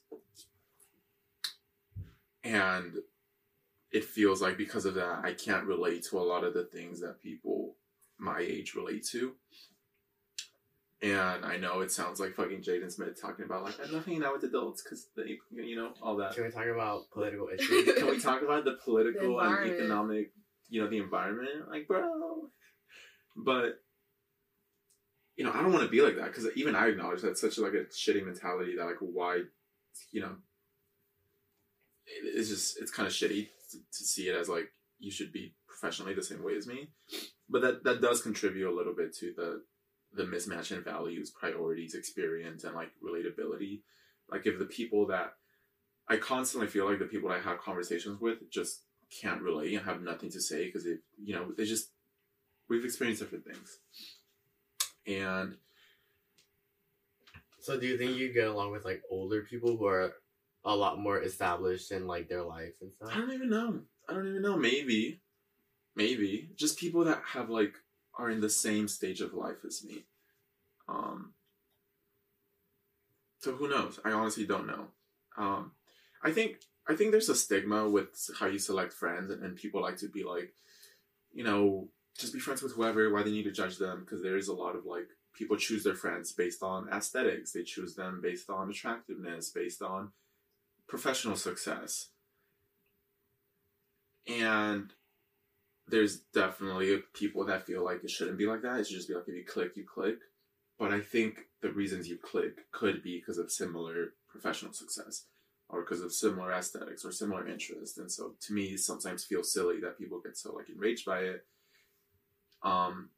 and 2.43 2.93
it 3.91 4.06
feels 4.06 4.41
like 4.41 4.58
because 4.58 4.86
of 4.86 4.93
that 4.95 5.19
i 5.23 5.34
can't 5.34 5.65
relate 5.65 6.04
to 6.10 6.17
a 6.17 6.21
lot 6.21 6.43
of 6.43 6.54
the 6.54 6.63
things 6.65 7.02
that 7.02 7.21
people 7.21 7.75
my 8.17 8.39
age 8.39 8.75
relate 8.75 9.06
to. 9.06 9.34
And 11.02 11.45
i 11.45 11.56
know 11.58 11.80
it 11.80 11.91
sounds 11.91 12.19
like 12.19 12.36
fucking 12.36 12.62
jaden 12.62 12.91
smith 12.91 13.19
talking 13.21 13.45
about 13.45 13.63
like 13.63 13.75
i'm 13.84 13.91
not 13.93 14.06
hanging 14.06 14.23
out 14.23 14.34
with 14.34 14.43
adults 14.43 14.84
because 14.84 15.08
they 15.15 15.38
you 15.52 15.75
know 15.78 15.93
all 16.02 16.17
that. 16.17 16.36
Can 16.36 16.43
we 16.43 16.52
talk 16.52 16.65
about 16.67 17.10
political 17.12 17.47
issues? 17.58 17.93
can 17.97 18.08
we 18.08 18.19
talk 18.19 18.41
about 18.41 18.65
the 18.65 18.78
political 18.84 19.38
The 19.38 19.43
and 19.45 19.71
economic 19.71 20.32
you 20.69 20.82
know 20.82 20.89
the 20.89 20.97
environment? 20.97 21.69
Like 21.69 21.88
bro. 21.88 22.49
But 23.38 23.80
you 25.38 25.45
know 25.45 25.52
i 25.54 25.62
don't 25.62 25.71
want 25.71 25.86
to 25.86 25.89
be 25.89 26.02
like 26.02 26.17
that 26.17 26.25
because 26.25 26.47
even 26.58 26.75
i 26.75 26.88
acknowledge 26.89 27.21
that's 27.21 27.39
such 27.39 27.58
like 27.58 27.71
a 27.73 27.86
shitty 27.86 28.25
mentality 28.25 28.75
that 28.75 28.86
like 28.86 28.97
why 28.99 29.39
you 30.12 30.19
know 30.19 30.36
it- 30.36 30.48
it's 32.24 32.50
just 32.50 32.82
it's 32.82 32.91
kind 32.91 33.08
of 33.08 33.13
shitty 33.13 33.48
to, 33.72 33.78
to 33.78 34.04
see 34.04 34.30
it 34.30 34.36
as 34.36 34.50
like 34.50 34.72
you 35.00 35.12
should 35.12 35.32
be 35.32 35.54
professionally 35.67 36.13
the 36.13 36.24
same 36.24 36.43
way 36.43 36.56
as 36.56 36.67
me. 36.67 36.89
But 37.50 37.62
that 37.62 37.84
that 37.84 38.02
does 38.02 38.22
contribute 38.22 38.69
a 38.69 38.76
little 38.76 38.93
bit 38.95 39.15
to 39.17 39.34
the 39.36 39.63
the 40.13 40.24
mismatch 40.24 40.72
in 40.76 40.84
values 40.84 41.32
priorities 41.32 41.93
experience 41.95 42.63
and 42.63 42.76
like 42.76 42.91
relatability. 43.04 43.82
Like 44.32 44.45
if 44.45 44.60
the 44.60 44.65
people 44.65 45.08
that 45.08 45.34
i 46.08 46.17
constantly 46.17 46.67
feel 46.67 46.89
like 46.89 47.00
the 47.00 47.06
people 47.06 47.30
i 47.32 47.39
have 47.39 47.60
conversations 47.60 48.19
with 48.19 48.38
just 48.52 48.84
can't 49.22 49.41
relate 49.41 49.74
and 49.74 49.86
have 49.86 50.02
nothing 50.02 50.30
to 50.32 50.41
say 50.41 50.65
because 50.65 50.84
they 50.84 50.98
you 51.24 51.36
know 51.36 51.52
they 51.58 51.65
just 51.65 51.91
we've 52.69 52.86
experienced 52.86 53.22
different 53.22 53.45
things. 53.45 53.80
And 55.08 55.56
So 57.60 57.80
do 57.80 57.88
you 57.88 57.98
think 57.98 58.17
you 58.17 58.32
get 58.34 58.48
along 58.48 58.72
with 58.72 58.86
like 58.86 59.02
older 59.12 59.41
people 59.41 59.76
who 59.76 59.86
are 59.86 60.13
a 60.69 60.75
lot 60.75 60.99
more 60.99 61.21
established 61.21 61.91
in 61.91 62.05
like 62.05 62.29
their 62.29 62.43
life 62.43 62.75
and 62.82 62.93
stuff? 62.93 63.10
I 63.12 63.17
don't 63.17 63.34
even 63.34 63.49
know. 63.49 63.82
I 64.08 64.13
don't 64.13 64.27
even 64.27 64.43
know. 64.43 64.55
Maybe, 64.55 65.21
maybe 65.95 66.49
just 66.55 66.77
people 66.77 67.03
that 67.05 67.21
have 67.34 67.49
like 67.49 67.73
are 68.17 68.29
in 68.29 68.39
the 68.39 68.49
same 68.49 68.88
stage 68.88 69.19
of 69.19 69.34
life 69.34 69.65
as 69.65 69.84
me. 69.84 70.05
Um. 70.88 71.34
So 73.39 73.53
who 73.53 73.67
knows? 73.67 73.99
I 74.05 74.12
honestly 74.12 74.45
don't 74.45 74.67
know. 74.67 74.88
Um, 75.38 75.71
I 76.23 76.32
think 76.32 76.58
I 76.88 76.95
think 76.95 77.12
there's 77.12 77.29
a 77.29 77.36
stigma 77.36 77.89
with 77.89 78.29
how 78.39 78.45
you 78.45 78.60
select 78.60 78.93
friends, 78.93 79.32
and, 79.32 79.43
and 79.43 79.55
people 79.55 79.82
like 79.82 79.97
to 79.97 80.08
be 80.08 80.23
like, 80.23 80.53
you 81.34 81.43
know, 81.43 81.89
just 82.17 82.34
be 82.34 82.39
friends 82.39 82.62
with 82.62 82.73
whoever. 82.73 83.12
Why 83.12 83.23
they 83.23 83.32
need 83.32 83.43
to 83.43 83.51
judge 83.51 83.77
them? 83.77 84.01
Because 84.01 84.21
there 84.21 84.38
is 84.38 84.49
a 84.49 84.53
lot 84.53 84.75
of 84.75 84.86
like 84.86 85.08
people 85.34 85.58
choose 85.58 85.84
their 85.84 85.95
friends 85.95 86.32
based 86.32 86.62
on 86.62 86.89
aesthetics. 86.89 87.53
They 87.53 87.63
choose 87.63 87.95
them 87.95 88.19
based 88.21 88.51
on 88.51 88.69
attractiveness, 88.69 89.49
based 89.49 89.82
on 89.82 90.12
professional 90.89 91.36
success. 91.36 92.10
And 94.28 94.91
there's 95.88 96.17
definitely 96.34 97.02
people 97.13 97.45
that 97.45 97.65
feel 97.65 97.84
like 97.86 98.04
it 98.04 98.10
shouldn't 98.10 98.38
be 98.38 98.45
like 98.45 98.63
that. 98.63 98.80
It 98.80 98.88
should 98.88 98.97
just 98.97 99.08
be 99.08 99.13
like 99.13 99.28
if 99.28 99.36
you 99.36 99.45
click, 99.45 99.78
you 99.78 99.86
click. 99.86 100.17
But 100.78 100.91
I 100.91 100.99
think 100.99 101.47
the 101.62 101.71
reasons 101.71 102.08
you 102.08 102.17
click 102.17 102.71
could 102.71 103.04
be 103.04 103.17
because 103.19 103.38
of 103.38 103.52
similar 103.52 104.13
professional 104.30 104.73
success 104.73 105.25
or 105.67 105.82
because 105.82 106.02
of 106.02 106.13
similar 106.13 106.52
aesthetics 106.52 107.06
or 107.06 107.12
similar 107.12 107.47
interests. 107.47 107.97
And 107.97 108.12
so 108.12 108.34
to 108.47 108.54
me, 108.54 108.78
sometimes 108.78 109.23
feels 109.23 109.54
silly 109.54 109.80
that 109.82 109.97
people 109.97 110.19
get 110.19 110.38
so 110.38 110.54
like 110.54 110.69
enraged 110.69 111.06
by 111.06 111.19
it. 111.19 111.45
Um, 112.63 113.10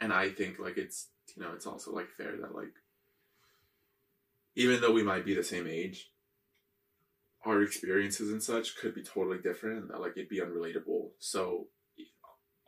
and 0.00 0.12
I 0.12 0.30
think 0.30 0.58
like 0.58 0.78
it's, 0.78 1.08
you 1.34 1.42
know, 1.42 1.52
it's 1.54 1.66
also 1.66 1.92
like 1.92 2.10
fair 2.10 2.36
that 2.40 2.54
like, 2.54 2.74
even 4.54 4.80
though 4.80 4.92
we 4.92 5.02
might 5.02 5.24
be 5.24 5.34
the 5.34 5.44
same 5.44 5.66
age, 5.66 6.10
our 7.46 7.62
experiences 7.62 8.30
and 8.32 8.42
such 8.42 8.76
could 8.76 8.94
be 8.94 9.02
totally 9.02 9.38
different 9.38 9.90
and 9.90 10.00
like 10.00 10.12
it'd 10.16 10.28
be 10.28 10.40
unrelatable. 10.40 11.10
So 11.20 11.68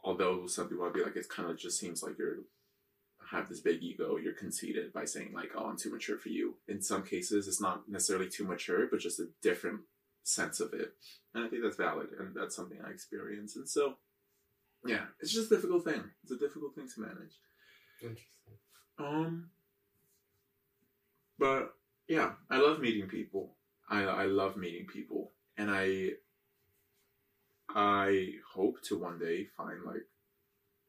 although 0.04 0.46
some 0.46 0.68
people 0.68 0.84
might 0.84 0.94
be 0.94 1.02
like 1.02 1.16
it 1.16 1.28
kind 1.28 1.50
of 1.50 1.58
just 1.58 1.78
seems 1.78 2.02
like 2.02 2.16
you're 2.18 2.38
have 3.30 3.48
this 3.48 3.60
big 3.60 3.82
ego, 3.82 4.16
you're 4.16 4.32
conceited 4.32 4.90
by 4.92 5.04
saying 5.04 5.32
like, 5.34 5.50
oh 5.54 5.66
I'm 5.66 5.76
too 5.76 5.90
mature 5.90 6.16
for 6.16 6.30
you. 6.30 6.54
In 6.68 6.80
some 6.80 7.02
cases 7.02 7.48
it's 7.48 7.60
not 7.60 7.88
necessarily 7.88 8.28
too 8.28 8.44
mature, 8.44 8.86
but 8.90 9.00
just 9.00 9.20
a 9.20 9.28
different 9.42 9.80
sense 10.22 10.60
of 10.60 10.72
it. 10.72 10.92
And 11.34 11.44
I 11.44 11.48
think 11.48 11.62
that's 11.62 11.76
valid 11.76 12.08
and 12.18 12.34
that's 12.34 12.54
something 12.54 12.78
I 12.86 12.90
experience. 12.90 13.56
And 13.56 13.68
so 13.68 13.94
yeah, 14.86 15.06
it's 15.20 15.32
just 15.32 15.50
a 15.50 15.56
difficult 15.56 15.84
thing. 15.84 16.04
It's 16.22 16.32
a 16.32 16.38
difficult 16.38 16.74
thing 16.76 16.88
to 16.94 17.00
manage. 17.00 17.34
Interesting. 18.00 18.28
Um, 18.98 19.50
but 21.38 21.74
yeah, 22.08 22.32
I 22.48 22.58
love 22.58 22.80
meeting 22.80 23.08
people. 23.08 23.57
I 23.88 24.02
I 24.02 24.24
love 24.26 24.56
meeting 24.56 24.86
people, 24.86 25.32
and 25.56 25.70
I 25.70 26.10
I 27.68 28.32
hope 28.54 28.82
to 28.84 28.98
one 28.98 29.18
day 29.18 29.46
find 29.56 29.82
like 29.84 30.06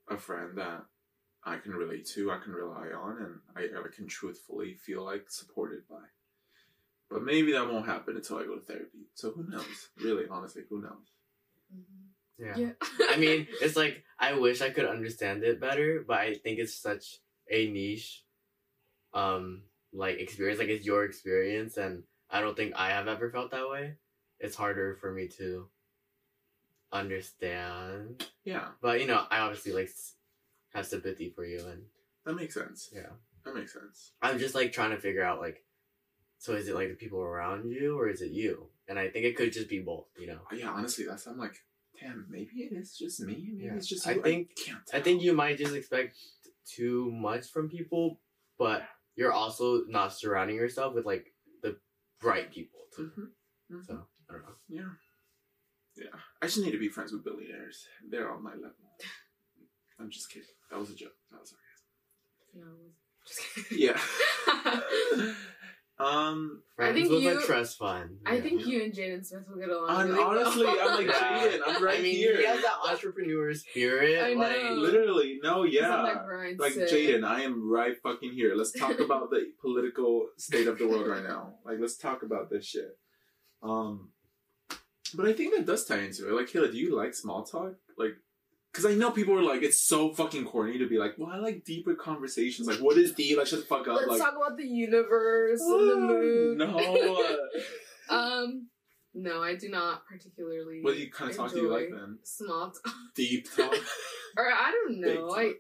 a 0.10 0.18
friend 0.18 0.58
that 0.58 0.86
I 1.44 1.58
can 1.58 1.74
relate 1.74 2.06
to, 2.16 2.32
I 2.32 2.40
can 2.40 2.54
rely 2.54 2.88
on, 2.88 3.18
and 3.22 3.40
I, 3.56 3.80
I 3.80 3.96
can 3.96 4.08
truthfully 4.08 4.74
feel 4.74 5.04
like 5.06 5.30
supported 5.30 5.88
by. 5.90 6.04
But 7.10 7.24
maybe 7.24 7.54
that 7.54 7.72
won't 7.72 7.88
happen 7.88 8.16
until 8.16 8.38
I 8.38 8.46
go 8.46 8.56
to 8.56 8.62
therapy. 8.62 9.08
So 9.16 9.32
who 9.32 9.50
knows? 9.50 9.90
Really, 10.02 10.26
honestly, 10.30 10.64
who 10.70 10.82
knows? 10.82 11.12
Yeah. 12.38 12.56
Yeah. 12.56 12.72
I 13.10 13.18
mean, 13.18 13.48
it's 13.62 13.76
like 13.76 14.04
I 14.20 14.34
wish 14.34 14.62
I 14.62 14.70
could 14.70 14.86
understand 14.86 15.44
it 15.44 15.60
better, 15.60 16.04
but 16.08 16.20
I 16.20 16.36
think 16.36 16.60
it's 16.60 16.76
such 16.76 17.20
a 17.50 17.70
niche, 17.70 18.24
um, 19.14 19.64
like 19.92 20.20
experience. 20.20 20.60
Like 20.60 20.70
it's 20.70 20.86
your 20.86 21.04
experience, 21.04 21.78
and 21.78 22.04
I 22.30 22.42
don't 22.42 22.56
think 22.56 22.74
I 22.76 22.90
have 22.90 23.08
ever 23.08 23.30
felt 23.32 23.52
that 23.52 23.70
way. 23.70 23.96
It's 24.40 24.56
harder 24.56 24.96
for 24.96 25.12
me 25.12 25.28
to 25.40 25.68
understand, 26.92 28.26
Yeah, 28.44 28.70
but 28.82 29.00
you 29.02 29.08
know, 29.08 29.26
I 29.30 29.40
obviously 29.40 29.72
like 29.74 29.90
have 30.74 30.86
sympathy 30.86 31.30
for 31.36 31.46
you, 31.46 31.60
and 31.68 31.84
that 32.26 32.36
makes 32.36 32.54
sense. 32.54 32.90
yeah, 32.94 33.10
That 33.46 33.56
makes 33.56 33.74
sense. 33.74 34.12
I'm 34.22 34.40
just 34.40 34.56
like 34.56 34.72
trying 34.72 34.92
to 34.92 34.98
figure 34.98 35.24
out 35.24 35.40
like, 35.40 35.64
so 36.38 36.54
is 36.54 36.68
it 36.68 36.76
like 36.76 36.90
the 36.90 36.96
people 36.96 37.20
around 37.22 37.70
you 37.70 37.98
or 38.00 38.08
is 38.10 38.22
it 38.22 38.32
you? 38.32 38.68
And 38.88 38.98
I 38.98 39.10
think 39.10 39.26
it 39.26 39.36
could 39.36 39.52
just 39.54 39.70
be 39.70 39.80
both. 39.80 40.08
You 40.18 40.28
know. 40.28 40.40
Uh, 40.52 40.56
yeah, 40.56 40.70
honestly, 40.70 41.06
that's 41.06 41.28
I'm 41.28 41.38
like, 41.38 41.56
damn, 42.00 42.26
maybe 42.30 42.52
it 42.62 42.74
is 42.74 42.98
just 42.98 43.20
me. 43.20 43.50
Maybe 43.54 43.66
Yeah. 43.66 43.76
it's 43.76 43.88
just 43.88 44.08
I 44.08 44.14
you. 44.14 44.22
think- 44.22 44.56
can't. 44.56 44.82
I 44.94 45.02
think 45.02 45.22
you 45.22 45.34
might 45.34 45.58
just 45.58 45.76
expect 45.76 46.16
too 46.66 47.12
much 47.12 47.48
from 47.52 47.70
people, 47.70 48.20
but 48.58 48.84
you're 49.16 49.34
also 49.34 49.84
not 49.88 50.14
surrounding 50.14 50.56
yourself 50.56 50.96
with 50.96 51.06
like 51.06 51.34
bright 52.20 52.52
people. 52.52 52.80
Too. 52.96 53.12
Mhm. 53.18 53.32
Mhm. 53.72 53.86
So 53.86 54.08
I 54.30 54.34
don't 54.34 54.44
know. 54.44 54.56
Yeah. 54.68 54.90
Yeah. 55.96 56.20
I 56.42 56.46
just 56.46 56.60
need 56.60 56.72
to 56.72 56.80
be 56.80 56.90
friends 56.90 57.12
with 57.12 57.24
billionaires. 57.24 57.88
They're 58.08 58.32
on 58.32 58.44
my 58.44 58.54
level. 58.54 58.76
I'm 60.00 60.10
just 60.10 60.30
kidding. 60.30 60.48
That 60.70 60.80
was 60.80 60.90
a 60.92 60.96
joke. 60.96 61.16
That 61.32 61.42
was 61.42 61.54
No, 62.54 62.94
just 63.28 63.42
kidding. 63.70 63.80
Yeah. 63.80 64.00
um 66.00 66.62
Friends 66.78 66.96
think 66.98 67.10
with 67.12 67.24
you- 67.24 67.38
a 67.40 67.42
trust 67.44 67.78
fund. 67.78 68.20
I 68.26 68.36
Yeah. 68.36 68.42
think 68.42 68.66
you 68.66 68.82
and 68.84 68.94
Jaden 68.94 69.26
Smith 69.26 69.44
will 69.50 69.58
get 69.58 69.68
along. 69.70 69.90
I'm 69.90 70.08
really 70.08 70.20
well. 70.20 70.30
honestly, 70.30 70.68
I'm 70.68 70.88
like, 70.96 71.08
Yeah. 71.08 71.48
Jaden, 71.48 71.60
I'm 71.68 71.84
right 71.84 72.00
I 72.00 72.02
mean, 72.02 72.16
here. 72.16 72.38
he 72.38 72.46
has 72.46 72.62
that 72.62 72.76
entrepreneur 72.88 73.54
spirit. 73.54 74.18
I 74.24 74.34
like, 74.34 74.64
know. 74.64 74.74
Literally, 74.76 75.40
no, 75.44 75.64
yeah. 75.64 75.90
that 76.14 76.26
grind 76.26 76.58
Like. 76.60 76.74
Jaden, 76.74 77.26
I 77.26 77.42
am 77.42 77.70
right 77.70 77.98
fucking 78.02 78.32
here. 78.32 78.56
Let's 78.56 78.72
talk 78.72 79.00
about 79.02 79.30
the 79.30 79.52
political 79.60 80.30
state 80.38 80.68
of 80.68 80.78
the 80.78 80.88
world 80.88 81.06
right 81.08 81.24
now. 81.24 81.56
Like, 81.66 81.80
let's 81.80 81.98
talk 81.98 82.24
about 82.24 82.50
this 82.50 82.66
shit. 82.66 82.98
Um, 83.62 84.12
but 85.16 85.28
I 85.28 85.34
think 85.34 85.54
that 85.56 85.66
does 85.66 85.84
tie 85.86 86.00
into 86.00 86.30
it. 86.30 86.34
Like, 86.34 86.48
Kayla, 86.48 86.72
do 86.72 86.78
you 86.78 86.96
like 86.96 87.14
small 87.14 87.44
talk? 87.44 87.74
Like, 87.98 88.16
because 88.72 88.86
I 88.86 88.94
know 88.94 89.12
people 89.12 89.36
are 89.38 89.42
like, 89.44 89.64
it's 89.64 89.80
so 89.82 90.14
fucking 90.14 90.46
corny 90.46 90.78
to 90.78 90.88
be 90.88 90.98
like, 90.98 91.16
well, 91.18 91.30
I 91.32 91.38
like 91.38 91.66
deeper 91.66 91.96
conversations. 91.96 92.68
Like, 92.68 92.80
what 92.80 92.98
is 92.98 93.14
deep? 93.14 93.38
Like, 93.38 93.48
shut 93.48 93.60
the 93.62 93.66
fuck 93.66 93.88
up. 93.88 93.96
Let's 93.98 94.08
like, 94.10 94.20
talk 94.22 94.36
about 94.36 94.58
the 94.58 94.66
universe 94.68 95.62
and 95.62 95.90
the 95.90 95.96
moon. 95.96 96.58
no. 96.58 97.38
Um, 98.10 98.68
no, 99.14 99.44
I 99.44 99.56
do 99.56 99.70
not 99.70 100.02
particularly. 100.08 100.80
what 100.82 100.96
do 100.96 101.00
you 101.00 101.12
kind 101.12 101.30
of 101.30 101.38
talk 101.38 101.52
do 101.52 101.60
you 101.62 101.70
like 101.72 101.86
enjoy 101.90 101.96
then? 101.96 102.18
Small 102.24 102.72
talk, 102.72 102.94
Deep 103.16 103.46
talk. 103.56 103.72
or 104.36 104.48
I 104.48 104.72
don't 104.72 105.00
know. 105.00 105.30
I, 105.36 105.54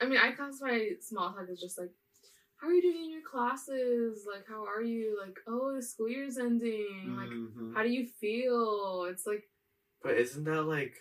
I 0.00 0.06
mean, 0.06 0.18
I 0.18 0.32
classify 0.32 0.78
small 1.00 1.32
talk 1.32 1.46
as 1.50 1.60
just 1.60 1.78
like, 1.78 1.90
how 2.60 2.68
are 2.68 2.72
you 2.72 2.82
doing 2.82 3.04
in 3.04 3.10
your 3.12 3.20
classes? 3.30 4.26
Like, 4.32 4.44
how 4.48 4.64
are 4.64 4.82
you? 4.82 5.18
Like, 5.24 5.36
oh, 5.46 5.74
the 5.76 5.82
school 5.82 6.08
year's 6.08 6.38
ending. 6.38 7.14
Like, 7.16 7.28
Mhm. 7.28 7.74
how 7.76 7.82
do 7.84 7.90
you 7.90 8.06
feel? 8.20 9.06
It's 9.08 9.24
like, 9.26 9.44
But 10.02 10.14
isn't 10.18 10.44
that 10.44 10.62
like 10.62 10.96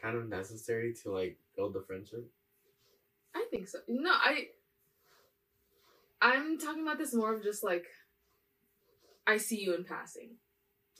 kind 0.00 0.16
of 0.16 0.28
necessary 0.28 0.94
to 1.02 1.10
like 1.12 1.38
build 1.56 1.74
the 1.74 1.82
friendship? 1.86 2.26
I 3.34 3.46
think 3.50 3.68
so. 3.68 3.78
No, 3.88 4.10
I. 4.10 4.48
I'm 6.22 6.58
talking 6.58 6.82
about 6.82 6.98
this 6.98 7.14
more 7.14 7.34
of 7.34 7.42
just 7.42 7.64
like, 7.64 7.86
I 9.26 9.38
see 9.38 9.60
you 9.60 9.74
in 9.74 9.84
passing. 9.84 10.36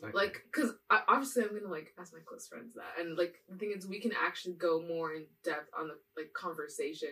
Like, 0.03 0.14
like 0.14 0.42
because 0.51 0.70
obviously 0.90 1.42
i'm 1.42 1.51
gonna 1.51 1.70
like 1.70 1.92
ask 2.01 2.14
my 2.14 2.20
close 2.24 2.48
friends 2.48 2.74
that 2.74 2.98
and 2.98 3.18
like 3.18 3.34
the 3.51 3.59
thing 3.59 3.74
is 3.76 3.86
we 3.86 4.01
can 4.01 4.12
actually 4.12 4.55
go 4.55 4.80
more 4.80 5.12
in 5.12 5.26
depth 5.44 5.68
on 5.78 5.88
the 5.88 5.94
like 6.16 6.32
conversation 6.32 7.11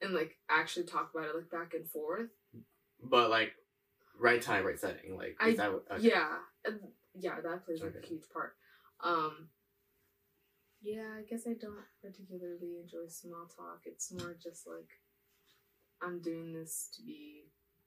and 0.00 0.14
like 0.14 0.38
actually 0.48 0.86
talk 0.86 1.10
about 1.14 1.26
it 1.26 1.36
like 1.36 1.50
back 1.50 1.74
and 1.74 1.86
forth 1.90 2.30
but 3.02 3.30
like 3.30 3.52
right 4.18 4.42
time, 4.42 4.64
right 4.64 4.78
setting. 4.78 5.16
Like 5.16 5.36
I- 5.40 5.54
that 5.54 5.70
okay. 5.70 5.82
yeah 6.00 6.36
yeah 7.18 7.40
that 7.40 7.64
plays 7.64 7.82
like 7.82 7.94
a 8.02 8.06
huge 8.06 8.24
part 8.32 8.54
um 9.02 9.48
yeah 10.82 11.18
i 11.18 11.22
guess 11.28 11.42
i 11.46 11.54
don't 11.60 11.78
particularly 12.02 12.76
enjoy 12.82 13.06
small 13.08 13.46
talk 13.46 13.80
it's 13.86 14.12
more 14.12 14.36
just 14.42 14.66
like 14.66 14.88
i'm 16.02 16.20
doing 16.20 16.52
this 16.52 16.90
to 16.94 17.02
be 17.02 17.44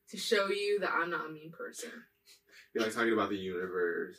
to 0.09 0.17
show 0.17 0.47
you 0.47 0.79
that 0.79 0.91
i'm 0.93 1.09
not 1.09 1.27
a 1.27 1.29
mean 1.29 1.51
person 1.51 1.89
You're 2.73 2.83
like 2.83 2.93
talking 2.93 3.13
about 3.13 3.29
the 3.29 3.35
universe, 3.37 4.17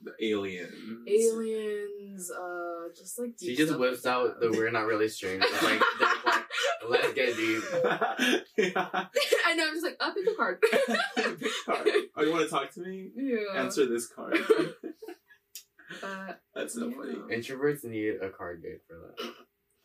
the 0.00 0.12
aliens. 0.26 0.72
aliens 1.06 2.30
uh 2.30 2.88
just 2.96 3.18
like 3.18 3.32
She 3.38 3.54
just 3.54 3.68
stuff 3.68 3.80
whips 3.80 4.04
like 4.06 4.14
out 4.14 4.40
that. 4.40 4.50
the 4.52 4.56
we're 4.58 4.70
not 4.70 4.86
really 4.86 5.08
strangers. 5.08 5.50
Like, 5.62 5.80
like 6.24 6.44
let's 6.88 7.12
get 7.12 7.36
deep. 7.36 7.62
yeah. 8.56 8.88
I 9.46 9.54
know. 9.54 9.66
I'm 9.66 9.74
just 9.74 9.84
like, 9.84 9.96
oh, 10.00 10.12
pick 10.14 10.26
a 10.26 10.34
card. 10.36 10.62
Pick 10.62 11.52
card. 11.66 11.88
Oh, 12.16 12.22
you 12.22 12.30
want 12.32 12.44
to 12.44 12.48
talk 12.50 12.70
to 12.72 12.80
me? 12.80 13.10
yeah. 13.14 13.60
Answer 13.60 13.84
this 13.84 14.06
card. 14.06 14.38
That's 16.54 16.74
so 16.74 16.88
Yeah. 16.88 16.96
funny. 16.96 17.14
Introverts 17.36 17.84
need 17.84 18.16
a 18.22 18.30
card 18.30 18.62
game 18.62 18.80
for 18.86 18.94
that. 18.98 19.34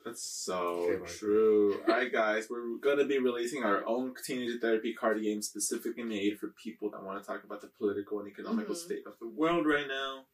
That's 0.06 0.24
so 0.24 0.86
Trademark. 0.88 1.10
true. 1.12 1.82
Alright, 1.82 2.12
guys, 2.14 2.50
we're 2.50 2.78
gonna 2.78 3.06
be 3.06 3.18
releasing 3.20 3.64
our 3.64 3.86
own 3.86 4.14
teenager 4.26 4.58
therapy 4.60 4.94
card 4.94 5.22
game 5.22 5.42
specifically 5.42 6.04
made 6.04 6.40
for 6.40 6.54
people 6.64 6.90
that 6.92 7.04
want 7.04 7.22
to 7.22 7.28
talk 7.28 7.44
about 7.44 7.60
the 7.62 7.68
political 7.68 8.20
and 8.20 8.30
economical 8.30 8.74
Mhm. 8.74 8.78
state 8.78 9.04
of 9.06 9.20
the 9.20 9.28
world 9.28 9.66
right 9.66 9.88
now 9.88 10.28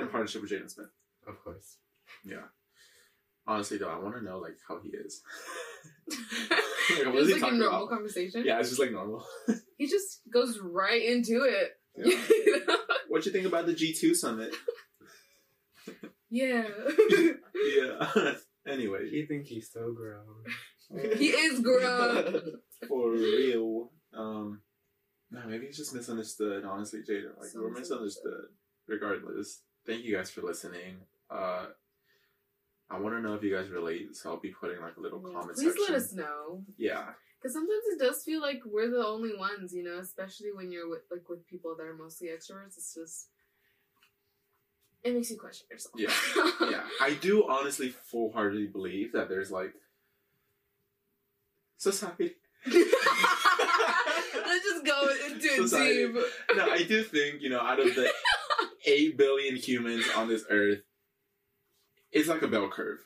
in 0.00 0.08
partnership 0.08 0.42
with 0.42 0.50
Jaden 0.50 0.70
Smith. 0.70 0.90
Of 1.26 1.38
course. 1.44 1.78
Yeah. 2.24 2.48
Honestly, 3.46 3.78
though, 3.78 3.88
I 3.90 3.98
want 3.98 4.16
to 4.16 4.22
know 4.22 4.38
like 4.38 4.56
how 4.66 4.80
he 4.80 4.88
is. 4.88 5.22
Just 6.10 6.50
Like, 7.04 7.06
what 7.06 7.16
is 7.22 7.26
he 7.28 7.32
like 7.34 7.42
a 7.42 7.44
talking 7.44 7.58
normal 7.58 7.82
about? 7.84 7.90
conversation. 7.90 8.44
Yeah, 8.44 8.58
it's 8.60 8.68
just 8.70 8.80
like 8.80 8.90
normal. 8.92 9.24
He 9.76 9.86
just 9.86 10.22
goes 10.32 10.58
right 10.58 11.02
into 11.02 11.42
it. 11.44 11.78
Yeah. 11.96 12.76
what 13.08 13.24
you 13.26 13.32
think 13.32 13.46
about 13.46 13.66
the 13.66 13.72
G 13.74 13.92
two 13.92 14.14
summit? 14.14 14.54
Yeah. 16.36 16.68
Yeah. 17.76 18.34
anyway, 18.66 19.08
He 19.10 19.26
thinks 19.26 19.48
he's 19.48 19.70
so 19.70 19.92
grown. 19.92 20.44
he 21.18 21.28
is 21.30 21.60
grown. 21.60 22.42
for 22.88 23.10
real. 23.10 23.90
Um, 24.14 24.60
no, 25.30 25.40
maybe 25.48 25.66
he's 25.66 25.76
just 25.76 25.94
misunderstood. 25.94 26.64
Honestly, 26.64 27.00
Jada, 27.00 27.36
like 27.38 27.48
So 27.50 27.60
we're 27.62 27.70
misunderstood. 27.70 28.02
misunderstood. 28.04 28.44
Regardless, 28.88 29.62
thank 29.86 30.04
you 30.04 30.14
guys 30.16 30.30
for 30.30 30.42
listening. 30.42 30.98
Uh, 31.30 31.66
I 32.88 33.00
want 33.00 33.16
to 33.16 33.20
know 33.20 33.34
if 33.34 33.42
you 33.42 33.52
guys 33.54 33.68
relate, 33.68 34.14
so 34.14 34.30
I'll 34.30 34.40
be 34.40 34.54
putting 34.60 34.80
like 34.80 34.96
a 34.96 35.00
little 35.00 35.20
Yeah. 35.26 35.34
comment 35.34 35.56
Please 35.56 35.74
section. 35.74 35.84
let 35.94 36.02
us 36.02 36.12
know. 36.12 36.62
Yeah, 36.78 37.06
Because 37.42 37.52
sometimes 37.54 37.82
it 37.92 37.98
does 37.98 38.22
feel 38.22 38.40
like 38.40 38.60
we're 38.64 38.90
the 38.90 39.04
only 39.04 39.34
ones, 39.36 39.74
you 39.74 39.82
know, 39.82 39.98
especially 39.98 40.52
when 40.54 40.70
you're 40.70 40.88
with 40.88 41.02
like 41.10 41.28
with 41.28 41.44
people 41.48 41.74
that 41.76 41.82
are 41.84 41.94
mostly 41.96 42.28
extroverts. 42.28 42.78
It's 42.78 42.94
just 42.94 43.30
it 45.06 45.14
makes 45.14 45.30
you 45.30 45.38
question 45.38 45.66
yourself. 45.70 45.94
Yeah. 45.96 46.12
yeah. 46.70 46.82
I 47.00 47.14
do 47.14 47.46
honestly 47.48 47.90
full 47.90 48.32
heartedly 48.32 48.66
believe 48.66 49.12
that 49.12 49.28
there's 49.28 49.50
like 49.50 49.72
society. 51.76 52.34
Let's 52.66 54.64
just 54.64 54.84
go 54.84 55.08
into 55.26 55.46
it 55.46 55.56
Society. 55.56 56.06
deep. 56.06 56.16
no, 56.56 56.70
I 56.70 56.82
do 56.82 57.02
think, 57.04 57.42
you 57.42 57.50
know, 57.50 57.60
out 57.60 57.78
of 57.78 57.94
the 57.94 58.10
8 58.84 59.16
billion 59.16 59.56
humans 59.56 60.04
on 60.16 60.28
this 60.28 60.44
earth, 60.50 60.80
it's 62.10 62.28
like 62.28 62.42
a 62.42 62.48
bell 62.48 62.68
curve. 62.68 62.98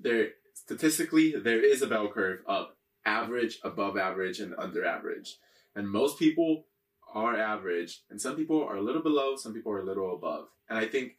There, 0.00 0.30
statistically, 0.54 1.34
there 1.36 1.64
is 1.64 1.82
a 1.82 1.86
bell 1.86 2.08
curve 2.08 2.40
of 2.46 2.68
average, 3.04 3.58
above 3.62 3.96
average, 3.96 4.40
and 4.40 4.54
under 4.58 4.84
average. 4.84 5.36
And 5.76 5.88
most 5.88 6.18
people 6.18 6.66
are 7.12 7.36
average, 7.36 8.02
and 8.10 8.20
some 8.20 8.36
people 8.36 8.62
are 8.64 8.76
a 8.76 8.82
little 8.82 9.02
below, 9.02 9.36
some 9.36 9.52
people 9.52 9.72
are 9.72 9.80
a 9.80 9.84
little 9.84 10.14
above. 10.14 10.46
And 10.68 10.78
I 10.78 10.86
think, 10.86 11.12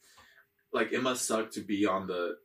like, 0.72 0.92
it 0.92 1.04
must 1.04 1.26
suck 1.26 1.52
to 1.52 1.62
be 1.62 1.86
on 1.86 2.08
the, 2.08 2.38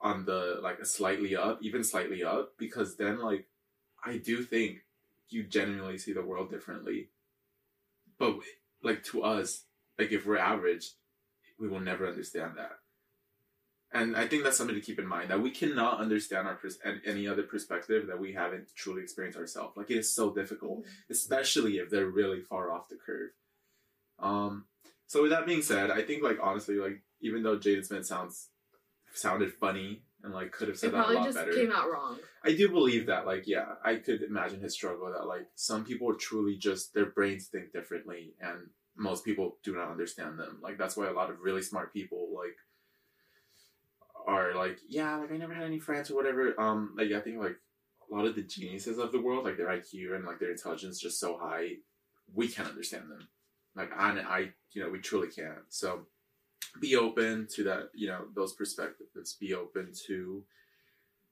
on 0.00 0.24
the, 0.24 0.60
like, 0.62 0.84
slightly 0.86 1.36
up, 1.36 1.58
even 1.62 1.84
slightly 1.84 2.24
up, 2.24 2.52
because 2.58 2.96
then, 2.96 3.20
like, 3.20 3.46
I 4.04 4.18
do 4.18 4.42
think 4.42 4.78
you 5.28 5.42
genuinely 5.44 5.98
see 5.98 6.12
the 6.12 6.22
world 6.22 6.50
differently. 6.50 7.08
But 8.18 8.38
like 8.82 9.02
to 9.04 9.22
us, 9.22 9.64
like 9.98 10.12
if 10.12 10.26
we're 10.26 10.38
average, 10.38 10.92
we 11.58 11.68
will 11.68 11.80
never 11.80 12.06
understand 12.06 12.52
that. 12.56 12.78
And 13.92 14.16
I 14.16 14.26
think 14.26 14.42
that's 14.42 14.56
something 14.56 14.74
to 14.74 14.80
keep 14.82 14.98
in 14.98 15.06
mind 15.06 15.30
that 15.30 15.40
we 15.40 15.50
cannot 15.50 16.00
understand 16.00 16.46
our 16.48 16.56
pers- 16.56 16.78
any 17.04 17.26
other 17.28 17.44
perspective 17.44 18.08
that 18.08 18.18
we 18.18 18.32
haven't 18.32 18.68
truly 18.74 19.02
experienced 19.02 19.38
ourselves. 19.38 19.76
Like 19.76 19.90
it 19.90 19.98
is 19.98 20.12
so 20.12 20.34
difficult, 20.34 20.84
especially 21.08 21.78
if 21.78 21.88
they're 21.88 22.06
really 22.10 22.40
far 22.40 22.70
off 22.72 22.88
the 22.88 22.96
curve. 22.96 23.30
Um. 24.18 24.64
So 25.06 25.22
with 25.22 25.30
that 25.30 25.46
being 25.46 25.62
said, 25.62 25.90
I 25.90 26.02
think 26.02 26.22
like 26.22 26.38
honestly, 26.42 26.76
like 26.76 27.02
even 27.20 27.42
though 27.42 27.56
Jaden 27.58 27.86
Smith 27.86 28.06
sounds 28.06 28.48
sounded 29.14 29.52
funny 29.52 30.02
and 30.22 30.34
like 30.34 30.50
could 30.50 30.68
have 30.68 30.76
said 30.76 30.88
It 30.88 30.92
that 30.92 30.98
a 30.98 31.02
probably 31.02 31.16
lot 31.16 31.24
just 31.26 31.38
better. 31.38 31.52
came 31.52 31.72
out 31.72 31.90
wrong. 31.90 32.18
I 32.44 32.54
do 32.54 32.68
believe 32.68 33.06
that, 33.06 33.26
like, 33.26 33.48
yeah, 33.48 33.74
I 33.84 33.96
could 33.96 34.22
imagine 34.22 34.60
his 34.60 34.72
struggle 34.72 35.12
that, 35.12 35.26
like, 35.26 35.48
some 35.56 35.84
people 35.84 36.14
truly 36.14 36.56
just, 36.56 36.94
their 36.94 37.06
brains 37.06 37.48
think 37.48 37.72
differently, 37.72 38.34
and 38.40 38.68
most 38.96 39.24
people 39.24 39.58
do 39.64 39.74
not 39.74 39.90
understand 39.90 40.38
them. 40.38 40.58
Like, 40.62 40.78
that's 40.78 40.96
why 40.96 41.08
a 41.08 41.12
lot 41.12 41.28
of 41.28 41.40
really 41.40 41.62
smart 41.62 41.92
people, 41.92 42.28
like, 42.36 42.54
are 44.26 44.54
like, 44.54 44.78
yeah, 44.88 45.16
like 45.16 45.32
I 45.32 45.36
never 45.36 45.54
had 45.54 45.64
any 45.64 45.78
friends 45.78 46.10
or 46.10 46.16
whatever. 46.16 46.58
Um, 46.60 46.94
like 46.96 47.12
I 47.12 47.20
think 47.20 47.38
like 47.38 47.56
a 48.10 48.14
lot 48.14 48.26
of 48.26 48.34
the 48.34 48.42
geniuses 48.42 48.98
of 48.98 49.12
the 49.12 49.20
world, 49.20 49.44
like 49.44 49.56
their 49.56 49.68
IQ 49.68 50.14
and 50.14 50.24
like 50.24 50.38
their 50.38 50.50
intelligence, 50.50 51.00
just 51.00 51.20
so 51.20 51.38
high, 51.38 51.74
we 52.34 52.48
can't 52.48 52.68
understand 52.68 53.10
them. 53.10 53.28
Like 53.74 53.90
I, 53.96 54.10
I, 54.20 54.48
you 54.72 54.82
know, 54.82 54.90
we 54.90 54.98
truly 54.98 55.28
can't. 55.28 55.64
So 55.68 56.06
be 56.80 56.96
open 56.96 57.46
to 57.54 57.64
that, 57.64 57.90
you 57.94 58.08
know, 58.08 58.26
those 58.34 58.52
perspectives. 58.52 59.34
Be 59.34 59.54
open 59.54 59.92
to 60.06 60.44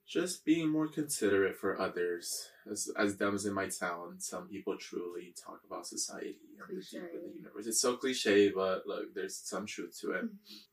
just 0.07 0.45
being 0.45 0.69
more 0.69 0.87
considerate 0.89 1.57
for 1.57 1.81
others. 1.81 2.49
As 2.71 2.91
as 2.97 3.15
dumb 3.15 3.35
as 3.35 3.47
it 3.47 3.53
might 3.53 3.73
sound, 3.73 4.23
some 4.23 4.49
people 4.49 4.77
truly 4.77 5.35
talk 5.43 5.61
about 5.67 5.87
society 5.87 6.37
and 6.59 6.69
the 6.69 6.83
Cliche. 6.83 6.99
the 6.99 7.39
universe. 7.39 7.67
It's 7.67 7.81
so 7.81 7.97
cliche, 7.97 8.51
but 8.51 8.87
look, 8.87 9.15
there's 9.15 9.37
some 9.37 9.67
truth 9.67 9.99
to 10.01 10.13
it. 10.13 10.25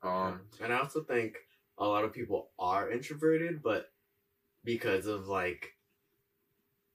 Um, 0.04 0.42
and 0.62 0.74
I 0.74 0.80
also 0.80 1.02
think 1.02 1.36
a 1.78 1.86
lot 1.86 2.04
of 2.04 2.14
people 2.14 2.50
are 2.60 2.92
introverted, 2.92 3.62
but 3.64 3.92
because 4.64 5.08
of 5.08 5.28
like, 5.28 5.70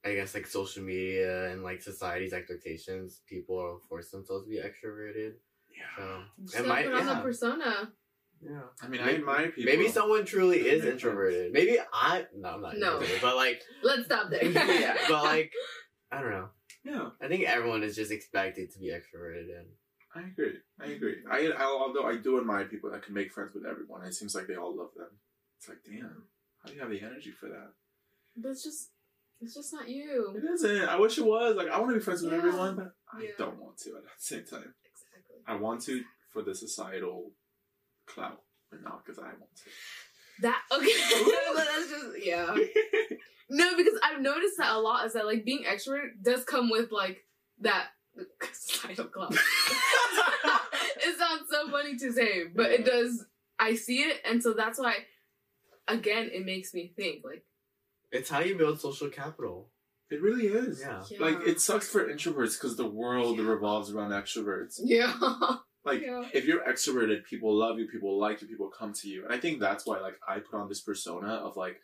I 0.05 0.13
guess 0.13 0.33
like 0.33 0.47
social 0.47 0.83
media 0.83 1.51
and 1.51 1.63
like 1.63 1.81
society's 1.81 2.33
expectations, 2.33 3.21
people 3.27 3.81
force 3.89 4.09
themselves 4.09 4.45
to 4.45 4.49
be 4.49 4.57
extroverted. 4.57 5.33
yeah. 5.75 5.97
So 5.97 6.21
Just 6.43 6.55
it 6.59 6.65
gotta 6.67 6.83
put 6.83 6.93
on 6.93 7.05
the 7.07 7.15
persona. 7.21 7.91
yeah. 8.41 8.61
I 8.81 8.87
mean, 8.87 9.01
I 9.01 9.05
Maybe- 9.07 9.17
admire 9.17 9.49
people. 9.51 9.71
Maybe 9.73 9.87
someone 9.89 10.23
truly 10.25 10.59
is 10.59 10.83
makes 10.83 10.93
introverted. 10.93 11.51
Maybe 11.51 11.77
I 11.91 12.25
no, 12.35 12.49
I'm 12.49 12.61
not 12.61 12.77
No. 12.77 12.93
introverted, 12.93 13.21
but 13.21 13.35
like 13.35 13.61
Let's 13.83 14.05
stop 14.05 14.29
there. 14.29 14.45
yeah, 14.45 14.95
but 15.09 15.23
like 15.23 15.51
I 16.11 16.21
don't 16.21 16.31
know. 16.31 16.49
Yeah, 16.85 17.09
I 17.21 17.27
think 17.27 17.43
everyone 17.43 17.83
is 17.83 17.95
just 17.97 18.11
expected 18.11 18.71
to 18.71 18.79
be 18.79 18.91
extroverted 18.91 19.49
and 19.59 19.67
I 20.17 20.27
agree. 20.27 20.53
I 20.79 20.85
agree. 20.87 21.15
I, 21.31 21.47
I 21.57 21.63
although 21.63 22.05
I 22.05 22.17
do 22.17 22.39
admire 22.39 22.65
people 22.65 22.91
that 22.91 23.03
can 23.03 23.13
make 23.13 23.31
friends 23.31 23.53
with 23.53 23.65
everyone. 23.65 24.03
It 24.03 24.13
seems 24.13 24.35
like 24.35 24.47
they 24.47 24.55
all 24.55 24.75
love 24.75 24.89
them. 24.95 25.07
It's 25.59 25.69
like, 25.69 25.79
damn, 25.85 26.23
how 26.61 26.69
do 26.69 26.75
you 26.75 26.81
have 26.81 26.89
the 26.89 27.01
energy 27.01 27.31
for 27.31 27.47
that? 27.49 27.69
but 28.39 28.49
it's 28.49 28.63
just, 28.63 28.91
it's 29.41 29.55
just 29.55 29.73
not 29.73 29.89
you. 29.89 30.35
It 30.37 30.43
isn't. 30.53 30.87
I 30.89 30.95
wish 30.99 31.17
it 31.17 31.25
was. 31.25 31.55
Like, 31.55 31.69
I 31.69 31.79
want 31.79 31.89
to 31.91 31.97
be 31.97 32.03
friends 32.03 32.21
with 32.21 32.31
Yeah. 32.33 32.37
everyone, 32.37 32.75
but 32.75 32.91
I 33.11 33.23
Yeah. 33.23 33.29
don't 33.37 33.57
want 33.59 33.77
to 33.79 33.95
at 33.97 34.03
the 34.03 34.09
same 34.17 34.45
time. 34.45 34.73
Exactly. 34.85 35.37
I 35.47 35.55
want 35.55 35.81
to 35.85 36.03
for 36.31 36.43
the 36.43 36.53
societal 36.53 37.31
clout, 38.05 38.41
but 38.69 38.83
not 38.83 39.03
because 39.03 39.17
I 39.19 39.23
want 39.29 39.55
to. 39.63 39.69
That 40.43 40.61
okay. 40.71 40.91
but 41.55 41.65
that's 41.65 41.89
just 41.89 42.23
yeah. 42.23 42.55
No, 43.49 43.75
because 43.75 43.97
I've 44.03 44.21
noticed 44.21 44.57
that 44.59 44.75
a 44.75 44.79
lot 44.79 45.05
is 45.07 45.13
that 45.13 45.25
like 45.25 45.45
being 45.45 45.63
extrovert 45.63 46.09
does 46.21 46.43
come 46.43 46.69
with 46.69 46.91
like 46.91 47.23
that 47.61 47.87
societal 48.53 49.05
club. 49.05 49.33
It 51.91 51.99
sounds 51.99 52.15
so 52.15 52.21
funny 52.21 52.33
to 52.37 52.43
say, 52.43 52.43
but 52.55 52.71
it 52.71 52.85
does. 52.85 53.25
I 53.59 53.75
see 53.75 53.99
it, 53.99 54.21
and 54.25 54.41
so 54.43 54.53
that's 54.53 54.79
why. 54.79 54.95
Again, 55.87 56.29
it 56.33 56.45
makes 56.45 56.73
me 56.73 56.91
think 56.97 57.23
like 57.23 57.43
it's 58.11 58.29
how 58.29 58.39
you 58.39 58.57
build 58.57 58.79
social 58.81 59.09
capital. 59.09 59.69
it 60.09 60.21
really 60.21 60.47
is. 60.47 60.81
Yeah. 60.81 61.03
yeah. 61.09 61.19
Like, 61.19 61.39
it 61.45 61.59
sucks 61.61 61.89
for 61.89 62.05
introverts 62.07 62.59
because 62.59 62.75
the 62.77 62.87
world 62.87 63.37
Yeah. 63.39 63.45
revolves 63.45 63.91
around 63.91 64.11
extroverts. 64.11 64.79
yeah. 64.83 65.13
Like, 65.85 66.01
Yeah. 66.01 66.23
if 66.33 66.43
you're 66.45 66.63
extroverted, 66.65 67.23
people 67.23 67.53
love 67.55 67.79
you, 67.79 67.87
people 67.87 68.19
like 68.19 68.41
you, 68.41 68.47
people 68.47 68.67
come 68.69 68.91
to 68.93 69.07
you. 69.07 69.23
And 69.23 69.33
I 69.33 69.37
think 69.39 69.61
that's 69.61 69.85
why, 69.85 69.99
like, 70.01 70.17
I 70.27 70.39
put 70.39 70.57
on 70.59 70.67
this 70.67 70.81
persona 70.81 71.27
of, 71.35 71.55
like, 71.55 71.79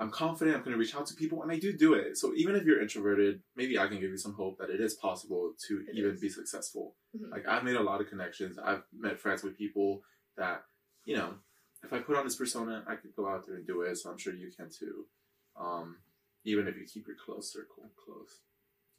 I'm 0.00 0.10
confident, 0.10 0.56
I'm 0.56 0.62
going 0.62 0.72
to 0.74 0.78
reach 0.78 0.94
out 0.94 1.06
to 1.06 1.14
people, 1.14 1.42
and 1.42 1.50
I 1.50 1.58
do 1.58 1.72
do 1.76 1.94
it. 1.94 2.16
So 2.16 2.32
even 2.36 2.54
if 2.54 2.64
you're 2.64 2.80
introverted, 2.80 3.42
maybe 3.56 3.78
I 3.78 3.88
can 3.88 3.98
give 4.00 4.10
you 4.10 4.16
some 4.16 4.34
hope 4.34 4.58
that 4.58 4.70
it 4.70 4.80
is 4.80 4.94
possible 4.94 5.54
to 5.66 5.84
It 5.88 5.96
even 5.96 6.12
is. 6.12 6.20
be 6.20 6.28
successful. 6.28 6.96
Mhm. 7.16 7.30
Like, 7.32 7.46
I've 7.48 7.64
made 7.64 7.74
a 7.74 7.82
lot 7.82 8.00
of 8.00 8.08
connections. 8.08 8.58
I've 8.58 8.84
met 8.92 9.18
friends 9.18 9.42
with 9.42 9.56
people 9.56 10.04
that, 10.36 10.62
you 11.04 11.16
know, 11.16 11.34
if 11.82 11.92
I 11.92 11.98
put 11.98 12.16
on 12.16 12.24
this 12.24 12.36
persona, 12.36 12.84
I 12.86 12.94
could 12.94 13.14
go 13.16 13.28
out 13.28 13.44
there 13.46 13.56
and 13.56 13.66
do 13.66 13.82
it. 13.82 13.96
So 13.96 14.10
I'm 14.10 14.18
sure 14.18 14.34
you 14.34 14.50
can 14.56 14.70
too. 14.70 15.06
Um, 15.56 15.98
even 16.44 16.68
if 16.68 16.76
you 16.76 16.84
keep 16.84 17.06
your 17.08 17.16
close 17.16 17.52
circle 17.52 17.90
close. 18.04 18.40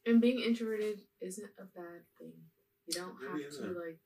And 0.06 0.20
being 0.22 0.39
introverted 0.39 1.02
isn't 1.22 1.50
a 1.58 1.64
bad 1.64 2.02
thing. 2.18 2.34
You 2.88 2.93
don't 2.93 3.16
really 3.20 3.43
have 3.43 3.52
isn't. 3.54 3.74
to 3.74 3.80
like 3.80 4.00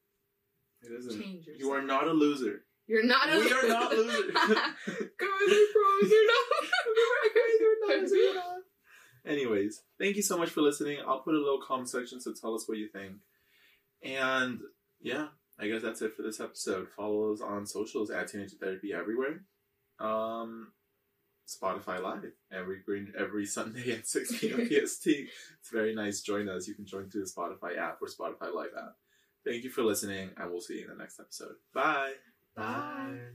It 0.84 0.92
isn't. 0.92 1.20
change 1.22 1.48
yourself. 1.48 1.60
You 1.60 1.72
are 1.72 1.82
not 1.82 2.08
a 2.08 2.12
loser. 2.14 2.66
You're 2.88 3.06
not 3.06 3.34
a 3.34 3.40
We 3.40 3.52
are 3.52 3.68
not 3.68 3.92
losers. 3.96 4.32
Guys, 4.34 4.50
I 4.50 5.68
promise 5.74 6.12
you're 6.12 6.28
not. 7.92 8.10
you're 8.12 8.36
not. 8.36 8.58
Anyways, 9.26 9.82
thank 10.00 10.16
you 10.18 10.22
so 10.22 10.38
much 10.38 10.50
for 10.50 10.62
listening. 10.62 11.00
I'll 11.08 11.22
put 11.22 11.36
a 11.36 11.38
little 11.38 11.62
comment 11.66 11.90
section, 11.90 12.20
so 12.20 12.34
tell 12.34 12.56
us 12.56 12.68
what 12.68 12.78
you 12.78 12.90
think. 12.90 13.16
And 14.04 14.60
yeah, 15.02 15.28
I 15.58 15.68
guess 15.68 15.82
that's 15.82 16.02
it 16.02 16.14
for 16.14 16.24
this 16.24 16.42
episode. 16.42 16.90
Follow 16.90 17.32
us 17.32 17.42
on 17.42 17.66
socials 17.66 18.10
at 18.12 18.28
Teenager 18.28 18.58
Therapy 18.60 18.92
everywhere. 18.94 19.44
Um, 20.00 20.74
Spotify 21.48 22.02
Live 22.02 22.32
every 22.52 22.82
green 22.86 23.14
every 23.18 23.46
Sunday 23.46 23.92
at 23.94 24.08
6 24.08 24.40
p.m. 24.40 24.60
PST. 24.68 25.08
It's 25.08 25.70
very 25.72 25.96
nice. 25.96 26.22
Join 26.22 26.50
us. 26.50 26.68
You 26.68 26.74
can 26.76 26.86
join 26.86 27.10
through 27.10 27.26
the 27.26 27.32
Spotify 27.32 27.78
app 27.78 28.00
or 28.02 28.08
Spotify 28.08 28.54
Live 28.54 28.72
app. 28.78 28.96
Thank 29.46 29.64
you 29.64 29.70
for 29.70 29.84
listening, 29.84 30.32
and 30.38 30.52
we'll 30.52 30.62
see 30.62 30.76
you 30.76 30.84
in 30.84 30.90
the 30.90 30.96
next 30.96 31.20
episode. 31.20 31.56
Bye. 32.56 33.32